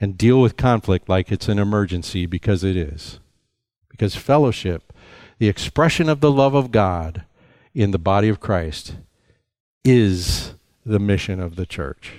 and 0.00 0.18
deal 0.18 0.40
with 0.40 0.56
conflict 0.56 1.08
like 1.08 1.30
it's 1.30 1.48
an 1.48 1.58
emergency 1.58 2.26
because 2.26 2.64
it 2.64 2.76
is. 2.76 3.20
Because 3.88 4.16
fellowship, 4.16 4.92
the 5.38 5.48
expression 5.48 6.08
of 6.08 6.20
the 6.20 6.30
love 6.30 6.54
of 6.54 6.72
God 6.72 7.24
in 7.74 7.92
the 7.92 7.98
body 7.98 8.28
of 8.28 8.40
Christ, 8.40 8.96
is 9.84 10.54
the 10.84 10.98
mission 10.98 11.40
of 11.40 11.56
the 11.56 11.66
church 11.66 12.12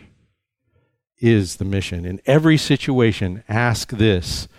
is 1.23 1.55
the 1.55 1.65
mission. 1.65 2.05
In 2.05 2.19
every 2.25 2.57
situation, 2.57 3.43
ask 3.47 3.91
this 3.91 4.49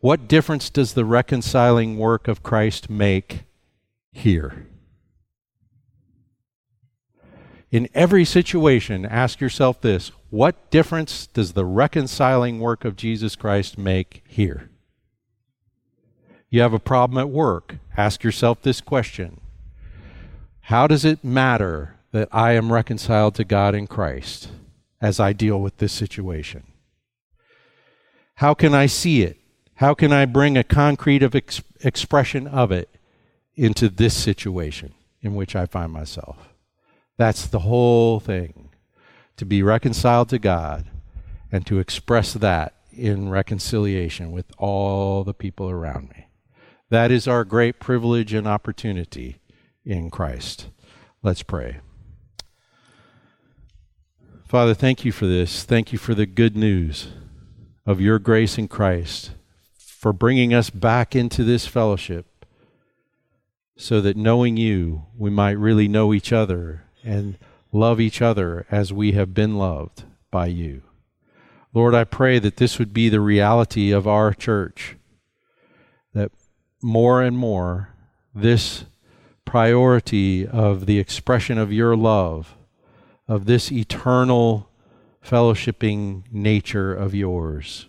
What 0.00 0.26
difference 0.26 0.70
does 0.70 0.94
the 0.94 1.04
reconciling 1.04 1.98
work 1.98 2.26
of 2.26 2.42
Christ 2.42 2.88
make 2.88 3.44
here? 4.10 4.66
In 7.70 7.86
every 7.92 8.24
situation, 8.24 9.04
ask 9.04 9.38
yourself 9.38 9.82
this 9.82 10.10
What 10.30 10.70
difference 10.70 11.26
does 11.26 11.52
the 11.52 11.66
reconciling 11.66 12.58
work 12.58 12.86
of 12.86 12.96
Jesus 12.96 13.36
Christ 13.36 13.76
make 13.76 14.22
here? 14.26 14.70
You 16.48 16.62
have 16.62 16.72
a 16.72 16.78
problem 16.78 17.18
at 17.18 17.28
work. 17.28 17.76
Ask 17.98 18.24
yourself 18.24 18.62
this 18.62 18.80
question 18.80 19.42
How 20.62 20.86
does 20.86 21.04
it 21.04 21.22
matter 21.22 21.97
that 22.12 22.28
I 22.32 22.52
am 22.52 22.72
reconciled 22.72 23.34
to 23.36 23.44
God 23.44 23.74
in 23.74 23.86
Christ? 23.86 24.48
as 25.00 25.20
I 25.20 25.32
deal 25.32 25.60
with 25.60 25.78
this 25.78 25.92
situation? 25.92 26.64
How 28.36 28.54
can 28.54 28.74
I 28.74 28.86
see 28.86 29.22
it? 29.22 29.38
How 29.76 29.94
can 29.94 30.12
I 30.12 30.26
bring 30.26 30.56
a 30.56 30.64
concrete 30.64 31.22
of 31.22 31.34
ex- 31.34 31.62
expression 31.80 32.46
of 32.46 32.72
it 32.72 32.88
into 33.54 33.88
this 33.88 34.14
situation 34.14 34.94
in 35.20 35.34
which 35.34 35.54
I 35.54 35.66
find 35.66 35.92
myself? 35.92 36.48
That's 37.16 37.46
the 37.46 37.60
whole 37.60 38.20
thing. 38.20 38.70
To 39.36 39.44
be 39.44 39.62
reconciled 39.62 40.28
to 40.30 40.38
God 40.40 40.86
and 41.52 41.64
to 41.66 41.78
express 41.78 42.32
that 42.32 42.74
in 42.92 43.28
reconciliation 43.28 44.32
with 44.32 44.46
all 44.58 45.22
the 45.22 45.34
people 45.34 45.70
around 45.70 46.10
me. 46.10 46.26
That 46.90 47.12
is 47.12 47.28
our 47.28 47.44
great 47.44 47.78
privilege 47.78 48.32
and 48.32 48.48
opportunity 48.48 49.36
in 49.84 50.10
Christ. 50.10 50.68
Let's 51.22 51.44
pray. 51.44 51.78
Father, 54.48 54.72
thank 54.72 55.04
you 55.04 55.12
for 55.12 55.26
this. 55.26 55.62
Thank 55.62 55.92
you 55.92 55.98
for 55.98 56.14
the 56.14 56.24
good 56.24 56.56
news 56.56 57.08
of 57.84 58.00
your 58.00 58.18
grace 58.18 58.56
in 58.56 58.66
Christ, 58.66 59.32
for 59.76 60.10
bringing 60.10 60.54
us 60.54 60.70
back 60.70 61.14
into 61.14 61.44
this 61.44 61.66
fellowship 61.66 62.46
so 63.76 64.00
that 64.00 64.16
knowing 64.16 64.56
you, 64.56 65.04
we 65.14 65.28
might 65.28 65.58
really 65.58 65.86
know 65.86 66.14
each 66.14 66.32
other 66.32 66.84
and 67.04 67.36
love 67.72 68.00
each 68.00 68.22
other 68.22 68.64
as 68.70 68.90
we 68.90 69.12
have 69.12 69.34
been 69.34 69.58
loved 69.58 70.04
by 70.30 70.46
you. 70.46 70.80
Lord, 71.74 71.94
I 71.94 72.04
pray 72.04 72.38
that 72.38 72.56
this 72.56 72.78
would 72.78 72.94
be 72.94 73.10
the 73.10 73.20
reality 73.20 73.90
of 73.90 74.08
our 74.08 74.32
church, 74.32 74.96
that 76.14 76.32
more 76.80 77.20
and 77.20 77.36
more 77.36 77.90
this 78.34 78.86
priority 79.44 80.46
of 80.48 80.86
the 80.86 80.98
expression 80.98 81.58
of 81.58 81.70
your 81.70 81.94
love 81.94 82.54
of 83.28 83.44
this 83.44 83.70
eternal 83.70 84.68
fellowshipping 85.24 86.22
nature 86.32 86.94
of 86.94 87.14
yours 87.14 87.88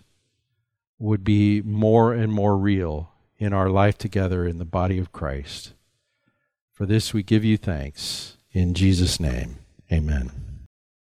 would 0.98 1.24
be 1.24 1.62
more 1.62 2.12
and 2.12 2.32
more 2.32 2.56
real 2.56 3.10
in 3.38 3.54
our 3.54 3.70
life 3.70 3.96
together 3.96 4.46
in 4.46 4.58
the 4.58 4.64
body 4.66 4.98
of 4.98 5.12
Christ. 5.12 5.72
For 6.70 6.84
this 6.84 7.14
we 7.14 7.22
give 7.22 7.44
you 7.44 7.56
thanks. 7.56 8.36
In 8.52 8.74
Jesus' 8.74 9.18
name, 9.18 9.58
amen. 9.90 10.49